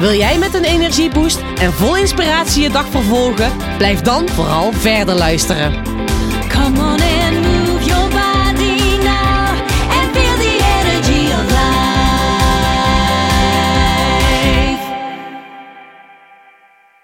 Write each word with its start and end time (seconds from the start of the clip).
Wil 0.00 0.12
jij 0.12 0.38
met 0.38 0.54
een 0.54 0.64
energieboost 0.64 1.38
en 1.58 1.72
vol 1.72 1.96
inspiratie 1.96 2.62
je 2.62 2.70
dag 2.70 2.86
vervolgen? 2.86 3.56
Blijf 3.76 4.00
dan 4.00 4.28
vooral 4.28 4.72
verder 4.72 5.14
luisteren. 5.14 5.82
Come 6.48 6.80
on 6.80 7.00
and 7.00 7.40
move 7.40 7.84
your 7.84 8.08
body 8.08 8.96
now 9.02 9.48
and 9.90 10.10
feel 10.12 10.36
the 10.36 10.58
energy 10.80 11.32
of 11.32 11.50
life. 11.50 11.68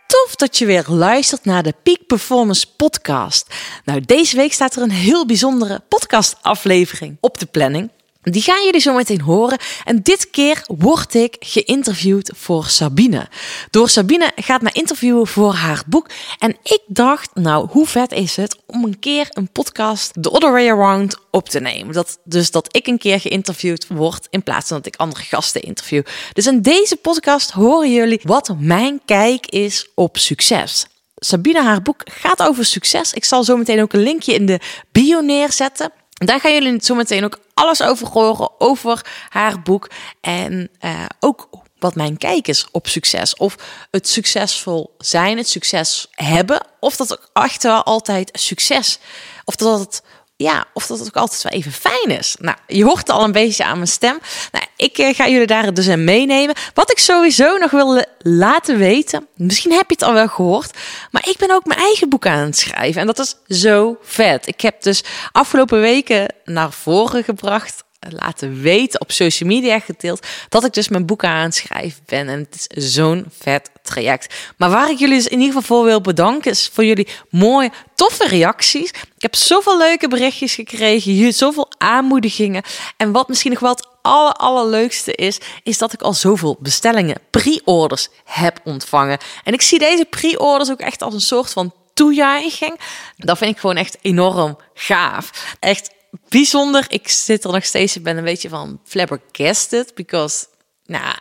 Tof 0.06 0.34
dat 0.36 0.58
je 0.58 0.66
weer 0.66 0.84
luistert 0.88 1.44
naar 1.44 1.62
de 1.62 1.74
Peak 1.82 2.06
Performance 2.06 2.66
Podcast. 2.76 3.54
Nou, 3.84 4.00
deze 4.00 4.36
week 4.36 4.52
staat 4.52 4.76
er 4.76 4.82
een 4.82 4.90
heel 4.90 5.26
bijzondere 5.26 5.80
podcastaflevering 5.88 7.16
op 7.20 7.38
de 7.38 7.46
planning. 7.46 7.90
Die 8.30 8.42
gaan 8.42 8.64
jullie 8.64 8.80
zo 8.80 8.94
meteen 8.94 9.20
horen. 9.20 9.58
En 9.84 10.02
dit 10.02 10.30
keer 10.30 10.64
word 10.66 11.14
ik 11.14 11.36
geïnterviewd 11.38 12.30
voor 12.34 12.64
Sabine. 12.64 13.28
Door 13.70 13.88
Sabine 13.88 14.32
gaat 14.36 14.62
mij 14.62 14.72
interviewen 14.72 15.26
voor 15.26 15.54
haar 15.54 15.82
boek. 15.86 16.08
En 16.38 16.56
ik 16.62 16.80
dacht, 16.86 17.30
nou, 17.34 17.68
hoe 17.70 17.86
vet 17.86 18.12
is 18.12 18.36
het 18.36 18.56
om 18.66 18.84
een 18.84 18.98
keer 18.98 19.26
een 19.30 19.48
podcast 19.52 20.12
The 20.22 20.30
Other 20.30 20.52
Way 20.52 20.70
Around 20.70 21.16
op 21.30 21.48
te 21.48 21.60
nemen. 21.60 21.94
Dat, 21.94 22.18
dus 22.24 22.50
dat 22.50 22.76
ik 22.76 22.86
een 22.86 22.98
keer 22.98 23.20
geïnterviewd 23.20 23.86
word 23.88 24.26
in 24.30 24.42
plaats 24.42 24.68
van 24.68 24.76
dat 24.76 24.86
ik 24.86 24.96
andere 24.96 25.22
gasten 25.22 25.62
interview. 25.62 26.02
Dus 26.32 26.46
in 26.46 26.62
deze 26.62 26.96
podcast 26.96 27.50
horen 27.50 27.92
jullie 27.92 28.20
wat 28.22 28.54
mijn 28.58 29.00
kijk 29.04 29.46
is 29.46 29.88
op 29.94 30.18
succes. 30.18 30.86
Sabine, 31.16 31.62
haar 31.62 31.82
boek 31.82 32.02
gaat 32.04 32.42
over 32.42 32.64
succes. 32.64 33.12
Ik 33.12 33.24
zal 33.24 33.44
zo 33.44 33.56
meteen 33.56 33.82
ook 33.82 33.92
een 33.92 34.02
linkje 34.02 34.34
in 34.34 34.46
de 34.46 34.60
bio 34.92 35.20
neerzetten. 35.20 35.92
Daar 36.24 36.40
gaan 36.40 36.52
jullie 36.52 36.84
zo 36.84 36.94
meteen 36.94 37.24
ook 37.24 37.38
alles 37.54 37.82
over 37.82 38.08
horen, 38.08 38.60
over 38.60 39.06
haar 39.28 39.62
boek. 39.62 39.90
En 40.20 40.70
uh, 40.80 41.04
ook 41.20 41.48
wat 41.78 41.94
mijn 41.94 42.16
kijk 42.16 42.48
is 42.48 42.66
op 42.70 42.88
succes. 42.88 43.36
Of 43.36 43.56
het 43.90 44.08
succesvol 44.08 44.94
zijn, 44.98 45.36
het 45.36 45.48
succes 45.48 46.06
hebben. 46.10 46.66
Of 46.80 46.96
dat 46.96 47.30
wel 47.62 47.82
altijd 47.82 48.30
succes. 48.32 48.98
Of 49.44 49.56
dat 49.56 49.78
het 49.80 50.02
ja, 50.36 50.64
of 50.72 50.86
dat 50.86 50.98
het 50.98 51.08
ook 51.08 51.16
altijd 51.16 51.42
wel 51.42 51.52
even 51.52 51.72
fijn 51.72 52.18
is. 52.18 52.36
Nou, 52.38 52.56
je 52.66 52.84
hoort 52.84 53.10
al 53.10 53.24
een 53.24 53.32
beetje 53.32 53.64
aan 53.64 53.76
mijn 53.76 53.88
stem. 53.88 54.18
Nou, 54.52 54.64
ik 54.76 54.98
uh, 54.98 55.14
ga 55.14 55.28
jullie 55.28 55.46
daar 55.46 55.74
dus 55.74 55.86
in 55.86 56.04
meenemen. 56.04 56.54
Wat 56.74 56.90
ik 56.90 56.98
sowieso 56.98 57.56
nog 57.56 57.70
wil 57.70 58.04
laten 58.18 58.78
weten, 58.78 59.26
misschien 59.34 59.72
heb 59.72 59.88
je 59.88 59.94
het 59.94 60.02
al 60.02 60.12
wel 60.12 60.28
gehoord, 60.28 60.76
maar 61.10 61.28
ik 61.28 61.36
ben 61.38 61.50
ook 61.50 61.66
mijn 61.66 61.80
eigen 61.80 62.08
boek 62.08 62.26
aan 62.26 62.44
het 62.44 62.58
schrijven. 62.58 63.00
En 63.00 63.06
dat 63.06 63.18
is 63.18 63.36
zo 63.48 63.98
vet. 64.02 64.46
Ik 64.46 64.60
heb 64.60 64.82
dus 64.82 65.04
afgelopen 65.32 65.80
weken 65.80 66.34
naar 66.44 66.72
voren 66.72 67.24
gebracht 67.24 67.84
laten 68.10 68.60
weten 68.60 69.00
op 69.00 69.12
social 69.12 69.48
media 69.48 69.78
gedeeld 69.78 70.26
dat 70.48 70.64
ik 70.64 70.72
dus 70.72 70.88
mijn 70.88 71.06
boek 71.06 71.24
aan 71.24 71.44
het 71.44 71.54
schrijven 71.54 72.02
ben 72.06 72.28
en 72.28 72.38
het 72.38 72.66
is 72.68 72.92
zo'n 72.92 73.26
vet 73.38 73.70
traject. 73.82 74.34
Maar 74.56 74.70
waar 74.70 74.90
ik 74.90 74.98
jullie 74.98 75.16
dus 75.16 75.26
in 75.28 75.40
ieder 75.40 75.54
geval 75.54 75.76
voor 75.76 75.86
wil 75.86 76.00
bedanken 76.00 76.50
is 76.50 76.70
voor 76.72 76.84
jullie 76.84 77.08
mooie, 77.30 77.70
toffe 77.94 78.28
reacties. 78.28 78.88
Ik 78.90 79.22
heb 79.22 79.34
zoveel 79.34 79.78
leuke 79.78 80.08
berichtjes 80.08 80.54
gekregen, 80.54 81.32
zoveel 81.32 81.68
aanmoedigingen 81.78 82.62
en 82.96 83.12
wat 83.12 83.28
misschien 83.28 83.50
nog 83.50 83.60
wel 83.60 83.70
het 83.70 83.86
aller, 84.02 84.32
allerleukste 84.32 85.12
is, 85.12 85.38
is 85.62 85.78
dat 85.78 85.92
ik 85.92 86.02
al 86.02 86.12
zoveel 86.12 86.56
bestellingen, 86.60 87.20
pre-orders 87.30 88.08
heb 88.24 88.60
ontvangen. 88.64 89.18
En 89.44 89.52
ik 89.52 89.62
zie 89.62 89.78
deze 89.78 90.04
pre-orders 90.04 90.70
ook 90.70 90.80
echt 90.80 91.02
als 91.02 91.14
een 91.14 91.20
soort 91.20 91.52
van 91.52 91.72
toejuiching. 91.94 92.80
Dat 93.16 93.38
vind 93.38 93.50
ik 93.50 93.58
gewoon 93.58 93.76
echt 93.76 93.98
enorm 94.02 94.58
gaaf. 94.74 95.56
Echt 95.60 95.90
bijzonder. 96.28 96.84
Ik 96.88 97.08
zit 97.08 97.44
er 97.44 97.52
nog 97.52 97.64
steeds, 97.64 97.96
ik 97.96 98.02
ben 98.02 98.16
een 98.16 98.24
beetje 98.24 98.48
van 98.48 98.80
flabbergasted. 98.84 99.94
Because, 99.94 100.46
nou, 100.84 101.16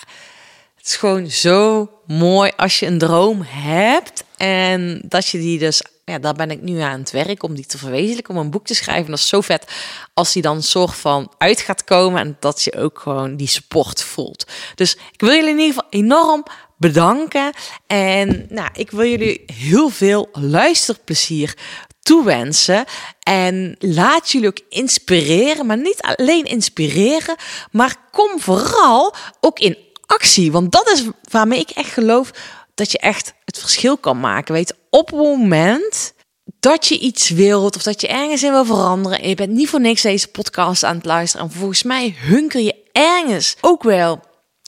het 0.76 0.86
is 0.86 0.96
gewoon 0.96 1.30
zo 1.30 1.90
mooi 2.08 2.52
als 2.56 2.80
je 2.80 2.86
een 2.86 2.98
droom 2.98 3.42
hebt. 3.46 4.24
En 4.38 5.02
dat 5.06 5.28
je 5.28 5.38
die 5.38 5.60
dus, 5.60 5.82
ja, 6.06 6.20
daar 6.20 6.34
ben 6.34 6.52
ik 6.52 6.62
nu 6.62 6.80
aan 6.80 7.00
het 7.00 7.12
werk 7.12 7.44
om 7.44 7.56
die 7.56 7.66
te 7.66 7.78
verwezenlijken, 7.78 8.36
om 8.36 8.40
een 8.40 8.50
boek 8.50 8.66
te 8.66 8.76
schrijven. 8.76 9.10
Dat 9.10 9.20
is 9.20 9.28
zo 9.28 9.42
vet 9.42 9.72
als 10.14 10.34
die 10.34 10.42
dan 10.42 10.64
soort 10.64 10.96
van 10.96 11.34
uit 11.38 11.60
gaat 11.62 11.84
komen 11.84 12.20
en 12.20 12.38
dat 12.40 12.64
je 12.64 12.78
ook 12.78 13.00
gewoon 13.00 13.36
die 13.36 13.48
support 13.48 14.04
voelt. 14.04 14.46
Dus 14.76 14.96
ik 15.12 15.22
wil 15.22 15.34
jullie 15.34 15.50
in 15.50 15.60
ieder 15.60 15.74
geval 15.74 15.90
enorm 15.90 16.46
bedanken. 16.78 17.54
En 17.88 18.46
nou, 18.50 18.70
ik 18.74 18.92
wil 18.92 19.06
jullie 19.06 19.44
heel 19.46 19.90
veel 19.90 20.30
luisterplezier 20.32 21.58
toewensen. 22.06 22.86
En 23.24 23.76
laat 23.80 24.32
jullie 24.32 24.48
ook 24.48 24.60
inspireren, 24.70 25.66
maar 25.66 25.78
niet 25.78 26.02
alleen 26.02 26.46
inspireren, 26.46 27.36
maar 27.72 27.96
kom 28.12 28.40
vooral 28.40 29.14
ook 29.40 29.60
in 29.60 29.78
actie. 30.06 30.52
Want 30.52 30.72
dat 30.72 30.90
is 30.90 31.04
waarmee 31.32 31.60
ik 31.60 31.70
echt 31.70 31.90
geloof 31.90 32.32
dat 32.76 32.92
je 32.92 32.98
echt 32.98 33.34
het 33.46 33.60
verschil 33.60 33.98
kan 33.98 34.20
maken. 34.20 34.54
Weet, 34.54 34.76
op 34.90 35.08
het 35.08 35.20
moment 35.20 36.14
dat 36.60 36.88
je 36.88 37.00
iets 37.00 37.30
wilt 37.30 37.76
of 37.76 37.84
dat 37.84 38.02
je 38.02 38.08
ergens 38.08 38.44
in 38.44 38.52
wil 38.52 38.66
veranderen 38.66 39.22
en 39.22 39.30
je 39.30 39.36
bent 39.36 39.52
niet 39.52 39.70
voor 39.70 39.82
niks 39.82 40.02
deze 40.02 40.28
podcast 40.28 40.84
aan 40.84 40.96
het 40.96 41.06
luisteren. 41.06 41.46
En 41.46 41.52
volgens 41.52 41.84
mij 41.84 42.16
hunker 42.18 42.62
je 42.62 42.76
ergens 42.92 43.56
ook 43.62 43.84
wel 43.84 44.20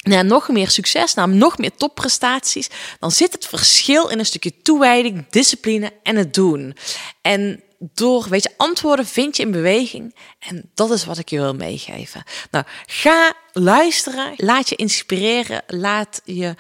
naar 0.08 0.26
nog 0.26 0.50
meer 0.50 0.70
succes, 0.70 1.14
naar 1.14 1.30
nog 1.30 1.58
meer 1.58 1.72
topprestaties, 1.76 2.70
dan 3.00 3.12
zit 3.12 3.34
het 3.34 3.46
verschil 3.46 4.08
in 4.08 4.20
een 4.20 4.26
stukje 4.26 4.62
toewijding, 4.62 5.26
discipline 5.30 5.92
en 6.04 6.16
het 6.16 6.34
doen. 6.34 6.76
En 7.22 7.62
door, 7.80 8.30
weet 8.30 8.44
je, 8.44 8.54
antwoorden 8.58 9.06
vind 9.06 9.38
je 9.38 9.44
in 9.44 9.52
beweging. 9.52 10.16
En 10.40 10.70
dat 10.74 10.92
is 10.92 11.06
wat 11.06 11.18
ik 11.18 11.30
je 11.30 11.40
wil 11.40 11.54
meegeven. 11.54 12.24
Nou, 12.52 12.66
ga 12.86 13.34
luisteren, 13.54 14.34
laat 14.38 14.70
je 14.70 14.76
inspireren, 14.76 15.64
laat 15.68 16.22
je, 16.26 16.56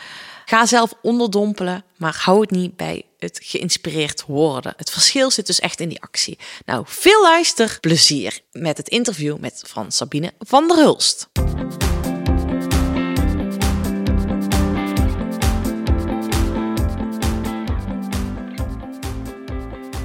ga 0.45 0.65
zelf 0.65 0.93
onderdompelen, 1.01 1.83
maar 1.97 2.21
hou 2.23 2.41
het 2.41 2.51
niet 2.51 2.75
bij 2.75 3.05
het 3.19 3.39
geïnspireerd 3.43 4.23
worden. 4.25 4.73
Het 4.77 4.89
verschil 4.89 5.31
zit 5.31 5.47
dus 5.47 5.59
echt 5.59 5.79
in 5.79 5.89
die 5.89 6.01
actie. 6.01 6.37
Nou, 6.65 6.83
veel 6.87 7.21
luisterplezier 7.21 8.39
met 8.51 8.77
het 8.77 8.89
interview 8.89 9.37
met 9.37 9.63
van 9.65 9.91
Sabine 9.91 10.33
van 10.39 10.67
der 10.67 10.77
Hulst. 10.77 11.27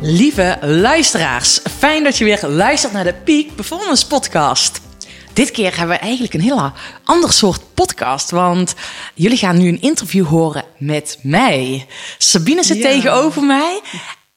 Lieve 0.04 0.58
luisteraars, 0.60 1.60
fijn 1.78 2.04
dat 2.04 2.18
je 2.18 2.24
weer 2.24 2.46
luistert 2.46 2.92
naar 2.92 3.04
de 3.04 3.14
Peak 3.14 3.54
Performance 3.54 4.06
Podcast. 4.06 4.80
Dit 5.32 5.50
keer 5.50 5.78
hebben 5.78 5.96
we 5.96 6.02
eigenlijk 6.02 6.34
een 6.34 6.40
heel 6.40 6.72
ander 7.04 7.32
soort 7.32 7.74
podcast, 7.74 8.30
want 8.30 8.74
jullie 9.14 9.36
gaan 9.36 9.58
nu 9.58 9.68
een 9.68 9.80
interview 9.80 10.26
horen 10.26 10.64
met 10.78 11.18
mij. 11.22 11.86
Sabine 12.18 12.62
zit 12.64 12.76
Ja. 12.76 12.82
tegenover 12.82 13.42
mij 13.42 13.80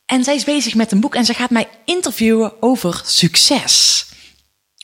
en 0.06 0.24
zij 0.24 0.36
is 0.36 0.44
bezig 0.44 0.76
met 0.76 0.92
een 0.92 1.00
boek 1.00 1.16
en 1.16 1.26
ze 1.26 1.34
gaat 1.34 1.50
mij 1.50 1.68
interviewen 1.86 2.54
over 2.60 3.02
succes. 3.06 4.06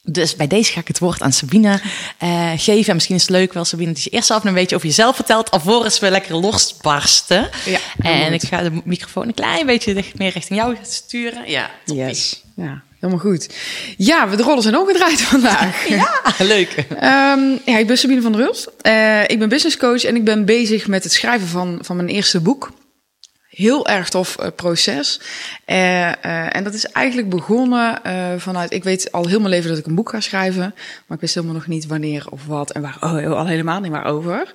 Dus 0.04 0.36
bij 0.36 0.48
deze 0.48 0.72
ga 0.72 0.80
ik 0.80 0.88
het 0.88 1.00
woord 1.00 1.22
aan 1.22 1.32
Sabine 1.32 1.82
eh, 2.18 2.52
geven. 2.56 2.88
En 2.88 2.94
misschien 2.94 3.16
is 3.16 3.22
het 3.22 3.32
leuk 3.32 3.54
wel, 3.54 3.66
Sabine, 3.66 3.92
dat 3.92 4.04
je 4.04 4.10
eerst 4.10 4.28
zelf 4.28 4.44
een 4.44 4.54
beetje 4.54 4.76
over 4.76 4.88
jezelf 4.88 5.16
vertelt. 5.16 5.52
Alvorens 5.52 6.00
we 6.00 6.10
lekker 6.10 6.36
losbarsten. 6.36 7.50
Ja, 7.66 7.80
en 8.00 8.34
ik 8.34 8.42
ga 8.42 8.62
de 8.62 8.82
microfoon 8.84 9.28
een 9.28 9.34
klein 9.34 9.66
beetje 9.66 10.04
meer 10.16 10.32
richting 10.32 10.60
jou 10.60 10.78
sturen. 10.82 11.50
Ja, 11.50 11.72
toppie. 11.86 12.06
Yes. 12.06 12.44
Ja, 12.56 12.82
helemaal 13.00 13.22
goed. 13.24 13.50
Ja, 13.98 14.30
we 14.30 14.36
de 14.36 14.44
rollen 14.44 14.62
zijn 14.62 14.78
omgedraaid 14.78 15.22
vandaag. 15.22 15.88
Ja, 15.90 16.34
leuk. 16.38 16.86
Ehm, 16.90 17.58
ja, 17.66 17.78
ik 17.78 17.88
ben 17.88 17.98
Sabine 17.98 18.22
van 18.22 18.32
der 18.32 18.42
Hulst. 18.42 18.70
Eh, 18.82 19.24
ik 19.28 19.40
ben 19.40 19.50
business 19.50 19.78
coach 19.78 20.04
en 20.04 20.16
ik 20.16 20.24
ben 20.24 20.46
bezig 20.46 20.88
met 20.88 21.04
het 21.04 21.14
schrijven 21.14 21.48
van, 21.48 21.80
van 21.82 21.96
mijn 21.96 22.08
eerste 22.08 22.40
boek. 22.40 22.72
Heel 23.52 23.88
erg 23.88 24.10
tof 24.10 24.38
eh, 24.38 24.48
proces. 24.56 25.22
Eh, 25.66 26.08
eh, 26.08 26.56
en 26.56 26.64
dat 26.64 26.74
is 26.74 26.86
eigenlijk 26.86 27.30
begonnen 27.30 28.00
vanuit... 28.40 28.72
Ik 28.74 28.84
weet 28.84 29.12
al 29.12 29.28
heel 29.28 29.40
mijn 29.40 29.50
leven 29.52 29.70
dat 29.70 29.78
ik 29.80 29.86
een 29.86 29.96
boek 29.96 30.10
ga 30.10 30.20
schrijven. 30.20 30.74
Maar 31.08 31.18
ik 31.18 31.20
wist 31.22 31.34
helemaal 31.36 31.56
nog 31.56 31.68
niet 31.68 31.86
wanneer 31.86 32.26
of 32.30 32.46
wat 32.46 32.72
en 32.72 32.82
waar. 32.82 32.98
Oh, 33.00 33.32
al 33.38 33.48
helemaal 33.48 33.80
niet 33.80 33.92
waarover. 33.92 34.52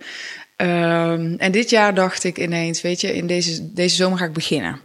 Ehm 0.56 1.34
en 1.38 1.52
dit 1.52 1.70
jaar 1.70 1.94
dacht 1.94 2.24
ik 2.24 2.38
ineens, 2.38 2.80
weet 2.82 3.00
je, 3.00 3.14
in 3.14 3.26
deze, 3.26 3.72
deze 3.72 3.96
zomer 3.96 4.18
ga 4.18 4.24
ik 4.24 4.32
beginnen. 4.32 4.80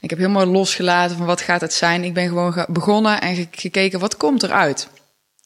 Ik 0.00 0.10
heb 0.10 0.18
helemaal 0.18 0.46
losgelaten 0.46 1.16
van 1.16 1.26
wat 1.26 1.40
gaat 1.40 1.60
het 1.60 1.72
zijn. 1.72 2.04
Ik 2.04 2.14
ben 2.14 2.28
gewoon 2.28 2.52
ge- 2.52 2.66
begonnen 2.68 3.20
en 3.20 3.34
ge- 3.34 3.48
gekeken 3.50 3.98
wat 4.00 4.16
komt 4.16 4.42
eruit. 4.42 4.88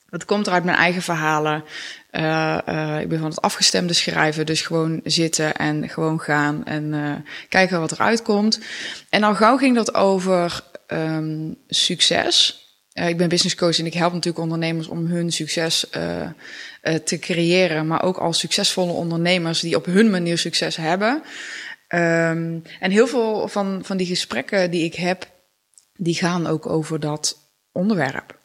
Wat 0.09 0.25
komt 0.25 0.47
er 0.47 0.53
uit 0.53 0.65
mijn 0.65 0.77
eigen 0.77 1.03
verhalen? 1.03 1.65
Eh, 2.11 2.99
ik 3.01 3.09
ben 3.09 3.19
van 3.19 3.29
het 3.29 3.41
afgestemde 3.41 3.93
schrijven, 3.93 4.47
dus 4.47 4.61
gewoon 4.61 5.01
zitten 5.05 5.57
en 5.57 5.89
gewoon 5.89 6.21
gaan 6.21 6.65
en 6.65 6.95
eh, 6.95 7.15
kijken 7.49 7.81
wat 7.81 7.93
eruit 7.93 8.23
komt. 8.23 8.61
En 9.09 9.23
al 9.23 9.35
gauw 9.35 9.57
ging 9.57 9.75
dat 9.75 9.95
over 9.95 10.61
ehm, 10.87 11.53
succes. 11.69 12.59
Ik 12.93 13.17
ben 13.17 13.29
business 13.29 13.55
coach 13.55 13.79
en 13.79 13.87
ik 13.87 13.95
help 13.95 14.13
natuurlijk 14.13 14.43
ondernemers 14.43 14.89
om 14.89 15.07
hun 15.07 15.33
succes 15.33 15.87
te 17.05 17.19
creëren, 17.19 17.87
maar 17.87 18.03
ook 18.03 18.17
als 18.17 18.39
succesvolle 18.39 18.93
ondernemers 18.93 19.61
die 19.61 19.77
op 19.77 19.85
hun 19.85 20.11
manier 20.11 20.39
succes 20.39 20.77
hebben. 20.77 21.23
Ehm, 21.91 22.59
en 22.81 22.91
heel 22.91 23.07
veel 23.07 23.49
van, 23.49 23.81
van 23.85 23.97
die 23.97 24.07
gesprekken 24.07 24.71
die 24.71 24.85
ik 24.85 24.95
heb, 24.95 25.31
die 25.97 26.15
gaan 26.15 26.47
ook 26.47 26.67
over 26.67 27.01
dat 27.01 27.39
onderwerp. 27.73 28.39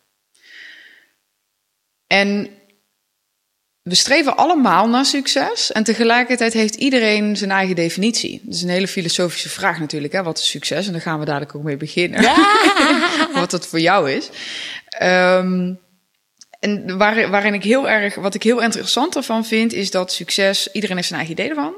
En 2.08 2.50
we 3.86 3.96
streven 3.96 4.38
allemaal 4.38 4.88
naar 4.88 5.06
succes 5.06 5.72
en 5.72 5.84
tegelijkertijd 5.84 6.54
heeft 6.54 6.76
iedereen 6.76 7.38
zijn 7.38 7.52
eigen 7.52 7.76
definitie. 7.76 8.42
Dat 8.44 8.54
is 8.54 8.62
een 8.62 8.70
hele 8.70 8.88
filosofische 8.88 9.50
vraag 9.50 9.80
natuurlijk, 9.80 10.14
hè? 10.14 10.24
wat 10.24 10.38
is 10.38 10.50
succes? 10.50 10.86
En 10.86 10.92
daar 10.92 11.02
gaan 11.02 11.20
we 11.20 11.26
dadelijk 11.26 11.56
ook 11.56 11.64
mee 11.64 11.78
beginnen. 11.78 12.22
wat 13.34 13.52
dat 13.52 13.68
voor 13.68 13.80
jou 13.80 14.12
is. 14.12 14.30
Ehm, 14.90 15.74
en 16.60 16.98
waar, 16.98 17.30
waarin 17.30 17.54
ik 17.54 17.64
heel 17.64 17.90
erg, 17.90 18.16
wat 18.16 18.34
ik 18.36 18.44
heel 18.44 18.62
interessant 18.62 19.16
ervan 19.16 19.46
vind, 19.46 19.74
is 19.74 19.92
dat 19.92 20.12
succes, 20.12 20.72
iedereen 20.72 20.96
heeft 20.96 21.08
zijn 21.08 21.20
eigen 21.20 21.40
idee 21.40 21.50
ervan. 21.50 21.74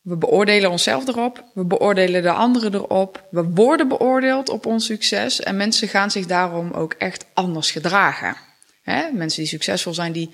We 0.00 0.16
beoordelen 0.16 0.70
onszelf 0.70 1.08
erop, 1.08 1.44
we 1.54 1.64
beoordelen 1.64 2.22
de 2.22 2.32
anderen 2.32 2.74
erop, 2.74 3.26
we 3.30 3.42
worden 3.42 3.88
beoordeeld 3.88 4.48
op 4.48 4.66
ons 4.66 4.84
succes 4.84 5.40
en 5.40 5.56
mensen 5.56 5.88
gaan 5.88 6.10
zich 6.10 6.26
daarom 6.26 6.70
ook 6.72 6.92
echt 6.92 7.26
anders 7.34 7.70
gedragen. 7.70 8.36
Hè? 8.82 9.10
Mensen 9.12 9.40
die 9.40 9.50
succesvol 9.50 9.94
zijn, 9.94 10.12
die, 10.12 10.30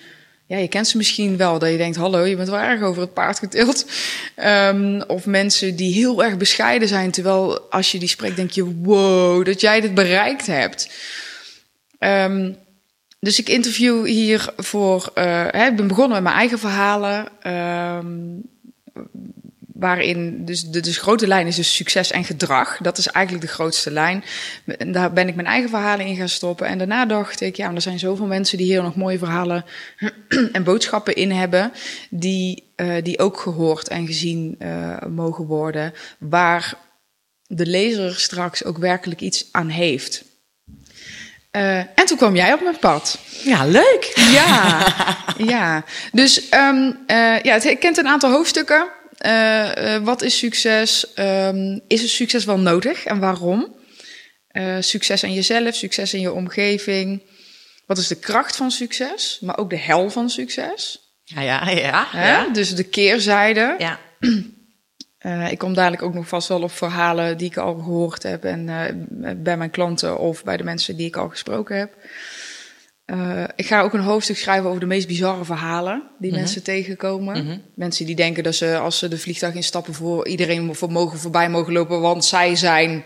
ja, 0.46 0.56
je 0.56 0.69
kent 0.69 0.87
ze 0.87 0.96
misschien 0.96 1.37
wel, 1.37 1.58
dat 1.58 1.70
je 1.70 1.76
denkt, 1.76 1.96
hallo, 1.96 2.25
je 2.25 2.37
bent 2.37 2.49
wel 2.49 2.58
erg 2.58 2.82
over 2.82 3.02
het 3.02 3.14
paard 3.14 3.38
getild. 3.38 3.87
Ehm, 4.35 5.00
of 5.06 5.26
mensen 5.26 5.76
die 5.76 5.94
heel 5.94 6.25
erg 6.25 6.37
bescheiden 6.37 6.88
zijn, 6.88 7.11
terwijl 7.11 7.61
als 7.61 7.93
je 7.93 7.99
die 7.99 8.08
spreekt, 8.08 8.37
denk 8.37 8.50
je, 8.50 8.75
wow, 8.75 9.44
dat 9.44 9.61
jij 9.61 9.81
dit 9.81 9.94
bereikt 9.94 10.46
hebt. 10.46 10.91
Ehm, 11.99 12.52
dus 13.20 13.38
ik 13.38 13.49
interview 13.49 14.06
hier 14.06 14.52
voor. 14.56 15.11
eh, 15.14 15.46
hè, 15.50 15.67
ik 15.67 15.76
ben 15.76 15.87
begonnen 15.87 16.12
met 16.12 16.23
mijn 16.23 16.37
eigen 16.37 16.58
verhalen. 16.58 17.29
ehm, 17.43 18.06
waarin 19.74 20.44
dus 20.44 20.62
de 20.62 20.80
dus 20.80 20.98
grote 20.98 21.26
lijn 21.26 21.46
is 21.46 21.56
dus 21.56 21.74
succes 21.74 22.10
en 22.10 22.24
gedrag. 22.24 22.78
Dat 22.82 22.98
is 22.98 23.06
eigenlijk 23.06 23.46
de 23.46 23.52
grootste 23.52 23.90
lijn. 23.90 24.24
En 24.78 24.92
daar 24.92 25.12
ben 25.12 25.28
ik 25.28 25.34
mijn 25.34 25.46
eigen 25.46 25.70
verhalen 25.70 26.06
in 26.06 26.16
gaan 26.16 26.28
stoppen. 26.28 26.66
En 26.66 26.78
daarna 26.78 27.06
dacht 27.06 27.40
ik, 27.40 27.56
ja, 27.56 27.66
maar 27.66 27.74
er 27.74 27.80
zijn 27.80 27.98
zoveel 27.98 28.26
mensen 28.26 28.58
die 28.58 28.66
hier 28.66 28.82
nog 28.82 28.96
mooie 28.96 29.18
verhalen 29.18 29.64
en 30.52 30.64
boodschappen 30.64 31.14
in 31.14 31.30
hebben. 31.30 31.72
Die, 32.10 32.72
eh, 32.76 33.02
die 33.02 33.18
ook 33.18 33.40
gehoord 33.40 33.88
en 33.88 34.06
gezien 34.06 34.56
eh, 34.58 35.02
mogen 35.08 35.44
worden. 35.44 35.92
Waar 36.18 36.74
de 37.46 37.66
lezer 37.66 38.14
straks 38.14 38.64
ook 38.64 38.78
werkelijk 38.78 39.20
iets 39.20 39.48
aan 39.52 39.68
heeft. 39.68 40.24
Eh, 41.54 41.76
en 41.76 42.06
toen 42.06 42.16
kwam 42.16 42.36
jij 42.36 42.52
op 42.52 42.62
mijn 42.62 42.78
pad. 42.78 43.18
Ja, 43.44 43.66
leuk. 43.66 44.12
Ja, 44.14 44.86
ja. 45.36 45.84
Dus 46.12 46.48
ehm, 46.48 46.92
eh, 47.06 47.40
ja, 47.40 47.54
het 47.54 47.78
kent 47.78 47.96
een 47.96 48.08
aantal 48.08 48.30
hoofdstukken. 48.30 48.86
Eh, 49.24 49.94
eh, 49.94 50.02
wat 50.02 50.22
is 50.22 50.38
succes? 50.38 51.12
Ehm, 51.14 51.78
is 51.86 52.02
er 52.02 52.08
succes 52.08 52.44
wel 52.44 52.58
nodig 52.58 53.04
en 53.04 53.18
waarom? 53.18 53.76
Eh, 54.48 54.76
succes 54.80 55.24
aan 55.24 55.32
jezelf, 55.32 55.74
succes 55.74 56.14
in 56.14 56.20
je 56.20 56.32
omgeving. 56.32 57.22
Wat 57.86 57.98
is 57.98 58.08
de 58.08 58.18
kracht 58.18 58.56
van 58.56 58.70
succes, 58.70 59.38
maar 59.40 59.58
ook 59.58 59.70
de 59.70 59.78
hel 59.78 60.10
van 60.10 60.30
succes? 60.30 60.98
Ja, 61.24 61.40
ja, 61.40 61.70
ja. 62.12 62.48
Dus 62.52 62.74
de 62.74 62.84
keerzijde. 62.84 63.74
ja. 63.78 63.98
Ik 65.50 65.58
kom 65.58 65.74
dadelijk 65.74 66.02
ook 66.02 66.14
nog 66.14 66.28
vast 66.28 66.48
wel 66.48 66.62
op 66.62 66.72
verhalen 66.72 67.38
die 67.38 67.46
ik 67.46 67.56
al 67.56 67.74
gehoord 67.74 68.22
heb. 68.22 68.44
En 68.44 68.66
bij 69.42 69.56
mijn 69.56 69.70
klanten 69.70 70.18
of 70.18 70.44
bij 70.44 70.56
de 70.56 70.64
mensen 70.64 70.96
die 70.96 71.06
ik 71.06 71.16
al 71.16 71.28
gesproken 71.28 71.76
heb. 71.78 71.96
Eh, 73.04 73.44
ik 73.56 73.66
ga 73.66 73.80
ook 73.80 73.92
een 73.92 74.00
hoofdstuk 74.00 74.36
schrijven 74.36 74.68
over 74.68 74.80
de 74.80 74.86
meest 74.86 75.06
bizarre 75.06 75.44
verhalen 75.44 76.02
die 76.18 76.32
mensen 76.32 76.62
tegenkomen. 76.62 77.62
Mensen 77.74 78.06
die 78.06 78.14
denken 78.14 78.42
dat 78.42 78.54
ze 78.54 78.76
als 78.78 78.98
ze 78.98 79.08
de 79.08 79.18
vliegtuig 79.18 79.54
instappen 79.54 79.94
voor 79.94 80.26
iedereen 80.28 80.74
voor 80.74 80.90
mogen 80.92 81.18
voorbij 81.18 81.50
mogen 81.50 81.72
lopen, 81.72 82.00
want 82.00 82.24
zij 82.24 82.56
zijn 82.56 83.04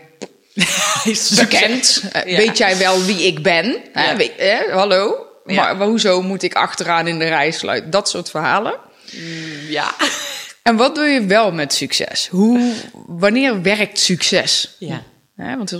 bekend. 1.39 2.03
Eh, 2.11 2.31
Ja. 2.31 2.37
Weet 2.37 2.57
jij 2.57 2.77
wel 2.77 3.03
wie 3.03 3.21
ik 3.27 3.43
ben? 3.43 3.77
Hè? 3.93 4.09
Ja. 4.11 4.15
Weet- 4.17 4.37
hè? 4.37 4.71
Hallo? 4.71 5.25
Ja. 5.45 5.73
Maar, 5.73 5.87
hoezo 5.87 6.21
moet 6.21 6.43
ik 6.43 6.53
achteraan 6.53 7.07
in 7.07 7.19
de 7.19 7.25
rij 7.27 7.51
sluiten? 7.51 7.89
Dat 7.89 8.09
soort 8.09 8.29
verhalen. 8.29 8.77
Ja. 9.69 9.91
En 10.63 10.75
wat 10.75 10.95
doe 10.95 11.05
je 11.05 11.25
wel 11.25 11.51
met 11.51 11.73
succes? 11.73 12.27
Hoe, 12.27 12.73
wanneer 13.07 13.61
werkt 13.61 13.99
succes? 13.99 14.75
Ja. 14.79 15.03
Want 15.35 15.71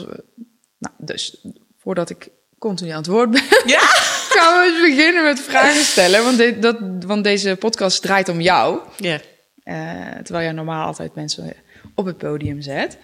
nou, 0.78 0.94
dus 0.98 1.46
voordat 1.78 2.10
ik 2.10 2.30
continu 2.60 2.90
aan 2.90 2.98
het 2.98 3.08
woord 3.08 3.32
ben, 3.32 3.44
Ja. 3.66 3.80
gaan 4.36 4.60
we 4.60 4.72
eens 4.74 4.96
beginnen 4.96 5.24
met 5.24 5.40
vragen 5.42 5.84
stellen. 5.84 6.24
Want, 6.24 6.38
dit- 6.38 6.62
dat, 6.62 6.78
want 7.06 7.24
deze 7.24 7.56
podcast 7.56 8.02
draait 8.02 8.30
om 8.30 8.42
jou. 8.42 8.80
Ja. 8.98 9.20
eh, 9.64 9.76
terwijl 10.24 10.44
jij 10.46 10.52
normaal 10.54 10.86
altijd 10.86 11.16
mensen 11.16 11.54
op 11.96 12.06
het 12.06 12.18
podium 12.18 12.62
zet. 12.62 12.98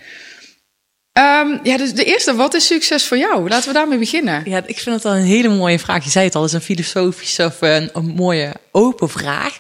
Ehm, 1.11 1.57
ja, 1.63 1.77
dus 1.77 1.93
de 1.93 2.03
eerste, 2.03 2.35
wat 2.35 2.53
is 2.53 2.65
succes 2.65 3.07
voor 3.07 3.17
jou? 3.17 3.49
Laten 3.49 3.67
we 3.67 3.73
daarmee 3.73 3.97
beginnen. 3.97 4.41
Ja, 4.45 4.57
ik 4.65 4.79
vind 4.79 4.95
het 4.95 5.03
wel 5.03 5.15
een 5.15 5.23
hele 5.23 5.49
mooie 5.49 5.79
vraag. 5.79 6.03
Je 6.03 6.09
zei 6.09 6.25
het 6.25 6.35
al, 6.35 6.41
het 6.41 6.49
is 6.51 6.55
een 6.57 6.63
filosofische 6.75 7.45
of 7.45 7.61
een, 7.61 7.89
een 7.93 8.05
mooie 8.05 8.53
open 8.71 9.09
vraag. 9.09 9.57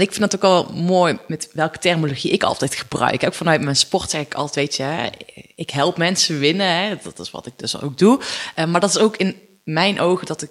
En 0.00 0.06
ik 0.06 0.12
vind 0.12 0.32
het 0.32 0.34
ook 0.34 0.50
wel 0.50 0.82
mooi 0.82 1.18
met 1.26 1.48
welke 1.52 1.78
terminologie 1.78 2.30
ik 2.30 2.42
altijd 2.42 2.74
gebruik. 2.74 3.24
Ook 3.24 3.34
vanuit 3.34 3.60
mijn 3.60 3.76
sport 3.76 4.10
zeg 4.10 4.20
ik 4.20 4.34
altijd, 4.34 4.54
weet 4.54 4.76
je, 4.76 5.10
ik 5.54 5.70
help 5.70 5.96
mensen 5.96 6.38
winnen. 6.38 6.66
Hè, 6.66 6.96
dat 7.02 7.18
is 7.18 7.30
wat 7.30 7.46
ik 7.46 7.52
dus 7.56 7.80
ook 7.80 7.98
doe. 7.98 8.20
Eh, 8.54 8.64
maar 8.64 8.80
dat 8.80 8.90
is 8.90 8.98
ook 8.98 9.16
in 9.16 9.36
mijn 9.64 10.00
ogen 10.00 10.26
dat 10.26 10.42
ik 10.42 10.50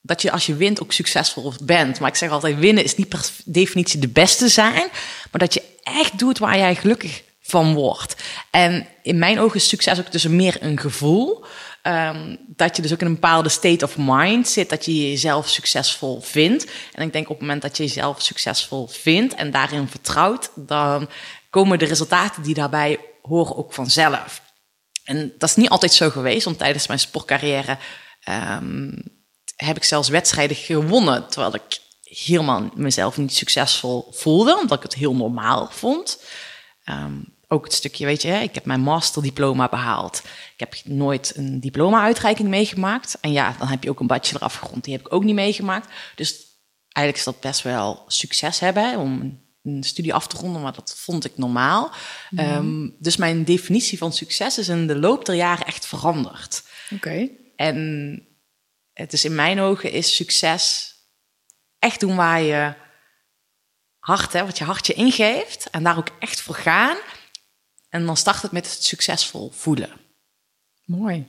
dat 0.00 0.22
je 0.22 0.30
als 0.30 0.46
je 0.46 0.56
wint 0.56 0.82
ook 0.82 0.92
succesvol 0.92 1.52
bent. 1.62 2.00
Maar 2.00 2.08
ik 2.08 2.16
zeg 2.16 2.30
altijd, 2.30 2.58
winnen 2.58 2.84
is 2.84 2.96
niet 2.96 3.08
per 3.08 3.30
definitie 3.44 4.00
de 4.00 4.08
beste 4.08 4.48
zijn, 4.48 4.88
maar 5.30 5.40
dat 5.40 5.54
je 5.54 5.62
echt 5.82 6.18
doet 6.18 6.38
waar 6.38 6.58
jij 6.58 6.74
gelukkig 6.74 7.22
van 7.40 7.74
wordt. 7.74 8.16
En 8.50 8.86
in 9.02 9.18
mijn 9.18 9.40
ogen 9.40 9.56
is 9.56 9.68
succes 9.68 9.98
ook 9.98 10.12
dus 10.12 10.26
meer 10.26 10.56
een 10.60 10.78
gevoel. 10.78 11.44
Ehm, 11.82 12.36
dat 12.46 12.76
je 12.76 12.82
dus 12.82 12.92
ook 12.92 13.00
in 13.00 13.06
een 13.06 13.12
bepaalde 13.12 13.48
state 13.48 13.84
of 13.84 13.96
mind 13.98 14.48
zit, 14.48 14.70
dat 14.70 14.84
je 14.84 15.10
jezelf 15.10 15.48
succesvol 15.48 16.20
vindt. 16.20 16.66
En 16.92 17.06
ik 17.06 17.12
denk 17.12 17.24
op 17.24 17.30
het 17.30 17.40
moment 17.40 17.62
dat 17.62 17.76
je 17.76 17.82
jezelf 17.82 18.22
succesvol 18.22 18.86
vindt 18.86 19.34
en 19.34 19.50
daarin 19.50 19.88
vertrouwt, 19.88 20.50
dan 20.54 21.08
komen 21.50 21.78
de 21.78 21.84
resultaten 21.84 22.42
die 22.42 22.54
daarbij 22.54 22.98
horen 23.22 23.56
ook 23.56 23.72
vanzelf. 23.72 24.42
En 25.04 25.32
dat 25.38 25.48
is 25.48 25.56
niet 25.56 25.68
altijd 25.68 25.92
zo 25.92 26.10
geweest, 26.10 26.44
want 26.44 26.58
tijdens 26.58 26.86
mijn 26.86 26.98
sportcarrière 26.98 27.78
ehm, 28.20 28.98
heb 29.56 29.76
ik 29.76 29.84
zelfs 29.84 30.08
wedstrijden 30.08 30.56
gewonnen, 30.56 31.28
terwijl 31.28 31.54
ik 31.54 31.80
helemaal 32.02 32.70
mezelf 32.74 33.16
niet 33.16 33.34
succesvol 33.34 34.08
voelde, 34.10 34.58
omdat 34.58 34.76
ik 34.76 34.82
het 34.82 34.94
heel 34.94 35.14
normaal 35.14 35.68
vond. 35.70 36.22
Ehm, 36.84 37.20
ook 37.52 37.64
het 37.64 37.72
stukje, 37.74 38.04
weet 38.06 38.22
je, 38.22 38.28
hè, 38.28 38.40
ik 38.40 38.54
heb 38.54 38.64
mijn 38.64 38.80
masterdiploma 38.80 39.68
behaald. 39.68 40.22
Ik 40.52 40.60
heb 40.60 40.74
nooit 40.84 41.32
een 41.36 41.60
diploma-uitreiking 41.60 42.48
meegemaakt. 42.48 43.18
En 43.20 43.32
ja, 43.32 43.54
dan 43.58 43.68
heb 43.68 43.82
je 43.82 43.90
ook 43.90 44.00
een 44.00 44.06
bachelor 44.06 44.42
afgerond, 44.42 44.84
die 44.84 44.92
heb 44.92 45.06
ik 45.06 45.12
ook 45.12 45.24
niet 45.24 45.34
meegemaakt. 45.34 45.88
Dus 46.14 46.40
eigenlijk 46.88 47.26
is 47.26 47.32
dat 47.32 47.40
best 47.50 47.62
wel 47.62 48.04
succes 48.06 48.58
hebben 48.58 48.90
hè, 48.90 48.96
om 48.98 49.20
een- 49.20 49.82
studie 49.84 50.14
af 50.14 50.26
te 50.26 50.36
ronden, 50.36 50.62
maar 50.62 50.72
dat 50.72 50.94
vond 50.96 51.24
ik 51.24 51.36
normaal. 51.36 51.92
Ehm, 52.36 52.88
dus 52.98 53.16
mijn 53.16 53.44
definitie 53.44 53.98
van 53.98 54.12
succes 54.12 54.58
is 54.58 54.68
in 54.68 54.86
de 54.86 54.98
loop 54.98 55.24
der 55.24 55.34
jaren 55.34 55.66
echt 55.66 55.86
veranderd. 55.86 56.62
Oké. 56.90 57.28
En 57.56 57.76
het 58.92 59.12
is 59.12 59.24
in 59.24 59.34
mijn 59.34 59.60
ogen 59.60 59.92
is 59.92 60.16
succes 60.16 60.94
echt 61.78 62.00
doen 62.00 62.16
waar 62.16 62.40
je 62.42 62.74
hart, 63.98 64.32
hè, 64.32 64.44
wat 64.44 64.58
je 64.58 64.64
hart 64.64 64.86
je 64.86 64.92
ingeeft. 64.92 65.70
En 65.70 65.82
daar 65.82 65.98
ook 65.98 66.08
echt 66.18 66.40
voor 66.40 66.54
gaan. 66.54 66.96
En 67.92 68.06
dan 68.06 68.16
start 68.16 68.42
het 68.42 68.52
met 68.52 68.70
het 68.70 68.84
succesvol 68.84 69.52
voelen. 69.54 69.90
Mooi. 70.84 71.26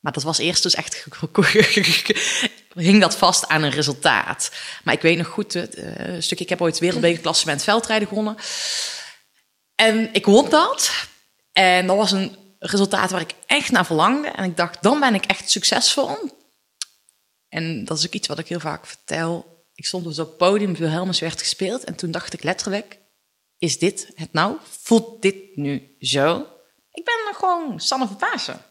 Maar 0.00 0.12
dat 0.12 0.22
was 0.22 0.38
eerst 0.38 0.62
dus 0.62 0.74
echt... 0.74 1.06
hing 2.74 3.00
dat 3.06 3.16
vast 3.16 3.48
aan 3.48 3.62
een 3.62 3.70
resultaat. 3.70 4.52
Maar 4.84 4.94
ik 4.94 5.00
weet 5.00 5.18
nog 5.18 5.26
goed, 5.26 5.54
eh, 5.54 6.20
stukje... 6.20 6.44
Ik 6.44 6.50
heb 6.50 6.60
ooit 6.60 6.78
wereldbekerklassement 6.78 7.62
veldrijden 7.62 8.08
gewonnen. 8.08 8.36
En 9.74 10.14
ik 10.14 10.26
won 10.26 10.50
dat. 10.50 10.90
En 11.52 11.86
dat 11.86 11.96
was 11.96 12.12
een 12.12 12.36
resultaat 12.58 13.10
waar 13.10 13.20
ik 13.20 13.34
echt 13.46 13.70
naar 13.70 13.86
verlangde. 13.86 14.28
En 14.28 14.44
ik 14.44 14.56
dacht, 14.56 14.82
dan 14.82 15.00
ben 15.00 15.14
ik 15.14 15.24
echt 15.24 15.50
succesvol. 15.50 16.16
En 17.48 17.84
dat 17.84 17.98
is 17.98 18.06
ook 18.06 18.12
iets 18.12 18.28
wat 18.28 18.38
ik 18.38 18.48
heel 18.48 18.60
vaak 18.60 18.86
vertel. 18.86 19.64
Ik 19.74 19.86
stond 19.86 20.04
dus 20.04 20.18
op 20.18 20.28
het 20.28 20.36
podium, 20.36 20.74
Wilhelmus 20.74 21.20
werd 21.20 21.40
gespeeld. 21.40 21.84
En 21.84 21.94
toen 21.94 22.10
dacht 22.10 22.32
ik 22.32 22.42
letterlijk, 22.42 22.98
is 23.62 23.78
dit 23.78 24.10
het 24.14 24.32
nou? 24.32 24.58
Voelt 24.62 25.22
dit 25.22 25.56
nu 25.56 25.96
zo? 26.00 26.46
Ik 26.90 27.04
ben 27.04 27.34
gewoon 27.34 27.80
Sanne 27.80 28.06
van 28.06 28.16
Pasen. 28.16 28.64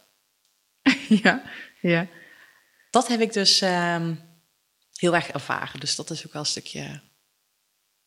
ja, 1.23 1.43
ja. 1.81 2.07
Dat 2.89 3.07
heb 3.07 3.19
ik 3.21 3.33
dus 3.33 3.61
ehm, 3.61 4.15
heel 4.95 5.15
erg 5.15 5.27
ervaren. 5.27 5.79
Dus 5.79 5.95
dat 5.95 6.09
is 6.09 6.25
ook 6.25 6.33
wel 6.33 6.41
een 6.41 6.47
stukje 6.47 7.01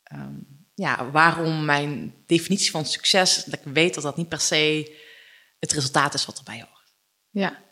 ehm, 0.02 0.34
ja, 0.74 1.10
waarom 1.10 1.64
mijn 1.64 2.14
definitie 2.26 2.70
van 2.70 2.86
succes, 2.86 3.44
dat 3.44 3.60
ik 3.60 3.72
weet 3.72 3.94
dat 3.94 4.02
dat 4.02 4.16
niet 4.16 4.28
per 4.28 4.40
se 4.40 4.96
het 5.58 5.72
resultaat 5.72 6.14
is 6.14 6.26
wat 6.26 6.38
erbij 6.38 6.66
hoort. 6.68 6.94
Ja, 7.30 7.62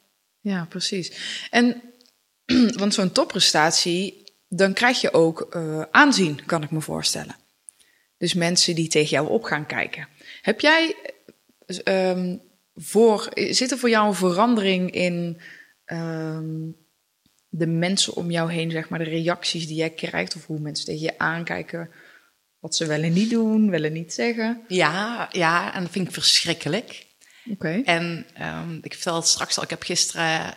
ja 0.40 0.64
precies. 0.64 1.12
En 1.50 1.82
want 2.80 2.94
zo'n 2.94 3.12
topprestatie, 3.12 4.34
dan 4.48 4.72
krijg 4.72 5.00
je 5.00 5.12
ook 5.12 5.40
eh, 5.40 5.82
aanzien, 5.90 6.44
kan 6.44 6.62
ik 6.62 6.70
me 6.70 6.80
voorstellen. 6.80 7.40
Dus 8.22 8.34
mensen 8.34 8.74
die 8.74 8.88
tegen 8.88 9.08
jou 9.08 9.28
op 9.28 9.42
gaan 9.42 9.66
kijken. 9.66 10.08
Heb 10.42 10.60
jij 10.60 10.94
ehm, 11.84 12.36
voor, 12.74 13.28
zit 13.34 13.70
er 13.70 13.78
voor 13.78 13.88
jou 13.88 14.08
een 14.08 14.14
verandering 14.14 14.90
in 14.90 15.40
ehm, 15.84 16.70
de 17.48 17.66
mensen 17.66 18.14
om 18.14 18.30
jou 18.30 18.52
heen, 18.52 18.70
zeg 18.70 18.88
maar, 18.88 18.98
de 18.98 19.04
reacties 19.04 19.66
die 19.66 19.76
jij 19.76 19.90
krijgt, 19.90 20.36
of 20.36 20.46
hoe 20.46 20.58
mensen 20.58 20.84
tegen 20.84 21.02
je 21.02 21.18
aankijken, 21.18 21.90
wat 22.58 22.76
ze 22.76 22.86
wel 22.86 23.02
en 23.02 23.12
niet 23.12 23.30
doen, 23.30 23.70
wel 23.70 23.84
en 23.84 23.92
niet 23.92 24.12
zeggen? 24.12 24.64
Ja, 24.68 25.28
ja, 25.32 25.74
en 25.74 25.82
dat 25.82 25.92
vind 25.92 26.06
ik 26.06 26.14
verschrikkelijk. 26.14 27.06
Oké. 27.50 27.82
En 27.84 28.26
ehm, 28.34 28.78
ik 28.82 28.92
vertelde 28.92 29.18
het 29.18 29.28
straks 29.28 29.56
al, 29.56 29.62
ik 29.62 29.70
heb 29.70 29.82
gisteren 29.82 30.54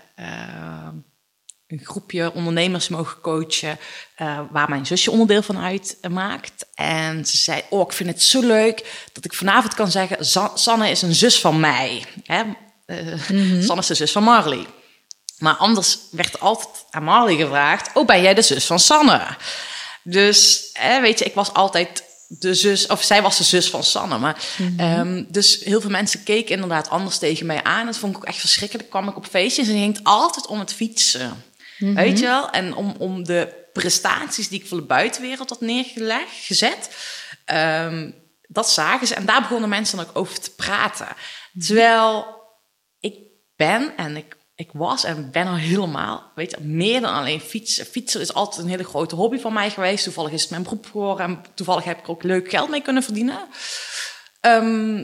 een 1.67 1.81
groepje 1.83 2.33
ondernemers 2.33 2.87
mogen 2.87 3.21
coachen, 3.21 3.77
eh, 4.15 4.39
waar 4.51 4.69
mijn 4.69 4.85
zusje 4.85 5.11
onderdeel 5.11 5.41
van 5.41 5.57
uitmaakt. 5.57 6.65
En 6.73 7.25
ze 7.25 7.37
zei, 7.37 7.61
oh, 7.69 7.81
ik 7.81 7.93
vind 7.93 8.09
het 8.09 8.23
zo 8.23 8.41
leuk 8.41 9.07
dat 9.13 9.25
ik 9.25 9.33
vanavond 9.33 9.73
kan 9.73 9.91
zeggen, 9.91 10.25
Sa- 10.25 10.51
Sanne 10.55 10.89
is 10.89 11.01
een 11.01 11.15
zus 11.15 11.39
van 11.39 11.59
mij. 11.59 12.05
Hè? 12.23 12.43
Eh, 12.85 12.97
Sanne 13.65 13.81
is 13.81 13.87
de 13.87 13.93
zus 13.95 14.11
van 14.11 14.23
Marley. 14.23 14.65
Maar 15.37 15.55
anders 15.55 15.97
werd 16.11 16.39
altijd 16.39 16.85
aan 16.89 17.03
Marley 17.03 17.35
gevraagd, 17.35 17.89
oh, 17.93 18.05
ben 18.05 18.21
jij 18.21 18.33
de 18.33 18.41
zus 18.41 18.65
van 18.65 18.79
Sanne? 18.79 19.21
Dus, 20.03 20.69
weet 21.01 21.19
je, 21.19 21.25
ik 21.25 21.33
was 21.33 21.53
altijd 21.53 22.03
de 22.27 22.53
zus, 22.53 22.87
of 22.87 23.03
zij 23.03 23.21
was 23.21 23.37
de 23.37 23.43
zus 23.43 23.69
van 23.69 23.83
Sanne. 23.83 24.17
Maar, 24.17 24.43
ehm, 24.77 25.23
dus 25.27 25.59
heel 25.63 25.81
veel 25.81 25.89
mensen 25.89 26.23
keken 26.23 26.53
inderdaad 26.53 26.89
anders 26.89 27.17
tegen 27.17 27.45
mij 27.45 27.63
aan. 27.63 27.85
Dat 27.85 27.97
vond 27.97 28.11
ik 28.15 28.17
ook 28.21 28.25
echt 28.27 28.39
verschrikkelijk. 28.39 28.89
kwam 28.89 29.07
ik 29.07 29.15
op 29.15 29.25
feestjes 29.25 29.67
en 29.67 29.73
het 29.73 29.81
ging 29.83 29.99
altijd 30.03 30.47
om 30.47 30.59
het 30.59 30.73
fietsen. 30.73 31.43
Weet 31.77 32.19
je 32.19 32.25
wel? 32.25 32.49
En 32.49 32.75
om, 32.75 32.95
om 32.97 33.23
de 33.23 33.63
prestaties 33.73 34.49
die 34.49 34.59
ik 34.61 34.67
voor 34.67 34.77
de 34.77 34.85
buitenwereld 34.85 35.49
had 35.49 35.61
neergelegd, 35.61 36.45
gezet. 36.45 36.89
Ehm, 37.45 38.11
dat 38.47 38.69
zagen 38.69 39.07
ze. 39.07 39.15
En 39.15 39.25
daar 39.25 39.41
begonnen 39.41 39.69
mensen 39.69 39.97
dan 39.97 40.05
ook 40.05 40.17
over 40.17 40.39
te 40.39 40.51
praten. 40.51 41.07
Terwijl 41.59 42.41
ik 42.99 43.17
ben 43.55 43.97
en 43.97 44.17
ik, 44.17 44.37
ik 44.55 44.69
was 44.73 45.03
en 45.03 45.31
ben 45.31 45.47
al 45.47 45.55
helemaal, 45.55 46.31
weet 46.35 46.51
je, 46.51 46.57
meer 46.61 47.01
dan 47.01 47.13
alleen 47.13 47.41
fietsen. 47.41 47.85
Fietsen 47.85 48.21
is 48.21 48.33
altijd 48.33 48.63
een 48.63 48.69
hele 48.69 48.83
grote 48.83 49.15
hobby 49.15 49.39
van 49.39 49.53
mij 49.53 49.69
geweest. 49.69 50.03
Toevallig 50.03 50.31
is 50.31 50.41
het 50.41 50.49
mijn 50.49 50.63
beroep 50.63 50.85
geworden 50.91 51.25
en 51.25 51.41
toevallig 51.53 51.83
heb 51.83 51.97
ik 51.97 52.03
er 52.03 52.09
ook 52.09 52.23
leuk 52.23 52.49
geld 52.49 52.69
mee 52.69 52.81
kunnen 52.81 53.03
verdienen. 53.03 53.47
Ehm, 54.39 55.03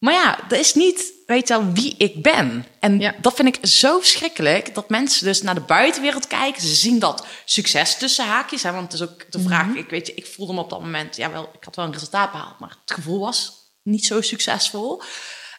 maar 0.00 0.14
ja, 0.14 0.38
dat 0.48 0.58
is 0.58 0.74
niet, 0.74 1.12
weet 1.26 1.48
je 1.48 1.54
wel, 1.54 1.72
wie 1.72 1.94
ik 1.98 2.22
ben. 2.22 2.66
En 2.80 2.98
Ja. 3.00 3.14
dat 3.20 3.34
vind 3.34 3.56
ik 3.56 3.66
zo 3.66 3.98
verschrikkelijk, 3.98 4.74
dat 4.74 4.88
mensen 4.88 5.24
dus 5.24 5.42
naar 5.42 5.54
de 5.54 5.60
buitenwereld 5.60 6.26
kijken. 6.26 6.62
Ze 6.62 6.74
zien 6.74 6.98
dat 6.98 7.26
succes 7.44 7.96
tussen 7.98 8.26
haakjes. 8.26 8.62
Hè, 8.62 8.72
want 8.72 8.92
het 8.92 9.00
is 9.00 9.08
ook 9.08 9.32
de 9.32 9.40
vraag, 9.40 9.74
ik 9.74 9.90
weet 9.90 10.06
je, 10.06 10.14
ik 10.14 10.26
voelde 10.26 10.52
me 10.52 10.60
op 10.60 10.70
dat 10.70 10.80
moment, 10.80 11.16
ja 11.16 11.30
wel, 11.32 11.50
ik 11.54 11.64
had 11.64 11.76
wel 11.76 11.84
een 11.84 11.92
resultaat 11.92 12.32
behaald, 12.32 12.58
maar 12.58 12.76
het 12.84 12.92
gevoel 12.94 13.20
was 13.20 13.52
niet 13.82 14.06
zo 14.06 14.20
succesvol. 14.20 15.02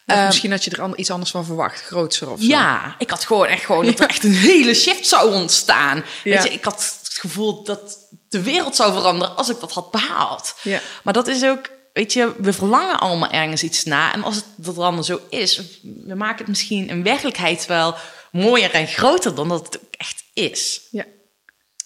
Of 0.06 0.24
misschien 0.26 0.50
had 0.50 0.64
je 0.64 0.70
er 0.70 0.82
an- 0.82 0.92
iets 0.96 1.10
anders 1.10 1.30
van 1.30 1.44
verwacht, 1.44 1.80
grootser 1.82 2.30
of 2.30 2.40
zo. 2.40 2.46
Ja, 2.46 2.94
ik 2.98 3.10
had 3.10 3.24
gewoon 3.24 3.46
echt 3.46 3.64
gewoon 3.64 3.86
dat 3.86 4.00
er 4.00 4.08
echt 4.08 4.24
een 4.24 4.32
hele 4.34 4.74
shift 4.74 5.08
zou 5.08 5.32
ontstaan. 5.34 5.96
Ja. 6.24 6.34
Weet 6.34 6.42
je, 6.42 6.52
ik 6.52 6.64
had 6.64 6.98
het 7.02 7.18
gevoel 7.18 7.64
dat 7.64 7.98
de 8.28 8.42
wereld 8.42 8.76
zou 8.76 8.92
veranderen 8.92 9.36
als 9.36 9.48
ik 9.48 9.60
dat 9.60 9.72
had 9.72 9.90
behaald. 9.90 10.54
Ja. 10.62 10.80
Maar 11.02 11.12
dat 11.12 11.28
is 11.28 11.44
ook, 11.44 11.70
weet 11.92 12.12
je, 12.12 12.34
we 12.38 12.52
verlangen 12.52 12.98
allemaal 12.98 13.30
ergens 13.30 13.62
iets 13.62 13.84
na. 13.84 14.12
En 14.12 14.22
als 14.22 14.36
het 14.36 14.44
dat 14.56 14.74
dan 14.74 15.04
zo 15.04 15.20
is, 15.28 15.60
we 15.82 16.14
maken 16.14 16.38
het 16.38 16.48
misschien 16.48 16.88
in 16.88 17.02
werkelijkheid 17.02 17.66
wel 17.66 17.94
mooier 18.32 18.70
en 18.70 18.86
groter 18.86 19.34
dan 19.34 19.48
dat 19.48 19.66
het 19.66 19.82
ook 19.82 19.94
echt 19.94 20.24
is. 20.32 20.80
Ja. 20.90 21.04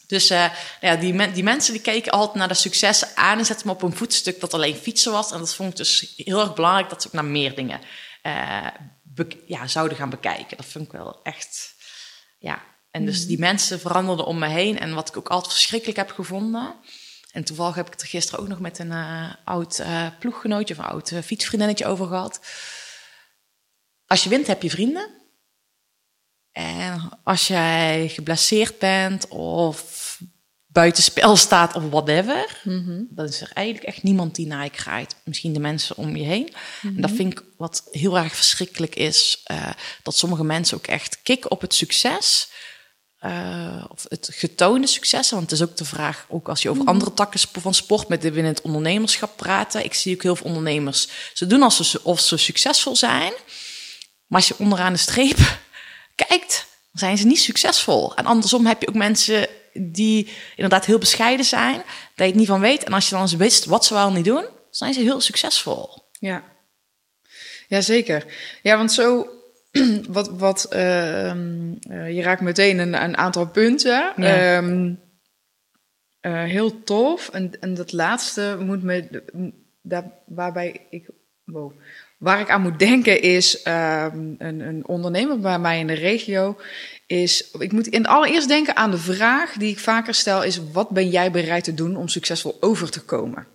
Dus 0.07 0.31
eh, 0.31 0.51
ja, 0.81 0.97
die, 0.97 1.15
men- 1.15 1.33
die 1.33 1.43
mensen 1.43 1.73
die 1.73 1.83
keken 1.83 2.13
altijd 2.13 2.35
naar 2.35 2.49
de 2.49 2.55
successen 2.55 3.09
aan 3.15 3.39
en 3.39 3.45
zetten 3.47 3.67
me 3.67 3.73
op 3.73 3.83
een 3.83 3.97
voetstuk 3.97 4.41
dat 4.41 4.55
alleen 4.55 4.77
fietsen 4.77 5.13
was. 5.13 5.33
En 5.33 5.39
dat 5.39 5.55
vond 5.55 5.71
ik 5.71 5.77
dus 5.77 6.13
heel 6.17 6.41
erg 6.41 6.55
belangrijk 6.55 6.89
dat 6.89 7.03
ze 7.03 7.09
ook 7.09 7.15
naar 7.15 7.25
meer 7.25 7.55
dingen 7.55 7.81
eh, 8.23 8.67
ja, 9.47 9.67
zouden 9.67 9.97
gaan 9.97 10.11
bekijken. 10.11 10.57
Dat 10.57 10.67
vind 10.67 10.85
ik 10.85 10.93
wel 10.93 11.21
echt, 11.23 11.75
ja. 12.39 12.63
En 12.91 13.07
dus 13.07 13.27
die 13.27 13.39
mensen 13.39 13.81
veranderden 13.81 14.27
om 14.27 14.39
me 14.39 14.49
heen. 14.49 14.79
En 14.79 14.95
wat 14.95 15.09
ik 15.09 15.17
ook 15.17 15.29
altijd 15.29 15.53
verschrikkelijk 15.53 15.99
heb 15.99 16.11
gevonden. 16.11 16.75
En 17.37 17.45
toevallig 17.45 17.75
heb 17.75 17.87
ik 17.87 17.93
het 17.93 18.03
er 18.03 18.09
gisteren 18.09 18.41
ook 18.41 18.49
nog 18.49 18.61
met 18.61 18.79
een 18.79 18.93
eh, 18.93 19.33
oud 19.45 19.79
eh, 19.79 20.07
ploeggenootje 20.19 20.75
of 20.75 20.81
een 20.81 20.91
oud 20.91 21.11
eh, 21.11 21.23
fietsvriendinnetje 21.23 21.87
over 21.87 22.07
gehad. 22.07 22.41
Als 24.07 24.23
je 24.25 24.29
wint, 24.29 24.47
heb 24.47 24.63
je 24.63 24.71
vrienden. 24.71 25.09
En 26.53 27.19
als 27.25 27.47
jij 27.47 28.09
geblesseerd 28.09 28.79
bent 28.79 29.29
of 29.29 30.21
buitenspel 30.67 31.37
staat 31.37 31.75
of 31.75 31.83
whatever, 31.91 32.61
dan 33.11 33.27
is 33.27 33.41
er 33.41 33.51
eigenlijk 33.53 33.87
echt 33.87 34.03
niemand 34.03 34.35
die 34.35 34.47
naar 34.47 34.65
je 34.65 34.71
kraait. 34.71 35.17
Misschien 35.25 35.53
de 35.53 35.61
mensen 35.61 35.97
om 35.97 36.17
je 36.17 36.25
heen. 36.25 36.55
En 36.83 37.01
dat 37.01 37.11
vind 37.11 37.33
ik 37.33 37.45
wat 37.57 37.89
heel 37.91 38.19
erg 38.19 38.37
verschrikkelijk 38.37 38.95
is, 38.95 39.45
dat 40.03 40.17
sommige 40.17 40.45
mensen 40.45 40.77
ook 40.77 40.87
echt 40.87 41.23
kicken 41.23 41.51
op 41.51 41.61
het 41.61 41.75
succes. 41.75 42.49
Eh, 43.27 43.85
of 43.89 44.05
het 44.09 44.29
getoonde 44.33 44.87
succes. 44.87 45.31
Want 45.31 45.43
het 45.43 45.53
is 45.53 45.63
ook 45.63 45.77
de 45.77 45.85
vraag, 45.85 46.27
ook 46.29 46.49
als 46.49 46.63
je 46.63 46.71
over 46.71 46.85
andere 46.85 47.13
takken 47.13 47.41
van 47.61 47.75
sport 47.75 48.09
met 48.09 48.23
de 48.23 48.31
binnen 48.31 48.53
het 48.53 48.63
ondernemerschap 48.63 49.37
praten. 49.37 49.85
Ik 49.85 49.95
zie 49.95 50.15
ook 50.15 50.23
heel 50.23 50.37
veel 50.37 50.47
ondernemers. 50.47 51.09
Ze 51.33 51.47
doen 51.47 51.63
alsof 51.63 51.87
ze, 51.87 52.05
of 52.05 52.21
ze 52.21 52.37
succesvol 52.37 52.97
zijn. 52.97 53.33
Maar 54.27 54.39
als 54.39 54.49
je 54.49 54.55
onderaan 54.59 54.93
de 54.93 54.99
streep 54.99 55.39
kijkt, 56.29 56.67
zijn 56.93 57.19
ze 57.19 57.27
niet 57.27 57.41
succesvol. 57.41 58.15
En 58.15 58.27
andersom 58.27 58.67
heb 58.67 58.81
je 58.81 58.89
ook 58.89 58.95
mensen 58.95 59.49
die 59.73 60.29
inderdaad 60.57 60.85
heel 60.85 60.99
bescheiden 60.99 61.47
zijn, 61.47 61.77
dat 61.77 61.85
je 62.15 62.25
het 62.25 62.35
niet 62.35 62.47
van 62.47 62.61
weet. 62.61 62.85
En 62.85 62.93
als 62.93 63.05
je 63.05 63.11
dan 63.11 63.21
eens 63.21 63.33
wist 63.33 63.65
wat 63.65 63.85
ze 63.85 63.95
wel 63.95 64.13
niet 64.13 64.25
doen, 64.25 64.47
zijn 64.71 64.95
ze 64.95 65.01
heel 65.01 65.21
succesvol. 65.21 66.11
Ja. 66.19 66.45
Jazeker. 67.69 68.25
Ja, 68.63 68.77
want 68.77 68.93
zo... 68.93 69.31
Wat, 70.09 70.29
wat, 70.29 70.65
ehm, 70.65 71.73
eh, 71.89 72.15
je 72.17 72.23
raakt 72.23 72.41
meteen 72.41 72.79
een, 72.79 73.03
een 73.03 73.17
aantal 73.17 73.47
punten. 73.47 74.13
Ja. 74.17 74.57
Ehm, 74.57 74.95
eh, 76.21 76.43
heel 76.43 76.83
tof. 76.83 77.29
En, 77.29 77.53
en 77.61 77.75
dat 77.75 77.93
laatste 77.93 78.57
moet 78.61 78.83
me... 78.83 79.23
Daar, 79.83 80.05
waarbij 80.27 80.87
ik... 80.91 81.09
Wow. 81.45 81.73
Waar 82.19 82.41
ik 82.41 82.51
aan 82.51 82.63
moet 82.63 82.79
denken 82.79 83.23
is 83.23 83.63
ehm, 83.63 84.35
een, 84.39 84.61
een 84.61 84.87
ondernemer 84.87 85.41
bij 85.41 85.59
mij 85.59 85.79
in 85.79 85.87
de 85.87 85.93
regio. 85.93 86.57
Is, 87.07 87.51
ik 87.59 87.73
moet 87.73 87.87
in 87.87 88.01
het 88.01 88.11
allereerst 88.11 88.49
denken 88.49 88.77
aan 88.77 88.91
de 88.91 88.99
vraag 88.99 89.53
die 89.53 89.71
ik 89.71 89.79
vaker 89.79 90.15
stel: 90.15 90.43
is 90.43 90.61
wat 90.73 90.91
ben 90.91 91.09
jij 91.09 91.31
bereid 91.31 91.65
te 91.65 91.75
doen 91.75 91.97
om 91.97 92.09
succesvol 92.09 92.57
over 92.61 92.91
te 92.91 93.01
komen? 93.01 93.47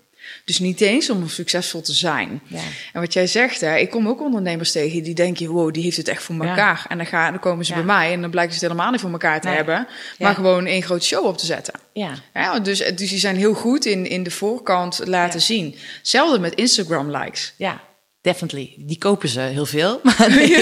Dus 0.45 0.59
niet 0.59 0.81
eens 0.81 1.09
om 1.09 1.29
succesvol 1.29 1.81
te 1.81 1.93
zijn. 1.93 2.41
Ja. 2.47 2.59
En 2.93 3.01
wat 3.01 3.13
jij 3.13 3.27
zegt, 3.27 3.61
hè, 3.61 3.77
ik 3.77 3.89
kom 3.89 4.07
ook 4.07 4.21
ondernemers 4.21 4.71
tegen 4.71 5.03
die 5.03 5.13
denken: 5.13 5.49
wow, 5.49 5.73
die 5.73 5.83
heeft 5.83 5.97
het 5.97 6.07
echt 6.07 6.23
voor 6.23 6.35
Ja. 6.35 6.49
elkaar. 6.49 6.85
En 6.89 6.97
dan, 6.97 7.05
gaan, 7.05 7.31
dan 7.31 7.39
komen 7.41 7.65
ze 7.65 7.71
Ja. 7.71 7.77
bij 7.77 7.85
mij 7.85 8.13
en 8.13 8.21
dan 8.21 8.29
blijken 8.29 8.53
ze 8.53 8.59
het 8.59 8.67
helemaal 8.69 8.91
niet 8.91 9.01
voor 9.01 9.11
elkaar 9.11 9.41
te 9.41 9.47
Nee. 9.47 9.55
hebben, 9.55 9.87
maar 10.19 10.35
gewoon 10.35 10.65
één 10.65 10.83
grote 10.83 11.05
show 11.05 11.25
op 11.25 11.37
te 11.37 11.45
zetten. 11.45 11.73
Ja. 11.93 12.11
Ja, 12.33 12.59
dus, 12.59 12.77
dus 12.77 13.09
die 13.09 13.19
zijn 13.19 13.35
heel 13.35 13.53
goed 13.53 13.85
in, 13.85 14.05
in 14.09 14.23
de 14.23 14.31
voorkant 14.31 15.01
laten 15.05 15.41
zien. 15.41 15.75
Hetzelfde 15.97 16.39
met 16.39 16.53
Instagram 16.55 17.11
likes. 17.17 17.53
ja, 17.57 17.81
definitely. 18.21 18.73
Die 18.77 18.97
kopen 18.97 19.29
ze 19.29 19.39
heel 19.39 19.65
veel. 19.65 19.99
Maar 20.03 20.41
ja, 20.47 20.59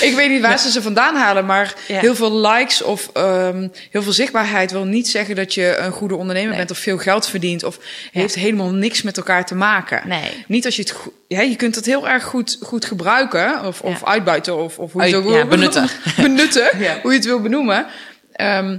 ik 0.00 0.12
weet 0.16 0.30
niet 0.30 0.40
waar 0.40 0.58
ze 0.58 0.70
ze 0.70 0.82
vandaan 0.82 1.14
halen, 1.16 1.46
maar 1.46 1.74
Ja. 1.88 1.98
heel 2.00 2.14
veel 2.14 2.40
likes 2.40 2.82
of 2.82 3.10
ehm, 3.12 3.68
heel 3.90 4.02
veel 4.02 4.12
zichtbaarheid 4.12 4.70
wil 4.70 4.84
niet 4.84 5.08
zeggen 5.08 5.34
dat 5.36 5.54
je 5.54 5.76
een 5.76 5.92
goede 5.92 6.16
ondernemer 6.16 6.48
Nee. 6.48 6.58
bent 6.58 6.70
of 6.70 6.78
veel 6.78 6.98
geld 6.98 7.28
verdient 7.28 7.64
of 7.64 7.78
heeft 8.12 8.34
helemaal 8.34 8.70
niks 8.72 9.02
met 9.02 9.16
elkaar 9.16 9.46
te 9.46 9.54
maken. 9.54 10.08
Nee. 10.08 10.44
Niet 10.46 10.64
als 10.64 10.76
je 10.76 10.82
het 10.82 10.94
ja, 11.28 11.40
je 11.40 11.56
kunt 11.56 11.74
het 11.74 11.86
heel 11.86 12.08
erg 12.08 12.24
goed, 12.24 12.58
goed 12.62 12.84
gebruiken 12.84 13.64
of, 13.66 13.80
of 13.80 14.00
Ja. 14.00 14.06
uitbuiten 14.06 14.56
of, 14.62 14.78
of 14.78 14.92
hoe 14.92 15.02
je 15.02 15.08
het 15.08 15.16
ook 15.16 15.24
ja, 15.24 15.30
wil 15.34 15.46
benutten. 15.46 15.88
benutten, 16.16 16.68
Ja. 16.78 16.98
hoe 17.02 17.10
je 17.10 17.16
het 17.16 17.26
wil 17.26 17.40
benoemen. 17.40 17.86
Ehm, 18.32 18.76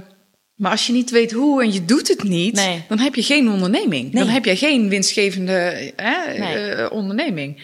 maar 0.54 0.70
als 0.70 0.86
je 0.86 0.92
niet 0.92 1.10
weet 1.10 1.32
hoe 1.32 1.62
en 1.62 1.72
je 1.72 1.84
doet 1.84 2.08
het 2.08 2.22
niet, 2.22 2.54
Nee. 2.54 2.82
dan 2.88 2.98
heb 2.98 3.14
je 3.14 3.22
geen 3.22 3.50
onderneming. 3.50 4.12
Dan 4.14 4.28
heb 4.28 4.44
je 4.44 4.56
geen 4.56 4.88
winstgevende 4.88 5.92
hè, 5.96 6.38
Nee. 6.38 6.54
eh, 6.68 6.92
onderneming. 6.92 7.62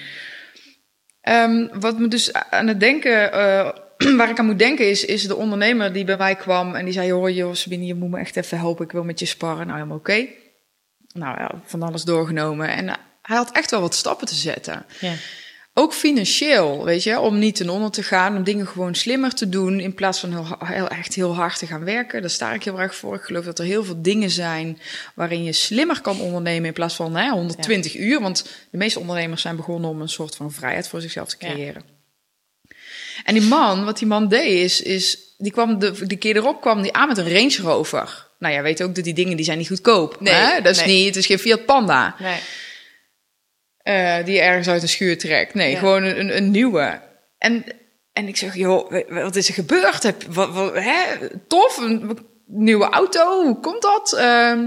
Ehm, 1.23 1.67
wat 1.81 1.99
me 1.99 2.09
dus 2.09 2.33
aan 2.33 2.67
het 2.67 2.81
denken, 2.81 3.33
eh, 3.33 3.71
waar 4.19 4.31
ik 4.31 4.39
aan 4.39 4.47
moet 4.47 4.59
denken, 4.59 4.89
is, 4.91 5.05
is 5.05 5.27
de 5.27 5.37
ondernemer 5.37 5.93
die 5.93 6.05
bij 6.05 6.17
mij 6.17 6.35
kwam 6.35 6.75
en 6.75 6.85
die 6.85 6.95
zei: 6.95 7.13
Hoor, 7.13 7.31
joh, 7.31 7.55
Sabine, 7.55 7.85
je 7.87 7.95
moet 7.95 8.11
me 8.11 8.19
echt 8.19 8.37
even 8.37 8.59
helpen. 8.59 8.85
Ik 8.85 8.93
wil 8.93 9.05
met 9.05 9.19
je 9.19 9.27
sparren. 9.27 9.67
Nou, 9.67 9.79
helemaal 9.79 9.97
oké. 9.97 10.27
Nou 11.15 11.39
ja, 11.39 11.51
van 11.65 11.83
alles 11.83 12.03
doorgenomen. 12.03 12.69
En 12.69 12.87
hij 13.23 13.37
had 13.37 13.53
echt 13.53 13.71
wel 13.71 13.81
wat 13.81 13.95
stappen 13.95 14.27
te 14.27 14.35
zetten. 14.35 14.85
ja. 15.01 15.13
Ook 15.75 15.95
financieel, 15.95 16.85
weet 16.85 17.03
je, 17.03 17.21
om 17.21 17.39
niet 17.39 17.57
ten 17.57 17.69
onder 17.69 17.91
te 17.91 18.03
gaan, 18.03 18.37
om 18.37 18.45
dingen 18.45 18.67
gewoon 18.67 18.95
slimmer 18.95 19.35
te 19.35 19.49
doen 19.49 19.81
in 19.81 19.95
plaats 19.95 20.21
van 20.21 20.31
heel, 20.31 20.57
heel, 20.65 20.89
echt 20.89 21.15
heel 21.15 21.35
hard 21.35 21.59
te 21.59 21.67
gaan 21.67 21.85
werken. 21.85 22.21
Daar 22.21 22.31
sta 22.31 22.53
ik 22.53 22.65
heel 22.65 22.81
erg 22.81 22.95
voor. 22.95 23.15
Ik 23.15 23.23
geloof 23.23 23.45
dat 23.45 23.59
er 23.59 23.65
heel 23.65 23.85
veel 23.85 24.03
dingen 24.03 24.31
zijn 24.31 24.81
waarin 25.15 25.45
je 25.45 25.53
slimmer 25.53 26.01
kan 26.01 26.21
ondernemen 26.21 26.67
in 26.67 26.73
plaats 26.73 26.95
van 26.95 27.17
hè, 27.17 27.31
120 27.31 27.97
uur. 27.97 28.21
Want 28.21 28.45
de 28.71 28.79
meeste 28.79 29.01
ondernemers 29.01 29.43
zijn 29.43 29.57
begonnen 29.57 29.91
om 29.91 30.01
een 30.01 30.09
soort 30.09 30.37
van 30.37 30.53
vrijheid 30.53 30.89
voor 30.89 31.01
zichzelf 31.01 31.29
te 31.29 31.37
Ja. 31.39 31.53
creëren. 31.53 31.83
En 33.25 33.35
die 33.35 33.43
man, 33.43 33.85
wat 33.85 33.99
die 33.99 34.09
man 34.09 34.29
deed, 34.29 34.65
is, 34.65 34.83
is 34.83 35.19
die 35.39 35.53
kwam 35.53 35.79
de, 35.79 36.17
keer 36.17 36.37
erop 36.37 36.61
kwam 36.61 36.83
die 36.83 36.93
aan 36.93 37.09
met 37.09 37.19
een 37.19 37.33
Range 37.33 37.59
Rover. 37.63 38.29
Nou 38.39 38.55
ja, 38.55 38.63
weet 38.63 38.83
ook 38.83 38.95
dat 38.95 39.05
die 39.05 39.15
dingen 39.15 39.37
die 39.37 39.45
zijn 39.45 39.59
niet 39.59 39.69
goedkoop. 39.69 40.21
Nee, 40.21 40.35
hè? 40.35 40.61
Dat 40.61 40.77
is 40.77 40.85
nee. 40.85 40.97
niet, 40.97 41.07
het 41.07 41.17
is 41.17 41.27
geen 41.27 41.39
Fiat 41.39 41.65
Panda. 41.65 42.15
Nee. 42.19 42.39
Eh, 43.83 44.25
die 44.25 44.35
je 44.35 44.41
ergens 44.41 44.69
uit 44.69 44.83
een 44.83 44.89
schuur 44.89 45.19
trekt. 45.19 45.55
Nee, 45.55 45.71
Ja. 45.71 45.79
gewoon 45.79 46.03
een, 46.03 46.21
een, 46.21 46.37
een 46.37 46.51
nieuwe. 46.51 47.01
En, 47.39 47.65
en 48.13 48.29
ik 48.29 48.37
zeg, 48.37 48.57
joh, 48.57 48.93
wat 49.09 49.37
is 49.37 49.49
er 49.49 49.55
gebeurd? 49.55 50.03
Heb, 50.03 50.23
wat, 50.23 50.51
wat, 50.53 50.75
hè? 50.75 51.05
Tof, 51.49 51.77
een 51.77 52.19
nieuwe 52.47 52.85
auto, 52.85 53.45
hoe 53.45 53.61
komt 53.61 53.83
dat? 53.83 54.13
Ehm, 54.13 54.67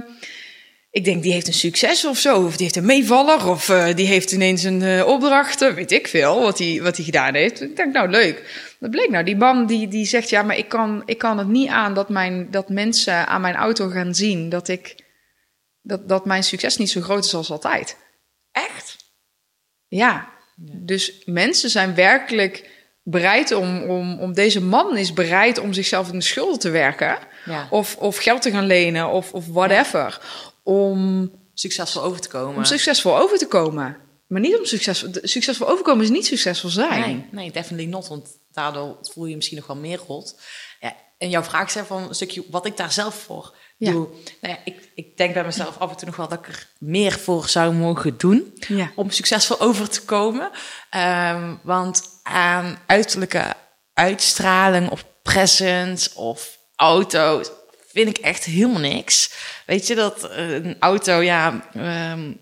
ik 0.91 1.03
denk, 1.03 1.23
die 1.23 1.31
heeft 1.33 1.47
een 1.47 1.53
succes 1.53 2.05
of 2.05 2.17
zo. 2.17 2.43
Of 2.45 2.51
die 2.51 2.63
heeft 2.63 2.75
een 2.75 2.85
meevaller. 2.85 3.47
Of 3.47 3.69
eh, 3.69 3.95
die 3.95 4.07
heeft 4.07 4.31
ineens 4.31 4.63
een 4.63 4.81
eh, 4.81 5.07
opdracht. 5.07 5.73
Weet 5.73 5.91
ik 5.91 6.07
veel, 6.07 6.41
wat 6.41 6.57
hij 6.59 6.79
wat 6.81 6.95
hij 6.95 7.05
gedaan 7.05 7.33
heeft. 7.33 7.61
Ik 7.61 7.75
denk, 7.75 7.93
nou, 7.93 8.09
leuk. 8.09 8.63
Dat 8.79 8.91
bleek 8.91 9.09
nou, 9.09 9.23
die 9.23 9.35
man 9.35 9.65
die, 9.65 9.87
die 9.87 10.05
zegt, 10.05 10.29
ja, 10.29 10.41
maar 10.41 10.57
ik 10.57 10.69
kan, 10.69 11.03
ik 11.05 11.17
kan 11.17 11.37
het 11.37 11.47
niet 11.47 11.69
aan 11.69 11.93
dat, 11.93 12.09
mijn, 12.09 12.47
dat 12.51 12.69
mensen 12.69 13.27
aan 13.27 13.41
mijn 13.41 13.55
auto 13.55 13.87
gaan 13.89 14.15
zien 14.15 14.49
dat 14.49 14.67
ik... 14.67 15.03
Dat, 15.81 16.09
dat 16.09 16.25
mijn 16.25 16.43
succes 16.43 16.77
niet 16.77 16.89
zo 16.89 17.01
groot 17.01 17.25
is 17.25 17.33
als 17.33 17.51
altijd. 17.51 17.97
Echt? 18.51 18.94
Ja, 19.87 20.29
dus 20.55 21.21
mensen 21.25 21.69
zijn 21.69 21.95
werkelijk 21.95 22.69
bereid 23.03 23.51
om, 23.51 23.83
om, 23.83 24.19
om 24.19 24.33
deze 24.33 24.61
man 24.61 24.97
is 24.97 25.13
bereid 25.13 25.57
om 25.57 25.73
zichzelf 25.73 26.07
in 26.11 26.17
de 26.19 26.23
schulden 26.25 26.59
te 26.59 26.69
werken. 26.69 27.17
Ja. 27.45 27.67
Of, 27.69 27.95
of 27.97 28.17
geld 28.17 28.41
te 28.41 28.51
gaan 28.51 28.65
lenen 28.65 29.09
of, 29.09 29.33
of 29.33 29.47
whatever. 29.47 30.21
Om, 30.63 31.31
Succesvol 31.53 32.03
over 32.03 32.21
te 32.21 32.27
komen. 32.29 32.55
om 32.55 32.63
succesvol 32.65 33.17
over 33.17 33.37
te 33.37 33.47
komen. 33.47 33.97
Maar 34.27 34.41
niet 34.41 34.57
om 34.57 34.65
succesvol... 34.65 35.09
Succesvol 35.21 35.69
overkomen 35.69 36.03
is 36.03 36.09
niet 36.09 36.25
succesvol 36.25 36.69
zijn. 36.69 37.01
Nee, 37.01 37.25
nee, 37.31 37.51
definitely 37.51 37.89
not. 37.89 38.07
Want 38.07 38.29
daardoor 38.51 38.97
voel 39.01 39.23
je 39.23 39.29
je 39.29 39.35
misschien 39.35 39.57
nog 39.57 39.67
wel 39.67 39.75
meer 39.75 39.99
rot. 40.07 40.39
Ja, 40.79 40.95
en 41.17 41.29
jouw 41.29 41.43
vraag 41.43 41.75
is 41.75 41.81
van 41.87 42.07
een 42.07 42.15
stukje 42.15 42.43
wat 42.49 42.65
ik 42.65 42.77
daar 42.77 42.91
zelf 42.91 43.15
voor 43.15 43.55
Ja. 43.77 43.91
doe. 43.91 44.07
Nou 44.41 44.53
ja, 44.53 44.59
ik 44.63 44.74
denk 45.17 45.33
bij 45.33 45.43
mezelf 45.43 45.77
af 45.77 45.89
en 45.89 45.95
toe 45.97 46.05
nog 46.07 46.15
wel 46.15 46.27
dat 46.27 46.39
ik 46.39 46.47
er 46.47 46.67
meer 46.79 47.19
voor 47.19 47.47
zou 47.49 47.73
mogen 47.73 48.17
doen. 48.17 48.53
Ja. 48.67 48.91
Om 48.95 49.09
succesvol 49.09 49.59
over 49.67 49.89
te 49.89 50.01
komen. 50.01 50.49
Ehm, 50.89 51.55
want 51.63 52.03
aan 52.23 52.77
uiterlijke 52.85 53.53
uitstraling 53.93 54.89
of 54.89 55.05
presence 55.23 56.09
of 56.15 56.57
auto's 56.75 57.51
vind 57.91 58.09
ik 58.09 58.17
echt 58.17 58.43
helemaal 58.43 58.79
niks. 58.79 59.33
Weet 59.65 59.87
je 59.87 59.95
dat 59.95 60.27
een 60.31 60.75
auto, 60.79 61.21
ja, 61.21 61.69
ehm, 61.73 62.33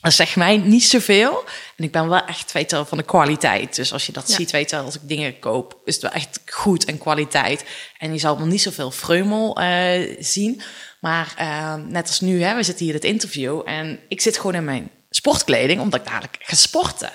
dat 0.00 0.12
zegt 0.12 0.36
mij 0.36 0.56
niet 0.56 0.84
zoveel. 0.84 1.44
En 1.76 1.84
ik 1.84 1.92
ben 1.92 2.08
wel 2.08 2.24
echt, 2.24 2.52
weet 2.52 2.70
wel, 2.70 2.84
van 2.84 2.98
de 2.98 3.04
kwaliteit. 3.04 3.76
Dus 3.76 3.92
als 3.92 4.06
je 4.06 4.12
dat 4.12 4.28
Ja. 4.28 4.34
ziet, 4.34 4.50
weet 4.50 4.70
je 4.70 4.76
wel, 4.76 4.84
als 4.84 4.94
ik 4.94 5.00
dingen 5.08 5.38
koop, 5.38 5.80
is 5.84 5.94
het 5.94 6.02
wel 6.02 6.12
echt 6.12 6.40
goed 6.46 6.84
en 6.84 6.98
kwaliteit. 6.98 7.64
En 7.98 8.12
je 8.12 8.18
zal 8.18 8.36
wel 8.38 8.46
niet 8.46 8.62
zoveel 8.62 8.90
vreumel 8.90 9.56
eh, 9.56 10.16
zien. 10.18 10.62
Maar 11.00 11.34
eh, 11.36 11.74
net 11.74 12.06
als 12.06 12.20
nu, 12.20 12.42
hè, 12.42 12.54
we 12.54 12.62
zitten 12.62 12.84
hier 12.84 12.94
het 12.94 13.04
interview. 13.04 13.62
En 13.64 14.00
ik 14.08 14.20
zit 14.20 14.36
gewoon 14.36 14.54
in 14.54 14.64
mijn 14.64 14.90
sportkleding, 15.10 15.80
omdat 15.80 16.00
ik 16.00 16.06
dadelijk 16.06 16.36
ga 16.40 16.56
sporten. 16.56 17.10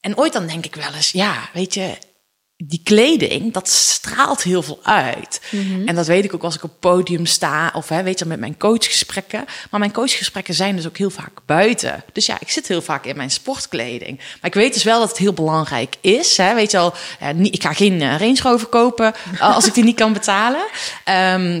En 0.00 0.16
ooit 0.16 0.32
dan 0.32 0.46
denk 0.46 0.64
ik 0.64 0.74
wel 0.74 0.94
eens, 0.94 1.10
ja, 1.10 1.48
weet 1.52 1.74
je, 1.74 1.96
die 2.64 2.80
kleding, 2.84 3.52
dat 3.52 3.68
straalt 3.68 4.42
heel 4.42 4.62
veel 4.62 4.78
uit. 4.82 5.40
En 5.86 5.94
dat 5.94 6.06
weet 6.06 6.24
ik 6.24 6.34
ook 6.34 6.42
als 6.42 6.54
ik 6.54 6.62
op 6.62 6.70
het 6.70 6.80
podium 6.80 7.26
sta 7.26 7.72
of 7.74 7.88
hè, 7.88 8.02
weet 8.02 8.18
je, 8.18 8.24
met 8.24 8.40
mijn 8.40 8.56
coachgesprekken. 8.56 9.44
Maar 9.70 9.80
mijn 9.80 9.92
coachgesprekken 9.92 10.54
zijn 10.54 10.76
dus 10.76 10.86
ook 10.86 10.96
heel 10.96 11.10
vaak 11.10 11.40
buiten. 11.46 12.04
Dus 12.12 12.26
ja, 12.26 12.36
ik 12.40 12.50
zit 12.50 12.68
heel 12.68 12.82
vaak 12.82 13.04
in 13.04 13.16
mijn 13.16 13.30
sportkleding. 13.30 14.16
Maar 14.16 14.50
ik 14.50 14.54
weet 14.54 14.74
dus 14.74 14.84
wel 14.84 14.98
dat 15.00 15.08
het 15.08 15.18
heel 15.18 15.32
belangrijk 15.32 15.96
is. 16.00 16.36
Hè, 16.36 16.54
weet 16.54 16.70
je 16.70 16.78
al, 16.78 16.94
eh, 17.20 17.40
ik 17.40 17.62
ga 17.62 17.72
geen 17.72 18.02
eh, 18.02 18.18
Range 18.18 18.40
Rover 18.42 18.66
kopen 18.66 19.14
eh, 19.32 19.54
als 19.54 19.66
ik 19.66 19.74
die 19.74 19.84
niet 19.84 19.96
kan 19.96 20.12
betalen. 20.12 20.66
Ehm, 21.04 21.60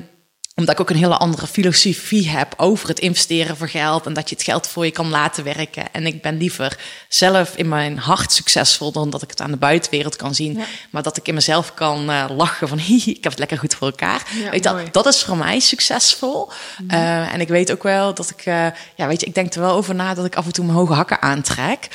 omdat 0.54 0.74
ik 0.74 0.80
ook 0.80 0.90
een 0.90 0.96
hele 0.96 1.16
andere 1.16 1.46
filosofie 1.46 2.28
heb 2.28 2.54
over 2.56 2.88
het 2.88 2.98
investeren 2.98 3.56
voor 3.56 3.68
geld. 3.68 4.06
En 4.06 4.12
dat 4.12 4.28
je 4.28 4.34
het 4.34 4.44
geld 4.44 4.66
voor 4.66 4.84
je 4.84 4.90
kan 4.90 5.08
laten 5.08 5.44
werken. 5.44 5.92
En 5.92 6.06
ik 6.06 6.22
ben 6.22 6.36
liever 6.36 6.78
zelf 7.08 7.56
in 7.56 7.68
mijn 7.68 7.98
hart 7.98 8.32
succesvol 8.32 8.92
dan 8.92 9.10
dat 9.10 9.22
ik 9.22 9.30
het 9.30 9.40
aan 9.40 9.50
de 9.50 9.56
buitenwereld 9.56 10.16
kan 10.16 10.34
zien. 10.34 10.60
Maar 10.90 11.02
dat 11.02 11.16
ik 11.16 11.28
in 11.28 11.34
mezelf 11.34 11.74
kan 11.74 12.10
eh, 12.10 12.24
lachen 12.36 12.68
van 12.68 12.78
ik 12.88 13.14
heb 13.14 13.32
het 13.32 13.38
lekker 13.38 13.58
goed 13.58 13.74
voor 13.74 13.86
elkaar. 13.86 14.26
Ja, 14.42 14.50
weet 14.50 14.62
dat, 14.62 14.92
dat 14.92 15.06
is 15.06 15.22
voor 15.22 15.36
mij 15.36 15.60
succesvol. 15.60 16.50
Eh, 16.88 17.32
en 17.32 17.40
ik 17.40 17.48
weet 17.48 17.72
ook 17.72 17.82
wel 17.82 18.14
dat 18.14 18.30
ik, 18.30 18.46
eh, 18.46 18.66
ja, 18.94 19.06
weet 19.06 19.20
je, 19.20 19.26
ik 19.26 19.34
denk 19.34 19.54
er 19.54 19.60
wel 19.60 19.74
over 19.74 19.94
na 19.94 20.14
dat 20.14 20.24
ik 20.24 20.36
af 20.36 20.46
en 20.46 20.52
toe 20.52 20.64
mijn 20.64 20.76
hoge 20.76 20.92
hakken 20.92 21.22
aantrek. 21.22 21.88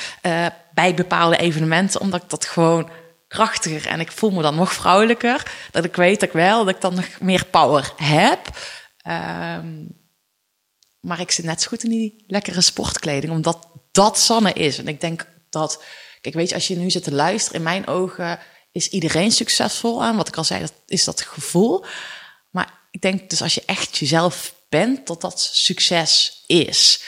bij 0.74 0.94
bepaalde 0.94 1.36
evenementen, 1.36 2.00
omdat 2.00 2.22
ik 2.22 2.30
dat 2.30 2.44
gewoon 2.44 2.88
krachtiger 3.36 3.86
en 3.86 4.00
ik 4.00 4.12
voel 4.12 4.30
me 4.30 4.42
dan 4.42 4.54
nog 4.54 4.72
vrouwelijker. 4.72 5.52
Dat 5.70 5.84
ik 5.84 5.96
weet 5.96 6.20
dat 6.20 6.28
ik 6.28 6.34
wel, 6.34 6.64
dat 6.64 6.74
ik 6.74 6.80
dan 6.80 6.94
nog 6.94 7.20
meer 7.20 7.44
power 7.44 7.92
heb. 7.96 8.40
Ehm, 8.96 9.84
maar 11.00 11.20
ik 11.20 11.30
zit 11.30 11.44
net 11.44 11.62
zo 11.62 11.68
goed 11.68 11.84
in 11.84 11.90
die 11.90 12.24
lekkere 12.26 12.60
sportkleding, 12.60 13.32
omdat 13.32 13.68
dat 13.92 14.18
Sanne 14.18 14.52
is. 14.52 14.78
En 14.78 14.88
ik 14.88 15.00
denk 15.00 15.26
dat, 15.50 15.82
kijk, 16.20 16.34
weet 16.34 16.48
je, 16.48 16.54
als 16.54 16.66
je 16.66 16.76
nu 16.76 16.90
zit 16.90 17.02
te 17.02 17.12
luisteren, 17.12 17.58
in 17.58 17.62
mijn 17.62 17.86
ogen 17.86 18.38
is 18.72 18.88
iedereen 18.88 19.32
succesvol 19.32 20.04
aan. 20.04 20.16
Wat 20.16 20.28
ik 20.28 20.36
al 20.36 20.44
zei, 20.44 20.60
dat 20.60 20.72
is 20.86 21.04
dat 21.04 21.20
gevoel. 21.20 21.84
Maar 22.50 22.72
ik 22.90 23.00
denk 23.00 23.30
dus 23.30 23.42
als 23.42 23.54
je 23.54 23.62
echt 23.66 23.98
jezelf 23.98 24.54
bent, 24.68 25.06
dat 25.06 25.20
dat 25.20 25.40
succes 25.40 26.42
is. 26.46 27.02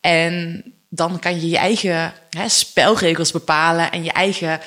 En 0.00 0.64
dan 0.88 1.18
kan 1.18 1.40
je 1.40 1.48
je 1.48 1.56
eigen 1.56 2.14
hè, 2.30 2.48
spelregels 2.48 3.30
bepalen 3.30 3.92
en 3.92 4.04
je 4.04 4.12
eigen, 4.12 4.60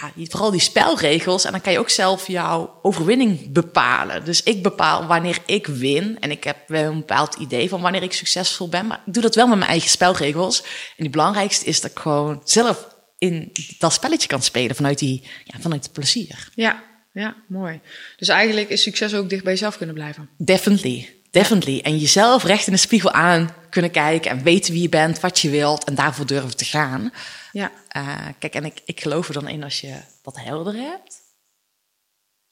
ja, 0.00 0.10
die- 0.14 0.30
vooral 0.30 0.50
die 0.50 0.60
spelregels. 0.60 1.44
En 1.44 1.52
dan 1.52 1.60
kan 1.60 1.72
je 1.72 1.78
ook 1.78 1.90
zelf 1.90 2.26
jouw 2.26 2.78
overwinning 2.82 3.52
bepalen. 3.52 4.24
Dus 4.24 4.42
ik 4.42 4.62
bepaal 4.62 5.06
wanneer 5.06 5.38
ik 5.46 5.66
win. 5.66 6.16
En 6.20 6.30
ik 6.30 6.44
heb 6.44 6.56
wel 6.66 6.90
een 6.90 6.98
bepaald 6.98 7.34
idee 7.34 7.68
van 7.68 7.80
wanneer 7.80 8.02
ik 8.02 8.12
succesvol 8.12 8.68
ben. 8.68 8.86
Maar 8.86 9.02
ik 9.06 9.12
doe 9.12 9.22
dat 9.22 9.34
wel 9.34 9.46
met 9.46 9.58
mijn 9.58 9.70
eigen 9.70 9.90
spelregels. 9.90 10.62
En 10.96 11.02
het 11.02 11.10
belangrijkste 11.10 11.64
is 11.64 11.80
dat 11.80 11.90
ik 11.90 11.98
gewoon 11.98 12.40
zelf 12.44 12.88
in 13.18 13.52
dat 13.78 13.92
spelletje 13.92 14.28
kan 14.28 14.42
spelen 14.42 14.76
vanuit, 14.76 14.98
die, 14.98 15.22
ja, 15.44 15.60
vanuit 15.60 15.82
het 15.84 15.92
plezier. 15.92 16.48
Ja, 16.54 16.82
ja, 17.12 17.36
mooi. 17.48 17.80
Dus 18.16 18.28
eigenlijk 18.28 18.68
is 18.68 18.82
succes 18.82 19.14
ook 19.14 19.28
dicht 19.28 19.42
bij 19.44 19.52
jezelf 19.52 19.76
kunnen 19.76 19.94
blijven. 19.94 20.28
Definitely. 20.38 21.21
Definitely. 21.32 21.80
En 21.80 21.98
jezelf 21.98 22.44
recht 22.44 22.66
in 22.66 22.72
de 22.72 22.78
spiegel 22.78 23.10
aan 23.10 23.54
kunnen 23.70 23.90
kijken 23.90 24.30
en 24.30 24.42
weten 24.42 24.72
wie 24.72 24.82
je 24.82 24.88
bent, 24.88 25.20
wat 25.20 25.38
je 25.38 25.50
wilt 25.50 25.84
en 25.84 25.94
daarvoor 25.94 26.26
durven 26.26 26.56
te 26.56 26.64
gaan. 26.64 27.12
Ja, 27.52 27.72
Eh, 27.88 28.26
kijk, 28.38 28.54
en 28.54 28.64
ik, 28.64 28.82
ik 28.84 29.00
geloof 29.00 29.28
er 29.28 29.34
dan 29.34 29.48
in 29.48 29.62
als 29.64 29.80
je 29.80 30.00
dat 30.22 30.36
helder 30.40 30.74
hebt, 30.74 31.16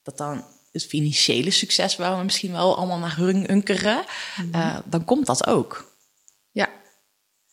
dat 0.02 0.16
dan 0.18 0.44
het 0.72 0.86
financiële 0.86 1.50
succes 1.50 1.96
waar 1.96 2.18
we 2.18 2.24
misschien 2.24 2.52
wel 2.52 2.76
allemaal 2.76 2.98
naar 2.98 3.16
hun- 3.16 3.44
hunkeren, 3.46 4.04
eh, 4.52 4.78
dan 4.84 5.04
komt 5.04 5.26
dat 5.26 5.46
ook. 5.46 5.94
ja, 6.50 6.68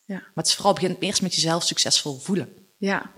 ja. 0.06 0.16
Maar 0.16 0.32
het 0.34 0.48
is 0.48 0.54
vooral 0.56 0.74
begint 0.74 1.02
eerst 1.02 1.22
met 1.22 1.36
jezelf 1.36 1.64
succesvol 1.64 2.20
voelen. 2.20 2.54
Ja, 2.78 3.12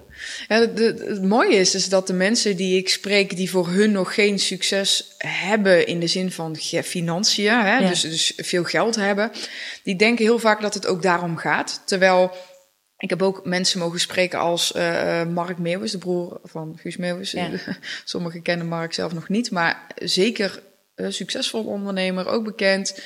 ja 0.47 0.59
de- 0.59 0.73
de- 0.73 1.03
het 1.07 1.23
mooie 1.23 1.55
is 1.55 1.71
dus 1.71 1.89
dat 1.89 2.07
de 2.07 2.13
mensen 2.13 2.55
die 2.55 2.77
ik 2.77 2.89
spreek, 2.89 3.35
die 3.35 3.49
voor 3.49 3.67
hun 3.67 3.91
nog 3.91 4.13
geen 4.13 4.39
succes 4.39 5.15
hebben 5.17 5.87
in 5.87 5.99
de 5.99 6.07
zin 6.07 6.31
van 6.31 6.55
financiën, 6.83 7.51
hè, 7.53 7.77
Ja. 7.77 7.87
dus, 7.89 8.01
dus 8.01 8.33
veel 8.37 8.63
geld 8.63 8.95
hebben, 8.95 9.31
die 9.83 9.95
denken 9.95 10.25
heel 10.25 10.39
vaak 10.39 10.61
dat 10.61 10.73
het 10.73 10.87
ook 10.87 11.01
daarom 11.01 11.37
gaat. 11.37 11.81
Terwijl 11.85 12.31
ik 12.97 13.09
heb 13.09 13.21
ook 13.21 13.45
mensen 13.45 13.79
mogen 13.79 13.99
spreken 13.99 14.39
als 14.39 14.71
eh, 14.73 15.25
Mark 15.25 15.57
Meeuwis, 15.57 15.91
de 15.91 15.97
broer 15.97 16.39
van 16.43 16.77
Guus 16.81 16.97
Meeuwis. 16.97 17.31
Ja. 17.31 17.49
Sommigen 18.05 18.41
kennen 18.41 18.67
Mark 18.67 18.93
zelf 18.93 19.13
nog 19.13 19.29
niet, 19.29 19.51
maar 19.51 19.87
zeker 19.95 20.61
een 20.95 21.13
succesvol 21.13 21.63
ondernemer, 21.63 22.27
ook 22.27 22.43
bekend. 22.43 22.99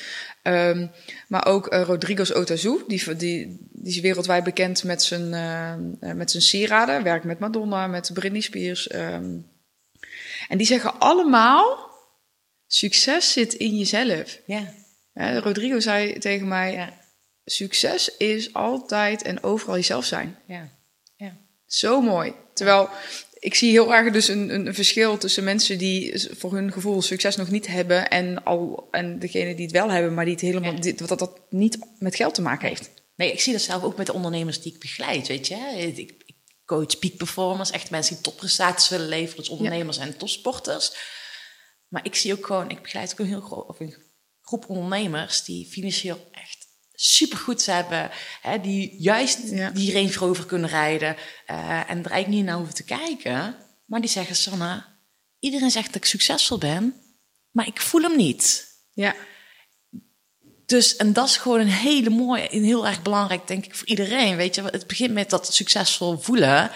Ehm, 0.43 0.87
maar 1.27 1.45
ook 1.45 1.67
eh, 1.67 1.81
Rodriguez 1.81 2.31
Otazu, 2.31 2.77
die, 2.87 3.15
die, 3.15 3.57
die 3.71 3.93
is 3.93 3.99
wereldwijd 3.99 4.43
bekend 4.43 4.83
met 4.83 5.03
zijn, 5.03 5.33
eh, 5.33 5.71
eh, 6.09 6.15
met 6.15 6.31
zijn 6.31 6.43
sieraden. 6.43 7.03
Werkt 7.03 7.25
met 7.25 7.39
Madonna, 7.39 7.87
met 7.87 8.09
Britney 8.13 8.41
Spears. 8.41 8.87
ehm. 8.87 9.37
en 10.47 10.57
die 10.57 10.67
zeggen 10.67 10.99
allemaal, 10.99 11.89
succes 12.67 13.31
zit 13.31 13.53
in 13.53 13.77
jezelf. 13.77 14.39
Ja. 14.45 14.73
Rodrigo 15.39 15.79
zei 15.79 16.19
tegen 16.19 16.47
mij, 16.47 16.73
Ja. 16.73 16.93
succes 17.45 18.17
is 18.17 18.53
altijd 18.53 19.21
en 19.21 19.43
overal 19.43 19.75
jezelf 19.75 20.05
zijn. 20.05 20.37
Ja. 20.47 20.69
Ja. 21.15 21.37
Zo 21.65 22.01
mooi. 22.01 22.33
Terwijl 22.53 22.89
ik 23.43 23.55
zie 23.55 23.71
heel 23.71 23.93
erg 23.93 24.13
dus 24.13 24.27
een, 24.27 24.53
een 24.53 24.73
verschil 24.73 25.17
tussen 25.17 25.43
mensen 25.43 25.77
die 25.77 26.27
voor 26.37 26.53
hun 26.53 26.71
gevoel 26.71 27.01
succes 27.01 27.35
nog 27.35 27.49
niet 27.49 27.67
hebben 27.67 28.09
en, 28.09 28.43
al, 28.43 28.87
en 28.91 29.19
degene 29.19 29.55
die 29.55 29.65
het 29.65 29.73
wel 29.73 29.91
hebben, 29.91 30.13
maar 30.13 30.25
die 30.25 30.33
het 30.33 30.43
helemaal, 30.43 30.79
die, 30.79 30.93
dat 30.93 31.19
dat 31.19 31.39
niet 31.49 31.77
met 31.99 32.15
geld 32.15 32.33
te 32.33 32.41
maken 32.41 32.67
heeft. 32.67 32.91
Nee, 33.15 33.31
ik 33.31 33.41
zie 33.41 33.53
dat 33.53 33.61
zelf 33.61 33.83
ook 33.83 33.97
met 33.97 34.05
de 34.05 34.13
ondernemers 34.13 34.61
die 34.61 34.73
ik 34.73 34.79
begeleid, 34.79 35.27
weet 35.27 35.47
je. 35.47 35.55
Ik, 35.55 35.97
ik 36.25 36.35
coach 36.65 36.99
peak 36.99 37.17
performers, 37.17 37.71
echt 37.71 37.89
mensen 37.89 38.13
die 38.13 38.23
topprestaties 38.23 38.89
willen 38.89 39.07
leveren, 39.07 39.37
dus 39.37 39.49
ondernemers 39.49 39.97
en 39.97 40.17
topsporters. 40.17 40.91
Maar 41.87 42.05
ik 42.05 42.15
zie 42.15 42.33
ook 42.33 42.45
gewoon, 42.45 42.69
ik 42.69 42.81
begeleid 42.81 43.11
ook 43.11 43.19
een 43.19 43.25
heel 43.25 43.41
groot, 43.41 43.67
of 43.67 43.79
een 43.79 43.95
groep 44.41 44.69
ondernemers 44.69 45.43
die 45.43 45.67
financieel 45.67 46.27
echt 46.31 46.62
supergoed 47.05 47.65
hebben, 47.65 48.09
hè, 48.41 48.59
die 48.61 48.95
juist 48.99 49.39
Ja. 49.49 49.69
die 49.69 49.93
Range 49.93 50.13
Rover 50.13 50.45
kunnen 50.45 50.69
rijden 50.69 51.15
eh, 51.45 51.57
en 51.69 52.03
er 52.03 52.11
eigenlijk 52.11 52.27
niet 52.27 52.45
naar 52.45 52.55
hoeven 52.55 52.75
te 52.75 52.83
kijken. 52.83 53.55
Maar 53.85 54.01
die 54.01 54.09
zeggen, 54.09 54.35
Sanne, 54.35 54.83
iedereen 55.39 55.71
zegt 55.71 55.85
dat 55.87 55.95
ik 55.95 56.05
succesvol 56.05 56.57
ben, 56.57 56.93
maar 57.51 57.67
ik 57.67 57.81
voel 57.81 58.01
hem 58.01 58.15
niet. 58.17 58.67
Ja, 58.93 59.15
Dus, 60.65 60.95
en 60.95 61.13
dat 61.13 61.27
is 61.27 61.37
gewoon 61.37 61.59
een 61.59 61.67
hele 61.67 62.09
mooie 62.09 62.49
en 62.49 62.63
heel 62.63 62.87
erg 62.87 63.01
belangrijk, 63.01 63.47
denk 63.47 63.65
ik, 63.65 63.75
voor 63.75 63.87
iedereen. 63.87 64.35
Weet 64.35 64.55
je, 64.55 64.61
het 64.63 64.87
begint 64.87 65.13
met 65.13 65.29
dat 65.29 65.53
succesvol 65.53 66.17
voelen. 66.17 66.71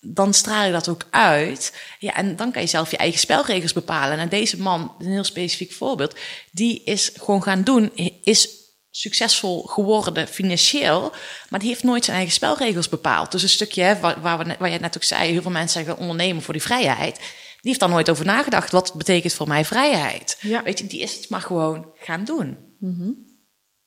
Dan 0.00 0.34
straal 0.34 0.64
je 0.64 0.72
dat 0.72 0.88
ook 0.88 1.06
uit. 1.10 1.72
Ja, 1.98 2.14
en 2.14 2.36
dan 2.36 2.52
kan 2.52 2.62
je 2.62 2.68
zelf 2.68 2.90
je 2.90 2.96
eigen 2.96 3.18
spelregels 3.20 3.72
bepalen. 3.72 4.18
En 4.18 4.28
deze 4.28 4.58
man, 4.60 4.94
een 4.98 5.10
heel 5.10 5.24
specifiek 5.24 5.72
voorbeeld, 5.72 6.16
die 6.52 6.82
is 6.84 7.10
gewoon 7.14 7.42
gaan 7.42 7.62
doen, 7.62 7.94
is 8.22 8.48
succesvol 8.90 9.62
geworden 9.62 10.28
financieel, 10.28 11.12
maar 11.48 11.60
die 11.60 11.68
heeft 11.68 11.82
nooit 11.82 12.04
zijn 12.04 12.16
eigen 12.16 12.34
spelregels 12.34 12.88
bepaald. 12.88 13.32
Dus 13.32 13.42
een 13.42 13.48
stukje 13.48 13.82
hè, 13.82 14.00
waar, 14.00 14.20
waar, 14.20 14.38
we 14.38 14.56
waar 14.58 14.70
je 14.70 14.78
net 14.78 14.96
ook 14.96 15.02
zei, 15.02 15.30
heel 15.30 15.42
veel 15.42 15.50
mensen 15.50 15.84
zeggen 15.84 16.02
ondernemen 16.02 16.42
voor 16.42 16.54
die 16.54 16.62
vrijheid. 16.62 17.16
Die 17.16 17.70
heeft 17.70 17.80
daar 17.80 17.88
nooit 17.88 18.10
over 18.10 18.24
nagedacht. 18.24 18.70
Wat 18.72 18.94
betekent 18.94 19.32
voor 19.32 19.48
mij 19.48 19.64
vrijheid? 19.64 20.38
Ja. 20.40 20.62
Weet 20.62 20.78
je, 20.78 20.86
die 20.86 21.00
is 21.00 21.14
het 21.16 21.28
maar 21.28 21.40
gewoon 21.40 21.92
gaan 21.94 22.24
doen. 22.24 22.58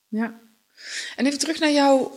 ja. 0.08 0.40
En 1.16 1.26
even 1.26 1.38
terug 1.38 1.58
naar 1.58 1.72
jou. 1.72 2.08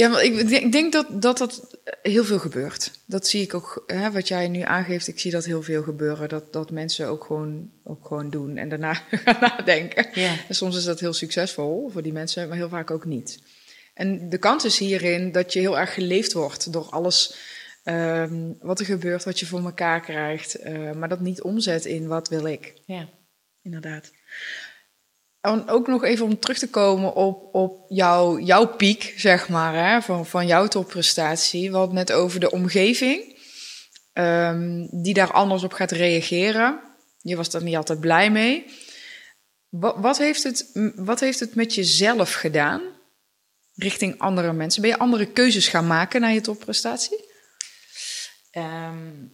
Ja, 0.00 0.10
want 0.10 0.22
ik 0.22 0.48
denk, 0.48 0.64
ik 0.64 0.72
denk 0.72 0.92
dat, 0.92 1.22
dat 1.22 1.38
dat 1.38 1.78
heel 2.02 2.24
veel 2.24 2.38
gebeurt. 2.38 2.90
Dat 3.06 3.26
zie 3.26 3.42
ik 3.42 3.54
ook, 3.54 3.84
hè, 3.86 4.10
wat 4.10 4.28
jij 4.28 4.48
nu 4.48 4.60
aangeeft. 4.60 5.08
Ik 5.08 5.20
zie 5.20 5.30
dat 5.30 5.44
heel 5.44 5.62
veel 5.62 5.82
gebeuren. 5.82 6.28
Dat, 6.28 6.52
dat 6.52 6.70
mensen 6.70 7.08
ook 7.08 7.24
gewoon, 7.24 7.70
ook 7.84 8.06
gewoon 8.06 8.30
doen 8.30 8.56
en 8.56 8.68
daarna 8.68 8.94
gaan 9.24 9.36
nadenken. 9.40 10.06
Ja. 10.12 10.34
En 10.48 10.54
soms 10.54 10.76
is 10.76 10.84
dat 10.84 11.00
heel 11.00 11.12
succesvol 11.12 11.88
voor 11.88 12.02
die 12.02 12.12
mensen, 12.12 12.48
maar 12.48 12.56
heel 12.56 12.68
vaak 12.68 12.90
ook 12.90 13.04
niet. 13.04 13.42
En 13.94 14.28
de 14.28 14.38
kans 14.38 14.64
is 14.64 14.78
hierin 14.78 15.32
dat 15.32 15.52
je 15.52 15.60
heel 15.60 15.78
erg 15.78 15.94
geleefd 15.94 16.32
wordt 16.32 16.72
door 16.72 16.86
alles 16.90 17.34
ehm, 17.82 18.52
wat 18.60 18.80
er 18.80 18.86
gebeurt, 18.86 19.24
wat 19.24 19.38
je 19.40 19.46
voor 19.46 19.64
elkaar 19.64 20.00
krijgt. 20.00 20.54
eh, 20.54 20.92
maar 20.92 21.08
dat 21.08 21.20
niet 21.20 21.42
omzet 21.42 21.84
in 21.84 22.06
wat 22.06 22.28
wil 22.28 22.44
ik. 22.46 22.74
Ja. 22.86 23.08
Inderdaad. 23.62 24.10
En 25.40 25.68
ook 25.68 25.86
nog 25.86 26.04
even 26.04 26.24
om 26.24 26.38
terug 26.38 26.58
te 26.58 26.70
komen 26.70 27.14
op, 27.14 27.54
op 27.54 27.84
jouw, 27.88 28.38
jouw 28.38 28.66
piek, 28.66 29.14
zeg 29.16 29.48
maar, 29.48 29.74
hè, 29.74 30.02
van, 30.02 30.26
van 30.26 30.46
jouw 30.46 30.66
topprestatie. 30.66 31.70
We 31.70 31.76
hadden 31.76 31.94
net 31.94 32.12
over 32.12 32.40
de 32.40 32.50
omgeving, 32.50 33.38
ehm, 34.12 34.86
die 34.90 35.14
daar 35.14 35.32
anders 35.32 35.62
op 35.62 35.72
gaat 35.72 35.90
reageren. 35.90 36.80
Je 37.22 37.36
was 37.36 37.50
daar 37.50 37.62
niet 37.62 37.76
altijd 37.76 38.00
blij 38.00 38.30
mee. 38.30 38.64
Wat, 39.68 39.96
wat, 39.98 40.18
heeft 40.18 40.42
het, 40.42 40.70
wat 40.94 41.20
heeft 41.20 41.40
het 41.40 41.54
met 41.54 41.74
jezelf 41.74 42.32
gedaan 42.32 42.82
richting 43.74 44.18
andere 44.18 44.52
mensen? 44.52 44.82
Ben 44.82 44.90
je 44.90 44.98
andere 44.98 45.26
keuzes 45.26 45.68
gaan 45.68 45.86
maken 45.86 46.20
naar 46.20 46.32
je 46.32 46.40
topprestatie? 46.40 47.24
Ehm, 48.50 49.26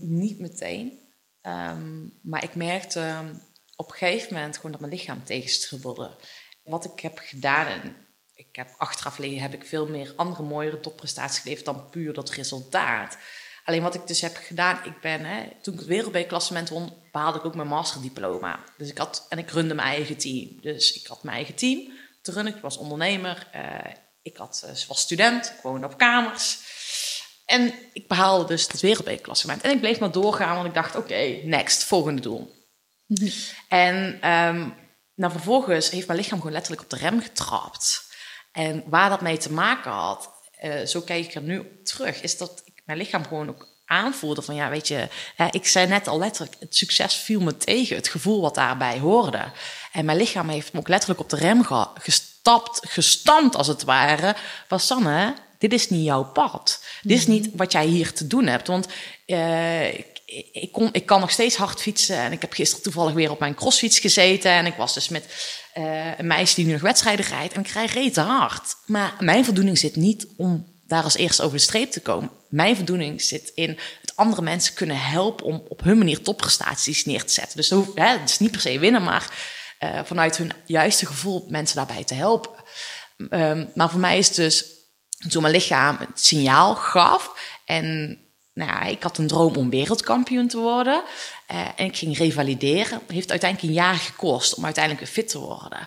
niet 0.00 0.38
meteen. 0.38 0.98
Ehm, 1.40 2.06
maar 2.22 2.44
ik 2.44 2.54
merkte 2.54 3.24
op 3.76 3.90
een 3.90 3.96
gegeven 3.96 4.34
moment 4.34 4.56
gewoon 4.56 4.70
dat 4.70 4.80
mijn 4.80 4.92
lichaam 4.92 5.24
tegenstribbelde. 5.24 6.16
Wat 6.64 6.84
ik 6.84 7.00
heb 7.00 7.18
gedaan, 7.18 7.66
en 7.66 7.96
ik 8.34 8.56
heb 8.56 8.74
achteraf 8.78 9.18
liggen, 9.18 9.40
heb 9.40 9.54
ik 9.54 9.66
veel 9.66 9.86
meer 9.86 10.12
andere 10.16 10.42
mooiere 10.42 10.80
topprestaties 10.80 11.38
geleverd 11.38 11.64
dan 11.64 11.90
puur 11.90 12.12
dat 12.12 12.30
resultaat. 12.30 13.18
Alleen 13.64 13.82
wat 13.82 13.94
ik 13.94 14.06
dus 14.06 14.20
heb 14.20 14.36
gedaan, 14.36 14.80
ik 14.84 15.00
ben, 15.00 15.24
hè, 15.24 15.48
toen 15.62 15.74
ik 15.74 15.78
het 15.80 15.88
wereldbekerklassement 15.88 16.68
won, 16.68 16.92
behaalde 17.12 17.38
ik 17.38 17.44
ook 17.44 17.54
mijn 17.54 17.68
masterdiploma. 17.68 18.64
Dus 18.76 18.88
ik 18.88 18.98
had, 18.98 19.26
en 19.28 19.38
ik 19.38 19.50
runde 19.50 19.74
mijn 19.74 19.88
eigen 19.88 20.16
team. 20.16 20.60
Dus 20.60 20.92
ik 20.92 21.06
had 21.06 21.22
mijn 21.22 21.36
eigen 21.36 21.54
team 21.54 21.92
te 22.22 22.32
runnen. 22.32 22.54
Ik 22.54 22.62
was 22.62 22.76
ondernemer. 22.76 23.48
eh, 23.52 23.92
ik 24.22 24.36
had, 24.36 24.62
eh, 24.66 24.86
was 24.88 25.00
student. 25.00 25.46
Ik 25.46 25.62
woonde 25.62 25.86
op 25.86 25.98
kamers. 25.98 26.58
En 27.44 27.74
ik 27.92 28.08
behaalde 28.08 28.44
dus 28.44 28.66
het 28.66 28.80
wereldbekerklassement. 28.80 29.62
En 29.62 29.70
ik 29.70 29.80
bleef 29.80 29.98
maar 29.98 30.12
doorgaan, 30.12 30.54
want 30.54 30.66
ik 30.66 30.74
dacht, 30.74 30.96
oké, 30.96 31.40
next, 31.44 31.84
volgende 31.84 32.22
doel. 32.22 32.54
En 33.68 34.18
nou, 35.14 35.32
vervolgens 35.32 35.90
heeft 35.90 36.06
mijn 36.06 36.18
lichaam 36.18 36.38
gewoon 36.38 36.52
letterlijk 36.52 36.82
op 36.82 36.90
de 36.90 36.96
rem 36.96 37.20
getrapt. 37.22 38.04
En 38.52 38.84
waar 38.86 39.08
dat 39.10 39.20
mee 39.20 39.36
te 39.36 39.52
maken 39.52 39.90
had, 39.90 40.30
eh, 40.58 40.84
zo 40.86 41.00
kijk 41.00 41.24
ik 41.24 41.34
er 41.34 41.42
nu 41.42 41.58
op 41.58 41.84
terug, 41.84 42.22
is 42.22 42.36
dat 42.38 42.62
ik 42.64 42.82
mijn 42.84 42.98
lichaam 42.98 43.26
gewoon 43.26 43.48
ook 43.48 43.68
aanvoelde 43.86 44.42
van, 44.42 44.54
ja, 44.54 44.68
weet 44.68 44.88
je, 44.88 45.08
hè, 45.36 45.46
ik 45.50 45.66
zei 45.66 45.86
net 45.86 46.08
al 46.08 46.18
letterlijk, 46.18 46.56
het 46.60 46.76
succes 46.76 47.14
viel 47.14 47.40
me 47.40 47.56
tegen, 47.56 47.96
het 47.96 48.08
gevoel 48.08 48.40
wat 48.40 48.54
daarbij 48.54 48.98
hoorde. 48.98 49.44
En 49.92 50.04
mijn 50.04 50.18
lichaam 50.18 50.48
heeft 50.48 50.72
me 50.72 50.78
ook 50.78 50.88
letterlijk 50.88 51.20
op 51.20 51.30
de 51.30 51.36
rem 51.36 51.64
ge- 51.64 51.88
gestapt, 51.94 52.80
gestampt 52.88 53.56
als 53.56 53.66
het 53.66 53.82
ware. 53.82 54.36
Was 54.68 54.86
Sanne, 54.86 55.34
dit 55.58 55.72
is 55.72 55.88
niet 55.88 56.04
jouw 56.04 56.24
pad. 56.24 56.84
Dit 57.02 57.18
is 57.18 57.26
niet 57.26 57.48
wat 57.54 57.72
jij 57.72 57.86
hier 57.86 58.12
te 58.12 58.26
doen 58.26 58.46
hebt. 58.46 58.66
Want 58.66 58.86
eh, 59.26 59.88
ik, 59.98 60.15
ik, 60.26 60.76
ik 60.92 61.06
kan 61.06 61.20
nog 61.20 61.30
steeds 61.30 61.56
hard 61.56 61.80
fietsen. 61.80 62.16
En 62.16 62.32
ik 62.32 62.40
heb 62.40 62.52
gisteren 62.52 62.82
toevallig 62.82 63.14
weer 63.14 63.30
op 63.30 63.38
mijn 63.38 63.54
crossfiets 63.54 63.98
gezeten. 63.98 64.50
En 64.50 64.66
ik 64.66 64.74
was 64.74 64.94
dus 64.94 65.08
met 65.08 65.24
eh, 65.72 66.18
een 66.18 66.26
meisje 66.26 66.54
die 66.54 66.64
nu 66.66 66.72
nog 66.72 66.80
wedstrijden 66.80 67.26
rijdt. 67.26 67.54
En 67.54 67.60
ik 67.60 67.68
rijd 67.68 67.90
rete 67.90 68.20
hard. 68.20 68.76
Maar 68.86 69.14
mijn 69.20 69.44
voldoening 69.44 69.78
zit 69.78 69.96
niet 69.96 70.26
om 70.36 70.74
daar 70.86 71.02
als 71.02 71.16
eerste 71.16 71.42
over 71.42 71.56
de 71.56 71.62
streep 71.62 71.90
te 71.90 72.00
komen. 72.00 72.30
Mijn 72.48 72.76
voldoening 72.76 73.22
zit 73.22 73.52
in 73.54 73.78
het 74.00 74.16
andere 74.16 74.42
mensen 74.42 74.74
kunnen 74.74 75.00
helpen 75.00 75.46
om 75.46 75.64
op 75.68 75.82
hun 75.82 75.98
manier 75.98 76.22
topprestaties 76.22 77.04
neer 77.04 77.24
te 77.24 77.32
zetten. 77.32 77.56
Dus 77.56 77.70
hè, 77.70 78.18
het 78.18 78.30
is 78.30 78.38
niet 78.38 78.50
per 78.50 78.60
se 78.60 78.78
winnen, 78.78 79.02
maar 79.02 79.30
eh, 79.78 80.00
vanuit 80.04 80.36
hun 80.36 80.52
juiste 80.66 81.06
gevoel 81.06 81.46
mensen 81.48 81.76
daarbij 81.76 82.04
te 82.04 82.14
helpen. 82.14 82.50
Ehm, 83.30 83.66
maar 83.74 83.90
voor 83.90 84.00
mij 84.00 84.18
is 84.18 84.26
het 84.26 84.36
dus 84.36 84.64
toen 85.28 85.42
mijn 85.42 85.54
lichaam 85.54 85.96
het 85.98 86.20
signaal 86.20 86.74
gaf. 86.74 87.30
En 87.64 88.18
nou 88.56 88.70
ja, 88.70 88.82
ik 88.82 89.02
had 89.02 89.18
een 89.18 89.26
droom 89.26 89.56
om 89.56 89.70
wereldkampioen 89.70 90.48
te 90.48 90.58
worden. 90.58 91.02
Eh, 91.46 91.60
en 91.76 91.84
ik 91.86 91.96
ging 91.96 92.18
revalideren. 92.18 92.98
Het 92.98 93.12
heeft 93.12 93.30
uiteindelijk 93.30 93.70
een 93.70 93.82
jaar 93.82 93.94
gekost 93.94 94.54
om 94.54 94.64
uiteindelijk 94.64 95.04
weer 95.04 95.14
fit 95.14 95.28
te 95.28 95.38
worden. 95.38 95.78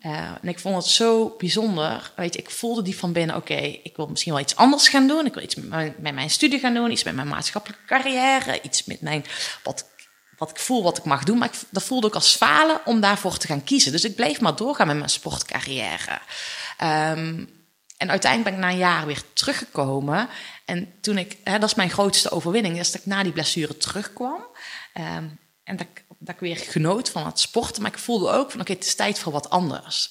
Eh, 0.00 0.12
en 0.42 0.48
ik 0.48 0.58
vond 0.58 0.76
het 0.76 0.86
zo 0.86 1.34
bijzonder. 1.38 2.12
Weet 2.16 2.34
je, 2.34 2.40
ik 2.40 2.50
voelde 2.50 2.82
die 2.82 2.98
van 2.98 3.12
binnen, 3.12 3.36
oké, 3.36 3.54
ik 3.82 3.96
wil 3.96 4.06
misschien 4.06 4.32
wel 4.32 4.40
iets 4.40 4.56
anders 4.56 4.88
gaan 4.88 5.06
doen. 5.06 5.26
Ik 5.26 5.34
wil 5.34 5.42
iets 5.42 5.54
met 5.54 5.68
mijn, 5.68 5.94
met 5.98 6.14
mijn 6.14 6.30
studie 6.30 6.58
gaan 6.58 6.74
doen, 6.74 6.90
iets 6.90 7.04
met 7.04 7.14
mijn 7.14 7.28
maatschappelijke 7.28 7.84
carrière, 7.86 8.62
iets 8.62 8.84
met 8.84 9.00
mijn, 9.00 9.24
wat, 9.62 9.86
wat 10.38 10.50
ik 10.50 10.58
voel, 10.58 10.82
wat 10.82 10.98
ik 10.98 11.04
mag 11.04 11.24
doen. 11.24 11.38
Maar 11.38 11.48
ik, 11.48 11.60
dat 11.70 11.82
voelde 11.82 12.06
ik 12.06 12.14
als 12.14 12.36
falen 12.36 12.80
om 12.84 13.00
daarvoor 13.00 13.36
te 13.36 13.46
gaan 13.46 13.64
kiezen. 13.64 13.92
Dus 13.92 14.04
ik 14.04 14.16
bleef 14.16 14.40
maar 14.40 14.56
doorgaan 14.56 14.86
met 14.86 14.96
mijn 14.96 15.10
sportcarrière. 15.10 16.18
Ehm, 16.76 17.44
en 17.96 18.10
uiteindelijk 18.10 18.44
ben 18.44 18.52
ik 18.52 18.66
na 18.66 18.70
een 18.70 18.88
jaar 18.88 19.06
weer 19.06 19.22
teruggekomen. 19.32 20.28
En 20.68 20.92
toen 21.00 21.18
ik, 21.18 21.36
hè, 21.44 21.58
dat 21.58 21.68
is 21.68 21.74
mijn 21.74 21.90
grootste 21.90 22.30
overwinning, 22.30 22.78
is 22.78 22.90
dat 22.90 23.00
ik 23.00 23.06
na 23.06 23.22
die 23.22 23.32
blessure 23.32 23.76
terugkwam. 23.76 24.46
Ehm, 24.92 25.24
en 25.64 25.76
dat 25.76 25.86
ik, 25.92 26.04
dat 26.18 26.34
ik 26.34 26.40
weer 26.40 26.56
genoot 26.56 27.10
van 27.10 27.26
het 27.26 27.38
sporten. 27.40 27.82
Maar 27.82 27.90
ik 27.90 27.98
voelde 27.98 28.30
ook 28.30 28.50
van, 28.50 28.60
oké, 28.60 28.72
het 28.72 28.84
is 28.84 28.94
tijd 28.94 29.18
voor 29.18 29.32
wat 29.32 29.50
anders. 29.50 30.10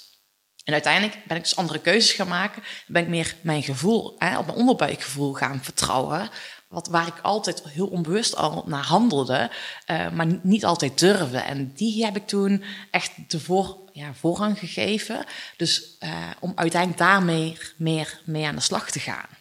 En 0.64 0.72
uiteindelijk 0.72 1.18
ben 1.26 1.36
ik 1.36 1.42
dus 1.42 1.56
andere 1.56 1.80
keuzes 1.80 2.12
gaan 2.12 2.28
maken. 2.28 2.62
Ben 2.86 3.02
ik 3.02 3.08
meer 3.08 3.36
mijn 3.40 3.62
gevoel, 3.62 4.14
hè, 4.18 4.38
op 4.38 4.46
mijn 4.46 4.58
onderbuikgevoel 4.58 5.32
gaan 5.32 5.64
vertrouwen. 5.64 6.30
Wat, 6.68 6.88
waar 6.88 7.06
ik 7.06 7.20
altijd 7.22 7.62
heel 7.64 7.86
onbewust 7.86 8.36
al 8.36 8.64
naar 8.66 8.84
handelde, 8.84 9.50
eh, 9.86 10.10
maar 10.10 10.26
niet- 10.42 10.64
altijd 10.64 10.98
durfde. 10.98 11.38
En 11.38 11.72
die 11.74 12.04
heb 12.04 12.16
ik 12.16 12.26
toen 12.26 12.64
echt 12.90 13.10
de 13.30 13.40
voor, 13.40 13.76
ja, 13.92 14.14
voorrang 14.14 14.58
gegeven. 14.58 15.24
Dus 15.56 15.96
eh, 15.98 16.30
om 16.40 16.52
uiteindelijk 16.54 17.00
daarmee 17.00 17.58
meer 17.76 18.20
mee 18.24 18.46
aan 18.46 18.54
de 18.54 18.60
slag 18.60 18.90
te 18.90 19.00
gaan. 19.00 19.37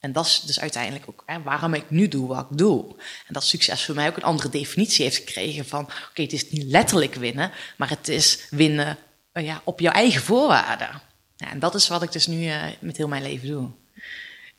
En 0.00 0.12
dat 0.12 0.26
is 0.26 0.40
dus 0.40 0.60
uiteindelijk 0.60 1.04
ook 1.08 1.22
hè, 1.26 1.42
waarom 1.42 1.74
ik 1.74 1.90
nu 1.90 2.08
doe 2.08 2.28
wat 2.28 2.46
ik 2.50 2.58
doe. 2.58 2.94
En 3.26 3.32
dat 3.32 3.44
succes 3.44 3.84
voor 3.84 3.94
mij 3.94 4.08
ook 4.08 4.16
een 4.16 4.22
andere 4.22 4.48
definitie 4.48 5.04
heeft 5.04 5.16
gekregen 5.16 5.66
van... 5.66 5.88
oké, 6.10 6.22
het 6.22 6.32
is 6.32 6.50
niet 6.50 6.64
letterlijk 6.64 7.14
winnen, 7.14 7.50
maar 7.76 7.88
het 7.88 8.08
is 8.08 8.46
winnen 8.50 8.96
eh, 9.32 9.44
ja, 9.44 9.60
op 9.64 9.80
jouw 9.80 9.92
eigen 9.92 10.22
voorwaarden. 10.22 11.00
Ja, 11.36 11.50
en 11.50 11.58
dat 11.58 11.74
is 11.74 11.88
wat 11.88 12.02
ik 12.02 12.12
dus 12.12 12.26
nu 12.26 12.46
eh, 12.46 12.62
met 12.78 12.96
heel 12.96 13.08
mijn 13.08 13.22
leven 13.22 13.48
doe. 13.48 13.70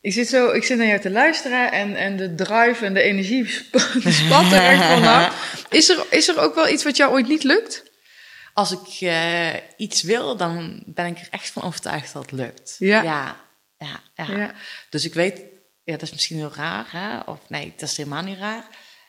Ik 0.02 0.14
zit, 0.14 0.28
zo, 0.28 0.52
ik 0.52 0.64
zit 0.64 0.78
naar 0.78 0.88
jou 0.88 1.00
te 1.00 1.12
luisteren 1.12 1.72
en, 1.72 1.96
en 1.96 2.18
de 2.18 2.36
drive 2.36 2.86
en 2.86 2.94
de 2.94 3.02
energie 3.02 3.46
spat 4.26 4.52
er 4.52 4.64
echt 4.64 4.86
vanaf. 4.86 5.56
Is 5.70 5.90
er, 5.90 6.06
is 6.10 6.28
er 6.28 6.40
ook 6.40 6.56
wel 6.56 6.70
iets 6.70 6.84
wat 6.84 6.98
jou 6.98 7.12
ooit 7.12 7.28
niet 7.28 7.44
lukt? 7.44 7.84
Als 8.54 8.72
ik 8.72 9.08
eh, 9.08 9.54
iets 9.78 10.02
wil, 10.02 10.38
dan 10.38 10.84
ben 10.86 11.06
ik 11.06 11.18
er 11.18 11.28
echt 11.30 11.50
van 11.50 11.64
overtuigd 11.64 12.14
dat 12.14 12.22
het 12.22 12.32
lukt. 12.32 12.76
Ja. 12.80 13.02
Ja, 13.02 13.38
ja, 13.80 14.02
ja. 14.16 14.38
Ja. 14.38 14.54
Dus 14.90 15.06
ik 15.06 15.14
weet, 15.14 15.42
ja, 15.84 15.94
dat 15.94 16.02
is 16.02 16.12
misschien 16.12 16.38
heel 16.38 16.54
raar, 16.54 16.88
hè? 16.92 17.20
of 17.20 17.40
nee, 17.48 17.74
dat 17.78 17.90
is 17.90 17.98
helemaal 17.98 18.24
niet 18.24 18.38
raar. 18.38 18.68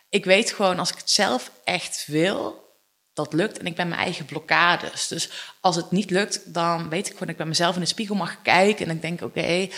Ik 0.09 0.25
weet 0.25 0.53
gewoon, 0.53 0.79
als 0.79 0.91
ik 0.91 0.97
het 0.97 1.11
zelf 1.11 1.51
echt 1.65 2.05
wil, 2.07 2.69
dat 3.13 3.33
lukt. 3.33 3.59
En 3.59 3.67
ik 3.67 3.77
ben 3.77 3.89
mijn 3.89 4.01
eigen 4.01 4.25
blokkades. 4.25 5.09
Dus 5.09 5.31
als 5.61 5.77
het 5.77 5.91
niet 5.91 6.11
lukt, 6.11 6.55
dan 6.55 6.89
weet 6.89 7.07
ik 7.07 7.13
gewoon 7.13 7.21
dat 7.21 7.29
ik 7.29 7.37
bij 7.37 7.47
mezelf 7.47 7.75
in 7.75 7.81
de 7.81 7.87
spiegel 7.87 8.15
mag 8.15 8.43
kijken. 8.43 8.87
En 8.87 8.95
ik 8.95 9.03
denk, 9.03 9.23
oké, 9.23 9.69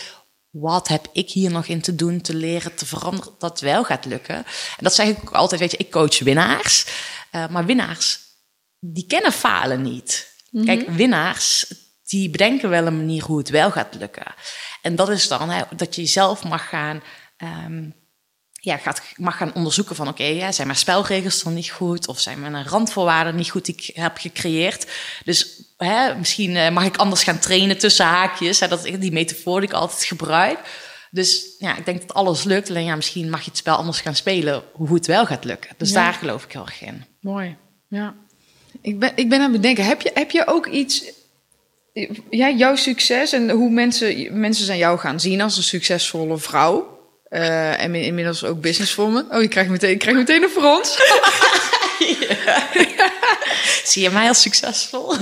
wat 0.49 0.87
heb 0.87 1.07
ik 1.11 1.29
hier 1.29 1.51
nog 1.51 1.65
in 1.65 1.81
te 1.81 1.95
doen, 1.95 2.21
te 2.21 2.35
leren, 2.35 2.75
te 2.75 2.85
veranderen, 2.85 3.33
dat 3.39 3.59
wel 3.59 3.83
gaat 3.83 4.05
lukken. 4.05 4.35
En 4.35 4.83
dat 4.83 4.93
zeg 4.95 5.07
ik 5.07 5.17
ook 5.19 5.31
altijd, 5.31 5.61
weet 5.61 5.71
je, 5.71 5.77
ik 5.77 5.91
coach 5.91 6.19
winnaars. 6.19 6.85
Eh, 7.31 7.47
maar 7.47 7.65
winnaars, 7.65 8.19
die 8.79 9.05
kennen 9.05 9.31
falen 9.31 9.81
niet. 9.81 10.31
Kijk, 10.65 10.89
winnaars, 10.89 11.73
die 12.03 12.29
bedenken 12.29 12.69
wel 12.69 12.85
een 12.85 12.97
manier 12.97 13.23
hoe 13.23 13.37
het 13.37 13.49
wel 13.49 13.71
gaat 13.71 13.95
lukken. 13.95 14.35
En 14.83 14.95
dat 14.95 15.09
is 15.09 15.27
dan 15.27 15.49
hè, 15.49 15.63
dat 15.75 15.95
je 15.95 16.05
zelf 16.05 16.43
mag 16.43 16.69
gaan, 16.69 17.03
ehm, 17.37 17.89
ja, 18.51 18.77
gaat, 18.77 19.01
mag 19.15 19.37
gaan 19.37 19.53
onderzoeken 19.53 19.95
van... 19.95 20.07
oké, 20.07 20.23
ja, 20.23 20.51
zijn 20.51 20.67
mijn 20.67 20.79
spelregels 20.79 21.43
dan 21.43 21.53
niet 21.53 21.69
goed? 21.69 22.07
Of 22.07 22.19
zijn 22.19 22.39
mijn 22.39 22.67
randvoorwaarden 22.67 23.35
niet 23.35 23.49
goed 23.49 23.65
die 23.65 23.75
ik 23.75 23.95
heb 23.95 24.17
gecreëerd? 24.17 24.91
Dus 25.25 25.61
hè, 25.77 26.15
misschien 26.15 26.55
eh, 26.55 26.71
mag 26.71 26.85
ik 26.85 26.97
anders 26.97 27.23
gaan 27.23 27.39
trainen 27.39 27.77
tussen 27.77 28.05
haakjes. 28.05 28.59
Hè, 28.59 28.67
dat 28.67 28.85
is 28.85 28.99
die 28.99 29.11
metafoor 29.11 29.59
die 29.59 29.69
ik 29.69 29.75
altijd 29.75 30.03
gebruik. 30.03 30.59
Dus 31.11 31.55
ja, 31.57 31.77
ik 31.77 31.85
denk 31.85 32.01
dat 32.01 32.13
alles 32.13 32.43
lukt. 32.43 32.69
Alleen 32.69 32.85
ja, 32.85 32.95
misschien 32.95 33.29
mag 33.29 33.41
je 33.43 33.49
het 33.49 33.57
spel 33.59 33.75
anders 33.75 34.01
gaan 34.01 34.15
spelen... 34.15 34.63
hoe 34.73 34.93
het 34.93 35.05
wel 35.05 35.25
gaat 35.25 35.43
lukken. 35.43 35.75
Dus 35.77 35.89
Ja. 35.89 35.95
daar 35.95 36.13
geloof 36.13 36.43
ik 36.43 36.51
heel 36.51 36.65
erg 36.65 36.81
in. 36.81 37.05
Mooi, 37.21 37.57
ja. 37.87 38.15
Ik 38.81 38.99
ben, 38.99 39.11
ik 39.15 39.29
ben 39.29 39.37
aan 39.41 39.51
het 39.51 39.61
bedenken, 39.61 39.85
heb 39.85 40.01
je, 40.01 40.11
heb 40.13 40.31
je 40.31 40.47
ook 40.47 40.67
iets... 40.67 41.03
Ja, 42.29 42.49
jouw 42.49 42.75
succes 42.75 43.33
en 43.33 43.49
hoe 43.49 43.69
mensen, 43.69 44.39
mensen 44.39 44.65
zijn 44.65 44.77
jou 44.77 44.99
gaan 44.99 45.19
zien 45.19 45.41
als 45.41 45.57
een 45.57 45.63
succesvolle 45.63 46.37
vrouw. 46.37 46.93
Eh, 47.29 47.83
en 47.83 47.95
inmiddels 47.95 48.43
ook 48.43 48.61
businesswoman. 48.61 49.25
Oh, 49.31 49.41
je 49.41 49.47
krijgt 49.47 49.69
meteen, 49.69 49.89
je 49.89 49.97
krijgt 49.97 50.19
meteen 50.19 50.43
een 50.43 50.49
frons. 50.49 50.97
Zie 53.91 54.01
je 54.01 54.09
mij 54.09 54.27
als 54.27 54.41
succesvol? 54.41 55.15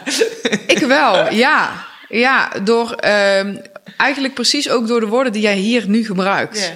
Ik 0.66 0.78
wel, 0.78 1.32
ja. 1.32 1.86
Ja, 2.08 2.48
door 2.62 2.92
ehm, 2.92 3.56
eigenlijk 3.96 4.34
precies 4.34 4.68
ook 4.68 4.86
door 4.88 5.00
de 5.00 5.06
woorden 5.06 5.32
die 5.32 5.42
jij 5.42 5.56
hier 5.56 5.88
nu 5.88 6.04
gebruikt. 6.04 6.72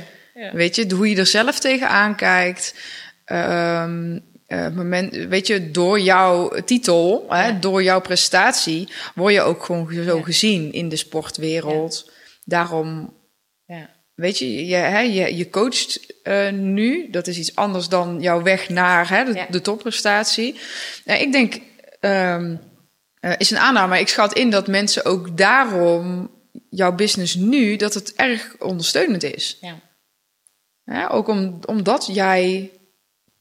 Weet 0.53 0.77
je, 0.77 0.95
hoe 0.95 1.09
je 1.09 1.17
er 1.17 1.27
zelf 1.27 1.59
tegenaan 1.59 2.15
kijkt. 2.15 2.75
Ehm, 3.25 4.19
eh, 4.53 4.69
moment, 4.69 5.15
weet 5.15 5.47
je, 5.47 5.71
door 5.71 6.01
jouw 6.01 6.49
titel, 6.65 7.27
hè, 7.29 7.59
door 7.59 7.83
jouw 7.83 8.01
prestatie, 8.01 8.89
word 9.15 9.35
je 9.35 9.41
ook 9.41 9.65
gewoon 9.65 9.93
zo 9.93 10.17
Ja. 10.17 10.23
gezien 10.23 10.73
in 10.73 10.89
de 10.89 10.97
sportwereld. 10.97 12.11
Daarom, 12.45 13.15
ja. 13.67 13.91
weet 14.15 14.39
je, 14.39 14.67
je, 14.67 14.75
hè, 14.75 15.01
je, 15.01 15.37
je 15.37 15.51
coacht 15.51 16.21
eh, 16.23 16.51
nu. 16.51 17.11
Dat 17.11 17.27
is 17.27 17.39
iets 17.39 17.55
anders 17.55 17.89
dan 17.89 18.21
jouw 18.21 18.43
weg 18.43 18.69
naar 18.69 19.09
hè, 19.09 19.25
de, 19.25 19.33
Ja. 19.35 19.47
de 19.51 19.61
topprestatie. 19.61 20.59
Nou, 21.05 21.21
ik 21.21 21.33
denk, 21.33 21.59
ehm, 22.01 22.57
eh, 23.21 23.33
is 23.39 23.51
een 23.51 23.59
aanname, 23.59 23.99
ik 24.01 24.09
schat 24.09 24.33
in 24.35 24.51
dat 24.51 24.67
mensen 24.67 25.05
ook 25.05 25.37
daarom 25.37 26.31
jouw 26.71 26.95
business 26.95 27.35
nu, 27.35 27.77
dat 27.77 27.95
het 27.95 28.15
erg 28.15 28.55
ondersteunend 28.59 29.23
is. 29.23 29.59
Ja. 29.61 31.09
Ook 31.09 31.29
om, 31.29 31.59
omdat 31.67 32.09
jij 32.13 32.71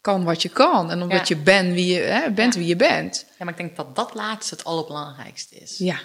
kan 0.01 0.23
wat 0.23 0.41
je 0.41 0.49
kan 0.49 0.91
en 0.91 1.01
omdat 1.01 1.27
Ja. 1.27 1.35
je 1.35 1.41
bent 1.41 1.73
wie 1.73 1.93
je, 1.93 1.99
hè, 1.99 2.31
bent 2.31 2.53
Ja. 2.53 2.59
wie 2.59 2.69
je 2.69 2.75
bent. 2.75 3.25
ja, 3.29 3.45
maar 3.45 3.53
ik 3.53 3.57
denk 3.59 3.75
dat 3.75 3.95
dat 3.95 4.13
laatste 4.13 4.55
het 4.55 4.63
allerbelangrijkste 4.63 5.55
is. 5.55 5.77
Ja, 5.77 5.99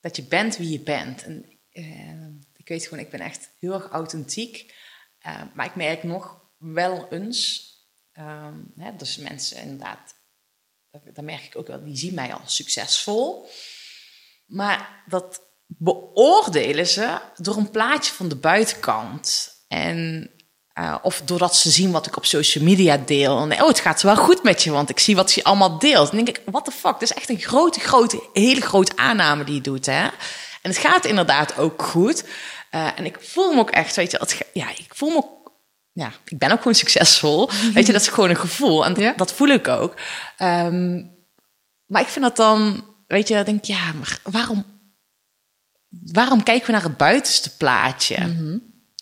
dat 0.00 0.16
je 0.16 0.22
bent 0.22 0.56
wie 0.56 0.70
je 0.70 0.80
bent. 0.80 1.22
En 1.24 1.58
eh, 1.70 2.26
ik 2.56 2.68
weet 2.68 2.84
gewoon, 2.84 3.04
ik 3.04 3.10
ben 3.10 3.20
echt 3.20 3.50
heel 3.58 3.72
erg 3.72 3.88
authentiek. 3.88 4.74
Eh, 5.18 5.42
maar 5.54 5.66
ik 5.66 5.74
merk 5.74 6.02
nog 6.02 6.40
wel 6.58 7.08
eens, 7.10 7.68
ehm, 8.12 8.58
hè, 8.76 8.96
dus 8.96 9.16
mensen 9.16 9.56
inderdaad, 9.62 10.14
dat, 10.90 11.02
dat 11.14 11.24
merk 11.24 11.42
ik 11.44 11.56
ook 11.56 11.66
wel, 11.66 11.84
die 11.84 11.96
zien 11.96 12.14
mij 12.14 12.34
als 12.34 12.54
succesvol. 12.54 13.48
Maar 14.46 15.02
dat 15.06 15.40
beoordelen 15.66 16.86
ze 16.86 17.20
door 17.36 17.56
een 17.56 17.70
plaatje 17.70 18.12
van 18.12 18.28
de 18.28 18.36
buitenkant. 18.36 19.48
En 19.68 20.30
eh, 20.72 20.96
of 21.02 21.22
doordat 21.24 21.56
ze 21.56 21.70
zien 21.70 21.90
wat 21.90 22.06
ik 22.06 22.16
op 22.16 22.24
social 22.26 22.64
media 22.64 22.96
deel. 22.96 23.38
En 23.38 23.62
oh, 23.62 23.68
het 23.68 23.80
gaat 23.80 24.02
wel 24.02 24.16
goed 24.16 24.42
met 24.42 24.62
je, 24.62 24.70
want 24.70 24.90
ik 24.90 24.98
zie 24.98 25.16
wat 25.16 25.32
je 25.32 25.44
allemaal 25.44 25.78
deelt. 25.78 26.06
Dan 26.12 26.24
denk 26.24 26.36
ik, 26.38 26.42
what 26.44 26.64
the 26.64 26.70
fuck? 26.70 26.92
Dat 26.92 27.02
is 27.02 27.12
echt 27.12 27.28
een 27.28 27.40
grote, 27.40 27.80
grote, 27.80 28.28
hele 28.32 28.60
grote 28.60 28.96
aanname 28.96 29.44
die 29.44 29.54
je 29.54 29.60
doet. 29.60 29.86
Hè? 29.86 30.02
En 30.62 30.70
het 30.70 30.78
gaat 30.78 31.04
inderdaad 31.04 31.58
ook 31.58 31.82
goed. 31.82 32.24
Eh, 32.70 32.88
en 32.98 33.04
ik 33.04 33.16
voel 33.20 33.52
me 33.52 33.60
ook 33.60 33.70
echt, 33.70 33.96
weet 33.96 34.10
je, 34.10 34.46
ja, 34.52 34.68
ik 34.68 34.92
voel 34.94 35.10
me 35.10 35.38
ja, 35.92 36.12
ik 36.24 36.38
ben 36.38 36.50
ook 36.50 36.58
gewoon 36.58 36.74
succesvol. 36.74 37.50
Weet 37.74 37.86
je, 37.86 37.92
dat 37.92 38.00
is 38.00 38.08
gewoon 38.08 38.30
een 38.30 38.36
gevoel. 38.36 38.84
En 38.84 38.94
dat, 38.94 39.02
Ja. 39.02 39.12
dat 39.16 39.32
voel 39.32 39.48
ik 39.48 39.68
ook. 39.68 39.94
Ehm, 40.36 41.02
maar 41.86 42.00
ik 42.02 42.08
vind 42.08 42.24
dat 42.24 42.36
dan, 42.36 42.84
weet 43.06 43.28
je, 43.28 43.34
dan 43.34 43.44
denk 43.44 43.58
ik, 43.58 43.64
ja, 43.64 43.92
maar 43.92 44.18
waarom, 44.22 44.64
waarom 45.88 46.42
kijken 46.42 46.66
we 46.66 46.72
naar 46.72 46.82
het 46.82 46.96
buitenste 46.96 47.56
plaatje? 47.56 48.16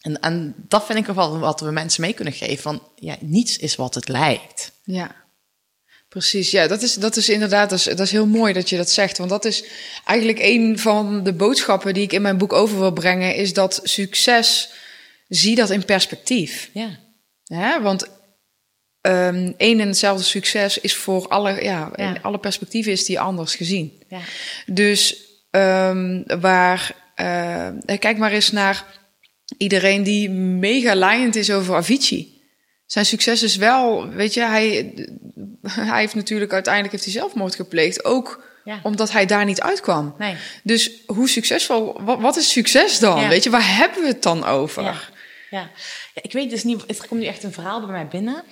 En, 0.00 0.20
en 0.20 0.54
dat 0.68 0.87
vind 0.87 0.98
ik 0.98 1.08
ook 1.08 1.14
wel 1.16 1.38
wat 1.38 1.61
we 1.61 1.70
mensen 1.70 2.00
mee 2.00 2.12
kunnen 2.12 2.32
geven. 2.34 2.62
Van 2.62 2.82
ja, 2.94 3.16
niets 3.20 3.56
is 3.56 3.76
wat 3.76 3.94
het 3.94 4.08
lijkt. 4.08 4.72
ja. 4.84 5.26
Precies, 6.08 6.50
ja, 6.50 6.66
dat 6.66 6.82
is, 6.82 6.94
dat 6.94 7.16
is 7.16 7.28
inderdaad, 7.28 7.70
dat 7.70 7.78
is, 7.78 7.84
dat 7.84 8.00
is 8.00 8.11
heel 8.11 8.26
mooi 8.26 8.52
dat 8.52 8.68
je 8.68 8.76
dat 8.76 8.90
zegt. 8.90 9.18
Want 9.18 9.30
dat 9.30 9.44
is 9.44 9.64
eigenlijk 10.04 10.38
een 10.38 10.78
van 10.78 11.22
de 11.24 11.32
boodschappen 11.32 11.94
die 11.94 12.02
ik 12.02 12.12
in 12.12 12.22
mijn 12.22 12.38
boek 12.38 12.52
over 12.52 12.78
wil 12.78 12.92
brengen, 12.92 13.34
is 13.34 13.52
dat 13.52 13.80
succes, 13.82 14.70
zie 15.28 15.54
dat 15.54 15.70
in 15.70 15.84
perspectief. 15.84 16.70
Ja, 16.72 16.98
Hè? 17.44 17.80
Want 17.82 18.06
ehm 19.00 19.52
één 19.56 19.80
en 19.80 19.87
hetzelfde 19.88 20.24
succes 20.24 20.78
is 20.78 20.96
voor 20.96 21.28
alle, 21.28 21.62
ja, 21.62 21.90
Ja. 21.96 22.14
in 22.14 22.22
alle 22.22 22.38
perspectieven 22.38 22.92
is 22.92 23.04
die 23.04 23.20
anders 23.20 23.54
gezien. 23.54 24.02
ja, 24.08 24.20
Dus 24.66 25.16
ehm, 25.50 26.22
waar, 26.40 26.94
eh, 27.14 27.68
kijk 27.98 28.18
maar 28.18 28.32
eens 28.32 28.50
naar 28.52 28.84
iedereen 29.56 30.02
die 30.02 30.30
mega 30.30 30.96
laaiend 30.96 31.37
is 31.37 31.50
over 31.50 31.74
Avicii. 31.74 32.37
Zijn 32.87 33.06
succes 33.06 33.42
is 33.42 33.56
wel, 33.56 34.08
weet 34.08 34.34
je, 34.34 34.40
hij, 34.40 34.92
hij 35.62 36.00
heeft 36.00 36.14
natuurlijk 36.14 36.52
uiteindelijk 36.52 36.92
heeft 36.92 37.04
hij 37.04 37.14
zelfmoord 37.14 37.54
gepleegd. 37.54 38.04
Ook 38.04 38.46
Ja. 38.64 38.80
omdat 38.82 39.12
hij 39.12 39.26
daar 39.26 39.44
niet 39.44 39.61
uitkwam. 39.61 40.14
nee. 40.18 40.37
Dus 40.62 40.90
hoe 41.06 41.28
succesvol, 41.28 42.02
wat, 42.02 42.20
wat 42.20 42.37
is 42.37 42.50
succes 42.52 42.98
dan? 42.98 43.20
Ja. 43.20 43.28
Weet 43.28 43.42
je, 43.44 43.50
waar 43.50 43.76
hebben 43.76 44.02
we 44.02 44.08
het 44.08 44.22
dan 44.22 44.44
over? 44.44 44.82
Ja. 44.82 45.00
Ja. 45.50 45.70
ja, 46.14 46.22
ik 46.22 46.32
weet 46.32 46.50
dus 46.50 46.64
niet, 46.64 46.84
er 47.00 47.06
komt 47.08 47.20
nu 47.20 47.26
echt 47.26 47.42
een 47.42 47.52
verhaal 47.52 47.80
bij 47.80 47.90
mij 47.90 48.06
binnen. 48.08 48.42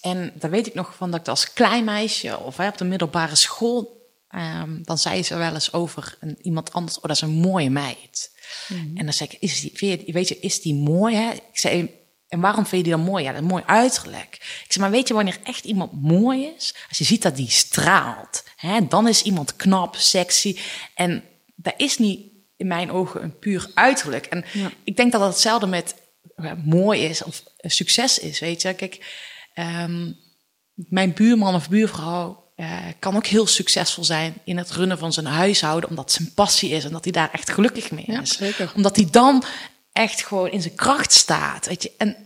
En 0.00 0.32
daar 0.34 0.50
weet 0.50 0.66
ik 0.66 0.74
nog 0.74 0.94
van 0.96 1.10
dat 1.10 1.20
ik 1.20 1.28
als 1.28 1.52
klein 1.52 1.84
meisje 1.84 2.38
of 2.38 2.56
hè, 2.56 2.68
op 2.68 2.78
de 2.78 2.84
middelbare 2.84 3.34
school, 3.36 4.06
ehm, 4.28 4.82
dan 4.82 4.98
zei 4.98 5.22
ze 5.22 5.36
wel 5.36 5.54
eens 5.54 5.72
over 5.72 6.16
een, 6.20 6.38
iemand 6.42 6.72
anders, 6.72 6.96
oh 6.96 7.02
dat 7.02 7.10
is 7.16 7.20
een 7.20 7.30
mooie 7.30 7.70
meid. 7.70 8.30
En 8.68 9.04
dan 9.04 9.12
zei 9.12 9.28
ik, 9.32 9.40
is 9.40 9.60
die, 9.60 9.70
vind 9.74 10.06
je- 10.06 10.12
weet 10.12 10.28
je, 10.28 10.38
is 10.40 10.60
die 10.60 10.74
mooi? 10.74 11.14
Hè? 11.14 11.32
Ik 11.32 11.58
zei, 11.58 11.90
en 12.28 12.40
waarom 12.40 12.66
vind 12.66 12.84
je 12.84 12.88
die 12.90 12.96
dan 12.96 13.10
mooi? 13.10 13.24
Ja, 13.24 13.32
dat 13.32 13.42
is 13.42 13.48
mooi 13.48 13.62
uiterlijk. 13.66 14.34
Ik 14.34 14.72
zei, 14.72 14.84
maar 14.84 14.90
weet 14.90 15.08
je 15.08 15.14
wanneer 15.14 15.38
echt 15.44 15.64
iemand 15.64 15.92
mooi 16.02 16.44
is? 16.56 16.74
Als 16.88 16.98
je 16.98 17.04
ziet 17.04 17.22
dat 17.22 17.36
die 17.36 17.50
straalt, 17.50 18.44
hè, 18.56 18.86
dan 18.88 19.08
is 19.08 19.22
iemand 19.22 19.56
knap, 19.56 19.96
sexy. 19.96 20.58
En 20.94 21.24
dat 21.56 21.74
is 21.76 21.98
niet 21.98 22.20
in 22.56 22.66
mijn 22.66 22.90
ogen 22.90 23.22
een 23.22 23.38
puur 23.38 23.70
uiterlijk. 23.74 24.26
En 24.26 24.44
Ja. 24.52 24.70
ik 24.84 24.96
denk 24.96 25.12
dat 25.12 25.20
dat 25.20 25.30
hetzelfde 25.32 25.66
met 25.66 25.94
mooi 26.64 27.00
is 27.02 27.22
of 27.24 27.42
eh, 27.56 27.70
succes 27.70 28.18
is, 28.18 28.38
weet 28.38 28.62
je. 28.62 28.74
Kijk, 28.74 29.24
ehm, 29.54 30.12
mijn 30.74 31.12
buurman 31.12 31.54
of 31.54 31.68
buurvrouw 31.68 32.45
eh, 32.56 32.78
kan 32.98 33.16
ook 33.16 33.26
heel 33.26 33.46
succesvol 33.46 34.04
zijn 34.04 34.34
in 34.44 34.56
het 34.56 34.70
runnen 34.70 34.98
van 34.98 35.12
zijn 35.12 35.26
huishouden, 35.26 35.88
omdat 35.88 36.12
zijn 36.12 36.34
passie 36.34 36.70
is 36.70 36.84
en 36.84 36.92
dat 36.92 37.04
hij 37.04 37.12
daar 37.12 37.30
echt 37.32 37.50
gelukkig 37.50 37.90
mee 37.90 38.04
Ja, 38.06 38.20
is. 38.20 38.36
zeker. 38.36 38.72
Omdat 38.76 38.96
hij 38.96 39.08
dan 39.10 39.44
echt 39.92 40.26
gewoon 40.26 40.50
in 40.50 40.62
zijn 40.62 40.74
kracht 40.74 41.12
staat, 41.12 41.66
weet 41.66 41.82
je. 41.82 41.92
En 41.98 42.16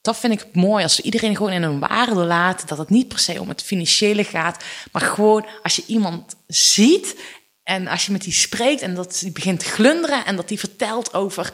dat 0.00 0.16
vind 0.16 0.32
ik 0.32 0.46
mooi 0.52 0.82
als 0.82 0.96
we 0.96 1.02
iedereen 1.02 1.36
gewoon 1.36 1.52
in 1.52 1.62
een 1.62 1.78
waarde 1.78 2.14
laten, 2.24 2.66
dat 2.66 2.78
het 2.78 2.90
niet 2.90 3.08
per 3.08 3.18
se 3.18 3.40
om 3.40 3.48
het 3.48 3.62
financiële 3.62 4.24
gaat, 4.24 4.64
maar 4.92 5.02
gewoon 5.02 5.46
als 5.62 5.76
je 5.76 5.84
iemand 5.86 6.34
ziet 6.46 7.16
en 7.62 7.86
als 7.86 8.06
je 8.06 8.12
met 8.12 8.22
die 8.22 8.32
spreekt 8.32 8.82
en 8.82 8.94
dat 8.94 9.18
die 9.20 9.32
begint 9.32 9.60
te 9.60 9.66
glunderen 9.66 10.24
en 10.24 10.36
dat 10.36 10.48
die 10.48 10.58
vertelt 10.58 11.14
over 11.14 11.52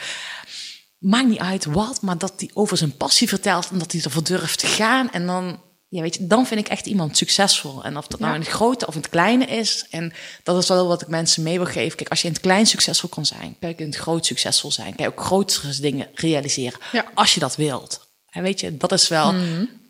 maakt 0.99 1.29
niet 1.29 1.39
uit 1.39 1.65
wat, 1.65 2.03
maar 2.03 2.19
dat 2.19 2.33
hij 2.37 2.51
over 2.55 2.77
zijn 2.77 2.97
passie 2.97 3.29
vertelt 3.29 3.71
en 3.71 3.79
dat 3.79 3.93
hij 3.93 4.01
ervoor 4.05 4.25
durft 4.25 4.59
te 4.59 4.67
gaan. 4.67 5.11
En 5.11 5.27
dan, 5.27 5.61
ja, 5.95 6.01
weet 6.03 6.15
je, 6.15 6.27
dan 6.27 6.47
vind 6.47 6.61
ik 6.61 6.69
echt 6.69 6.87
iemand 6.87 7.17
succesvol. 7.17 7.85
En 7.85 7.97
of 7.97 8.07
dat 8.07 8.21
nou 8.21 8.33
Ja. 8.33 8.39
in 8.39 8.45
het 8.45 8.55
grote 8.55 8.87
of 8.87 8.95
in 8.95 9.01
het 9.01 9.11
kleine 9.11 9.45
is. 9.45 9.87
En 9.91 10.13
dat 10.43 10.63
is 10.63 10.69
wel 10.69 10.87
wat 10.87 11.03
ik 11.03 11.09
mensen 11.09 11.43
mee 11.43 11.57
wil 11.57 11.67
geven. 11.67 11.97
Kijk, 11.97 12.09
als 12.09 12.21
je 12.21 12.27
in 12.27 12.33
het 12.33 12.43
klein 12.43 12.67
succesvol 12.67 13.09
kan 13.09 13.27
zijn, 13.27 13.57
kan 13.61 13.69
je 13.69 13.75
in 13.77 13.87
het 13.87 13.97
groot 13.97 14.27
succesvol 14.27 14.71
zijn. 14.73 14.95
Kan 14.95 15.05
je 15.05 15.11
ook 15.11 15.21
grotere 15.21 15.81
dingen 15.81 16.09
realiseren. 16.15 16.79
Ja. 16.93 17.05
Als 17.15 17.35
je 17.35 17.41
dat 17.41 17.57
wilt. 17.57 18.09
En 18.31 18.43
weet 18.43 18.61
je, 18.61 18.77
dat 18.77 18.93
is 18.93 19.09
wel, 19.09 19.35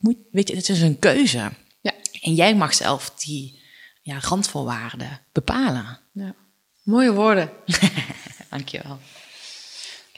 moet, 0.01 0.17
weet 0.31 0.49
je, 0.49 0.57
het 0.57 0.69
is 0.69 0.81
een 0.81 0.99
keuze. 0.99 1.51
Ja. 1.81 1.93
En 2.21 2.35
jij 2.35 2.55
mag 2.57 2.75
zelf 2.75 3.11
die 3.11 3.61
ja, 4.03 4.19
randvoorwaarden 4.21 5.21
bepalen. 5.33 5.99
Ja. 6.13 6.35
Mooie 6.83 7.13
woorden. 7.13 7.51
Dankjewel. 8.51 8.99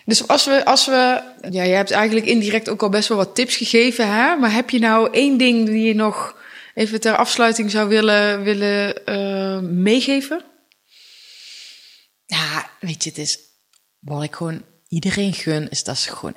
Dus 0.04 0.28
als 0.28 0.44
we, 0.44 0.64
als 0.64 0.86
we, 0.86 1.22
ja, 1.50 1.62
je 1.62 1.74
hebt 1.74 1.90
eigenlijk 1.90 2.26
indirect 2.26 2.68
ook 2.68 2.82
al 2.82 2.88
best 2.88 3.08
wel 3.08 3.16
wat 3.16 3.34
tips 3.34 3.56
gegeven, 3.56 4.06
hè? 4.14 4.36
Maar 4.36 4.52
heb 4.52 4.70
je 4.70 4.78
nou 4.78 5.12
één 5.12 5.38
ding 5.38 5.66
die 5.66 5.86
je 5.86 5.94
nog 5.94 6.36
even 6.74 7.00
ter 7.00 7.16
afsluiting 7.16 7.70
zou 7.70 7.88
willen, 7.88 8.42
willen 8.42 9.06
eh, 9.06 9.58
meegeven? 9.60 10.44
Ja, 12.26 12.70
weet 12.80 13.04
je, 13.04 13.08
het 13.08 13.18
is 13.18 13.38
wat 13.98 14.22
ik 14.22 14.34
gewoon 14.34 14.64
iedereen 14.88 15.32
gun, 15.32 15.70
is 15.70 15.84
dat 15.84 15.98
ze 15.98 16.10
gewoon 16.10 16.36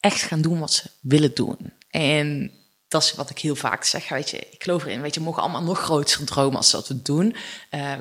echt 0.00 0.22
gaan 0.22 0.42
doen 0.42 0.58
wat 0.58 0.72
ze 0.72 0.90
willen 1.00 1.34
doen. 1.34 1.72
En 1.90 2.52
dat 2.88 3.02
is 3.02 3.14
wat 3.14 3.30
ik 3.30 3.38
heel 3.38 3.56
vaak 3.56 3.84
zeg. 3.84 4.08
Weet 4.08 4.30
je, 4.30 4.38
ik 4.50 4.62
geloof 4.62 4.84
erin. 4.84 5.00
Weet 5.00 5.14
je, 5.14 5.20
mogen 5.20 5.42
allemaal 5.42 5.62
nog 5.62 5.78
groter 5.78 6.24
dromen 6.24 6.56
als 6.56 6.72
wat 6.72 6.88
we 6.88 7.02
doen. 7.02 7.36
Eh, 7.70 7.92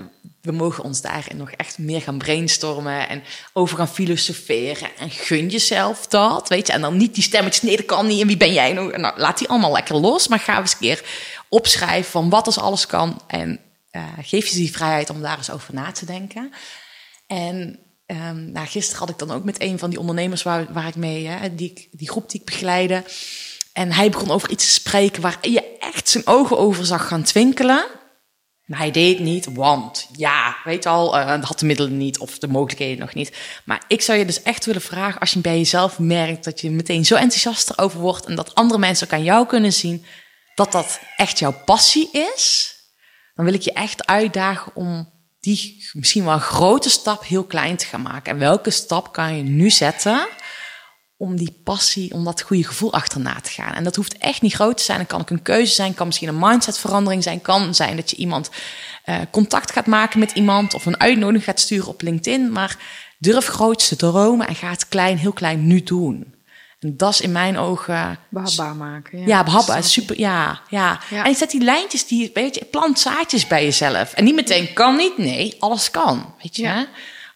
we 0.44 0.52
mogen 0.52 0.84
ons 0.84 1.02
daarin 1.02 1.38
nog 1.38 1.52
echt 1.52 1.78
meer 1.78 2.02
gaan 2.02 2.18
brainstormen 2.18 3.10
en 3.10 3.24
over 3.54 3.78
gaan 3.78 3.88
filosoferen. 3.88 4.90
En 4.98 5.10
gun 5.10 5.50
jezelf 5.50 6.08
dat. 6.08 6.50
Weet 6.50 6.68
je, 6.68 6.74
en 6.74 6.82
dan 6.82 6.98
niet 6.98 7.14
die 7.14 7.24
stemmetjes. 7.24 7.64
Nee, 7.64 7.76
dat 7.76 7.86
kan 7.86 8.08
niet. 8.08 8.22
En 8.22 8.28
wie 8.28 8.38
ben 8.38 8.54
jij 8.54 8.74
nou? 8.74 8.98
Nou, 8.98 9.20
laat 9.20 9.38
die 9.38 9.48
allemaal 9.48 9.72
lekker 9.72 9.96
los. 9.96 10.28
Maar 10.28 10.40
ga 10.40 10.60
eens 10.60 10.72
een 10.72 10.78
keer 10.80 11.04
opschrijven 11.50 12.12
van 12.12 12.30
wat 12.30 12.46
als 12.46 12.58
alles 12.58 12.86
kan. 12.86 13.22
En 13.28 13.60
eh, 13.90 14.04
geef 14.22 14.48
je 14.48 14.56
die 14.56 14.72
vrijheid 14.72 15.10
om 15.10 15.22
daar 15.22 15.38
eens 15.38 15.52
over 15.52 15.74
na 15.74 15.92
te 15.92 16.06
denken. 16.06 16.52
En 17.28 17.80
ehm, 18.06 18.52
nou, 18.52 18.68
gisteren 18.68 19.00
had 19.00 19.10
ik 19.10 19.20
dan 19.20 19.32
ook 19.32 19.44
met 19.44 19.62
een 19.62 19.80
van 19.80 19.90
die 19.90 20.00
ondernemers 20.00 20.44
waar, 20.44 20.74
waar 20.74 20.88
ik 20.88 20.96
mee, 20.96 21.28
hè, 21.28 21.56
die, 21.56 21.90
die 21.92 22.10
groep 22.10 22.30
die 22.30 22.40
ik 22.40 22.46
begeleide. 22.46 23.04
En 23.74 23.92
hij 23.92 24.10
begon 24.10 24.32
over 24.32 24.50
iets 24.50 24.66
te 24.66 24.72
spreken 24.72 25.22
waar 25.22 25.38
je 25.42 25.78
echt 25.80 26.10
zijn 26.10 26.28
ogen 26.28 26.58
over 26.58 26.86
zag 26.86 27.08
gaan 27.08 27.24
twinkelen. 27.24 27.86
Maar 28.66 28.80
hij 28.80 28.92
deed 28.92 29.20
niet, 29.20 29.46
want 29.54 30.08
ja, 30.16 30.56
weet 30.64 30.86
al, 30.86 31.16
hij 31.16 31.40
had 31.42 31.60
de 31.60 31.66
middelen 31.66 31.98
niet 31.98 32.20
of 32.20 32.40
de 32.40 32.48
mogelijkheden 32.48 33.00
nog 33.00 33.14
niet. 33.14 33.38
Maar 33.66 33.84
ik 33.88 34.02
zou 34.02 34.18
je 34.18 34.26
dus 34.26 34.42
echt 34.42 34.66
willen 34.66 34.82
vragen, 34.82 35.20
als 35.20 35.32
je 35.32 35.40
bij 35.40 35.58
jezelf 35.58 36.00
merkt 36.00 36.44
dat 36.44 36.62
je 36.62 36.70
meteen 36.70 37.06
zo 37.06 37.16
enthousiast 37.16 37.70
erover 37.70 38.00
wordt 38.00 38.26
en 38.26 38.36
dat 38.36 38.56
andere 38.56 38.80
mensen 38.80 39.08
ook 39.08 39.14
aan 39.14 39.24
jou 39.24 39.46
kunnen 39.46 39.74
zien 39.74 40.06
dat 40.56 40.72
dat 40.72 41.00
echt 41.16 41.40
jouw 41.40 41.62
passie 41.66 42.10
is, 42.12 42.76
dan 43.36 43.46
wil 43.46 43.54
ik 43.54 43.62
je 43.62 43.74
echt 43.74 44.06
uitdagen 44.06 44.76
om 44.76 45.12
die 45.40 45.90
misschien 45.94 46.26
wel 46.26 46.40
grote 46.40 46.90
stap 46.90 47.26
heel 47.26 47.44
klein 47.44 47.78
te 47.78 47.86
gaan 47.86 48.02
maken. 48.02 48.34
En 48.34 48.40
welke 48.40 48.70
stap 48.70 49.14
kan 49.14 49.38
je 49.38 49.44
nu 49.44 49.70
zetten 49.70 50.28
om 51.24 51.36
die 51.36 51.56
passie, 51.64 52.14
om 52.14 52.24
dat 52.24 52.42
goede 52.42 52.64
gevoel 52.64 52.94
achterna 52.94 53.40
te 53.42 53.50
gaan? 53.52 53.74
En 53.74 53.84
dat 53.84 53.96
hoeft 53.96 54.18
echt 54.18 54.42
niet 54.42 54.54
groot 54.54 54.78
te 54.78 54.84
zijn. 54.84 55.00
Het 55.00 55.08
kan 55.08 55.20
ook 55.22 55.30
een 55.30 55.42
keuze 55.42 55.74
zijn, 55.74 55.94
kan 55.94 56.06
misschien 56.06 56.28
een 56.28 56.40
mindsetverandering 56.40 57.24
zijn, 57.24 57.42
kan 57.42 57.76
zijn 57.76 57.96
dat 57.96 58.10
je 58.10 58.16
iemand 58.16 58.50
eh, 59.04 59.16
contact 59.32 59.72
gaat 59.72 59.86
maken 59.86 60.20
met 60.20 60.32
iemand 60.32 60.74
of 60.74 60.86
een 60.86 61.00
uitnodiging 61.00 61.44
gaat 61.44 61.60
sturen 61.60 61.88
op 61.88 62.02
LinkedIn. 62.02 62.52
Maar 62.52 62.78
durf 63.18 63.48
groot 63.48 63.88
te 63.88 63.96
dromen 63.96 64.48
en 64.48 64.56
ga 64.56 64.70
het 64.70 64.88
klein, 64.88 65.18
heel 65.18 65.34
klein 65.34 65.68
nu 65.68 65.84
doen. 65.84 66.34
En 66.80 66.98
dat 66.98 67.14
is 67.14 67.22
in 67.22 67.32
mijn 67.32 67.58
ogen 67.58 68.20
Behapbaar 68.30 68.76
maken. 68.76 69.20
Ja, 69.20 69.26
ja, 69.26 69.44
behapbaar. 69.44 69.84
Super, 69.84 70.20
ja, 70.20 70.62
ja. 70.70 71.00
Ja. 71.10 71.24
En 71.24 71.30
je 71.32 71.38
zet 71.38 71.52
die 71.52 71.62
lijntjes, 71.62 72.08
die, 72.08 72.32
weet 72.34 72.56
je, 72.56 72.66
plant 72.66 73.00
zaadjes 73.00 73.48
bij 73.48 73.64
jezelf. 73.64 74.14
En 74.14 74.24
niet 74.24 74.36
meteen 74.36 74.74
kan 74.74 74.96
niet. 74.96 75.18
Nee, 75.18 75.56
alles 75.60 75.92
kan. 75.92 76.34
Weet 76.42 76.56
je, 76.56 76.64
Ja. 76.64 76.88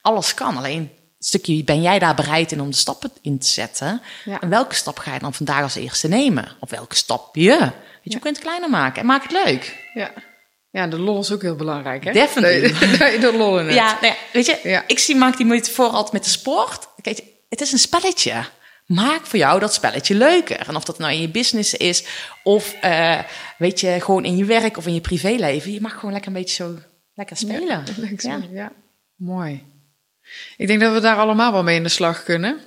alles 0.02 0.34
kan. 0.34 0.58
Alleen 0.58 0.80
een 0.80 0.92
stukje 1.28 1.64
ben 1.64 1.82
jij 1.82 2.00
daar 2.00 2.16
bereid 2.16 2.52
in 2.52 2.62
om 2.62 2.70
de 2.70 2.76
stappen 2.76 3.12
in 3.22 3.40
te 3.40 3.48
zetten. 3.48 4.02
Ja. 4.26 4.40
En 4.40 4.50
welke 4.50 4.76
stap 4.76 4.98
ga 5.00 5.14
je 5.14 5.20
dan 5.20 5.34
vandaag 5.34 5.62
als 5.62 5.76
eerste 5.76 6.08
nemen? 6.08 6.52
Of 6.60 6.70
welke 6.70 6.96
stap 6.96 7.36
je? 7.36 7.58
Weet 7.60 7.70
je, 8.04 8.10
je 8.10 8.20
kunt 8.20 8.36
het 8.36 8.46
kleiner 8.46 8.70
maken 8.70 9.00
en 9.02 9.06
maak 9.06 9.24
het 9.24 9.32
leuk. 9.46 9.86
Ja. 9.94 10.12
ja, 10.72 10.88
de 10.88 11.00
lol 11.00 11.20
is 11.20 11.32
ook 11.32 11.42
heel 11.42 11.56
belangrijk, 11.56 12.04
hè? 12.04 12.12
Definitely. 12.12 12.62
De, 12.62 12.98
de, 12.98 13.18
de 13.20 13.38
lol 13.38 13.60
in 13.60 13.66
het. 13.66 13.76
Ja, 13.76 13.94
nou 14.02 14.06
ja, 14.06 14.16
weet 14.34 14.46
je, 14.46 14.60
Ja. 14.64 14.84
ik 14.88 15.00
zie, 15.00 15.16
maak 15.16 15.38
die 15.38 15.46
metafoor 15.46 15.90
altijd 15.90 16.14
met 16.14 16.24
de 16.24 16.30
sport. 16.30 16.88
Kijk, 17.02 17.22
het 17.50 17.62
is 17.62 17.72
een 17.72 17.80
spelletje. 17.80 18.44
Maak 18.86 19.26
voor 19.26 19.40
jou 19.40 19.60
dat 19.60 19.74
spelletje 19.74 20.16
leuker. 20.16 20.68
En 20.68 20.76
of 20.76 20.84
dat 20.84 20.98
nou 20.98 21.14
in 21.14 21.22
je 21.22 21.30
business 21.30 21.74
is, 21.74 22.04
of 22.44 22.74
eh, 22.82 23.20
weet 23.58 23.80
je, 23.80 23.98
gewoon 24.02 24.26
in 24.26 24.38
je 24.38 24.46
werk 24.46 24.78
of 24.78 24.88
in 24.88 24.94
je 24.94 25.02
privéleven. 25.02 25.72
Je 25.72 25.82
mag 25.82 25.94
gewoon 25.94 26.12
lekker 26.12 26.32
een 26.32 26.38
beetje 26.38 26.56
zo 26.64 26.76
lekker 27.14 27.38
spelen. 27.38 27.68
Ja, 27.68 27.84
leuk 27.98 28.22
zo, 28.22 28.30
Ja. 28.30 28.40
ja. 28.52 28.72
mooi. 29.16 29.64
Ik 30.58 30.68
denk 30.68 30.80
dat 30.80 30.94
we 30.94 31.00
daar 31.00 31.18
allemaal 31.18 31.52
wel 31.52 31.64
mee 31.64 31.76
in 31.76 31.84
de 31.84 31.90
slag 31.90 32.24
kunnen. 32.24 32.60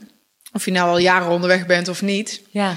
Of 0.52 0.64
je 0.64 0.70
nou 0.70 0.88
al 0.88 0.98
jaren 0.98 1.28
onderweg 1.28 1.66
bent 1.66 1.88
of 1.88 2.02
niet. 2.02 2.42
Ja. 2.50 2.76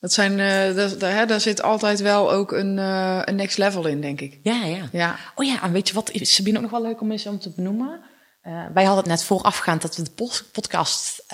Dat 0.00 0.12
zijn, 0.12 0.40
eh, 0.40 0.74
dat, 0.74 1.00
daar, 1.00 1.14
hè, 1.14 1.26
daar 1.26 1.40
zit 1.40 1.62
altijd 1.62 2.00
wel 2.00 2.32
ook 2.32 2.52
een, 2.52 2.78
eh, 2.78 3.20
een 3.24 3.34
next 3.34 3.58
level 3.58 3.86
in, 3.86 4.00
denk 4.00 4.20
ik. 4.20 4.38
Ja, 4.42 4.64
ja. 4.64 4.88
Ja, 4.92 5.18
Oh 5.34 5.44
ja, 5.44 5.62
en 5.62 5.72
weet 5.72 5.88
je 5.88 5.94
wat, 5.94 6.10
Sabine, 6.14 6.56
ook 6.56 6.62
nog 6.62 6.70
wel 6.70 6.82
leuk 6.82 7.00
om 7.00 7.12
eens 7.12 7.26
om 7.26 7.38
te 7.38 7.50
benoemen? 7.50 8.00
Eh, 8.42 8.52
wij 8.74 8.84
hadden 8.84 9.02
het 9.02 9.12
net 9.12 9.24
voorafgaand 9.24 9.82
dat 9.82 9.96
we 9.96 10.02
de 10.02 10.38
podcast 10.52 11.24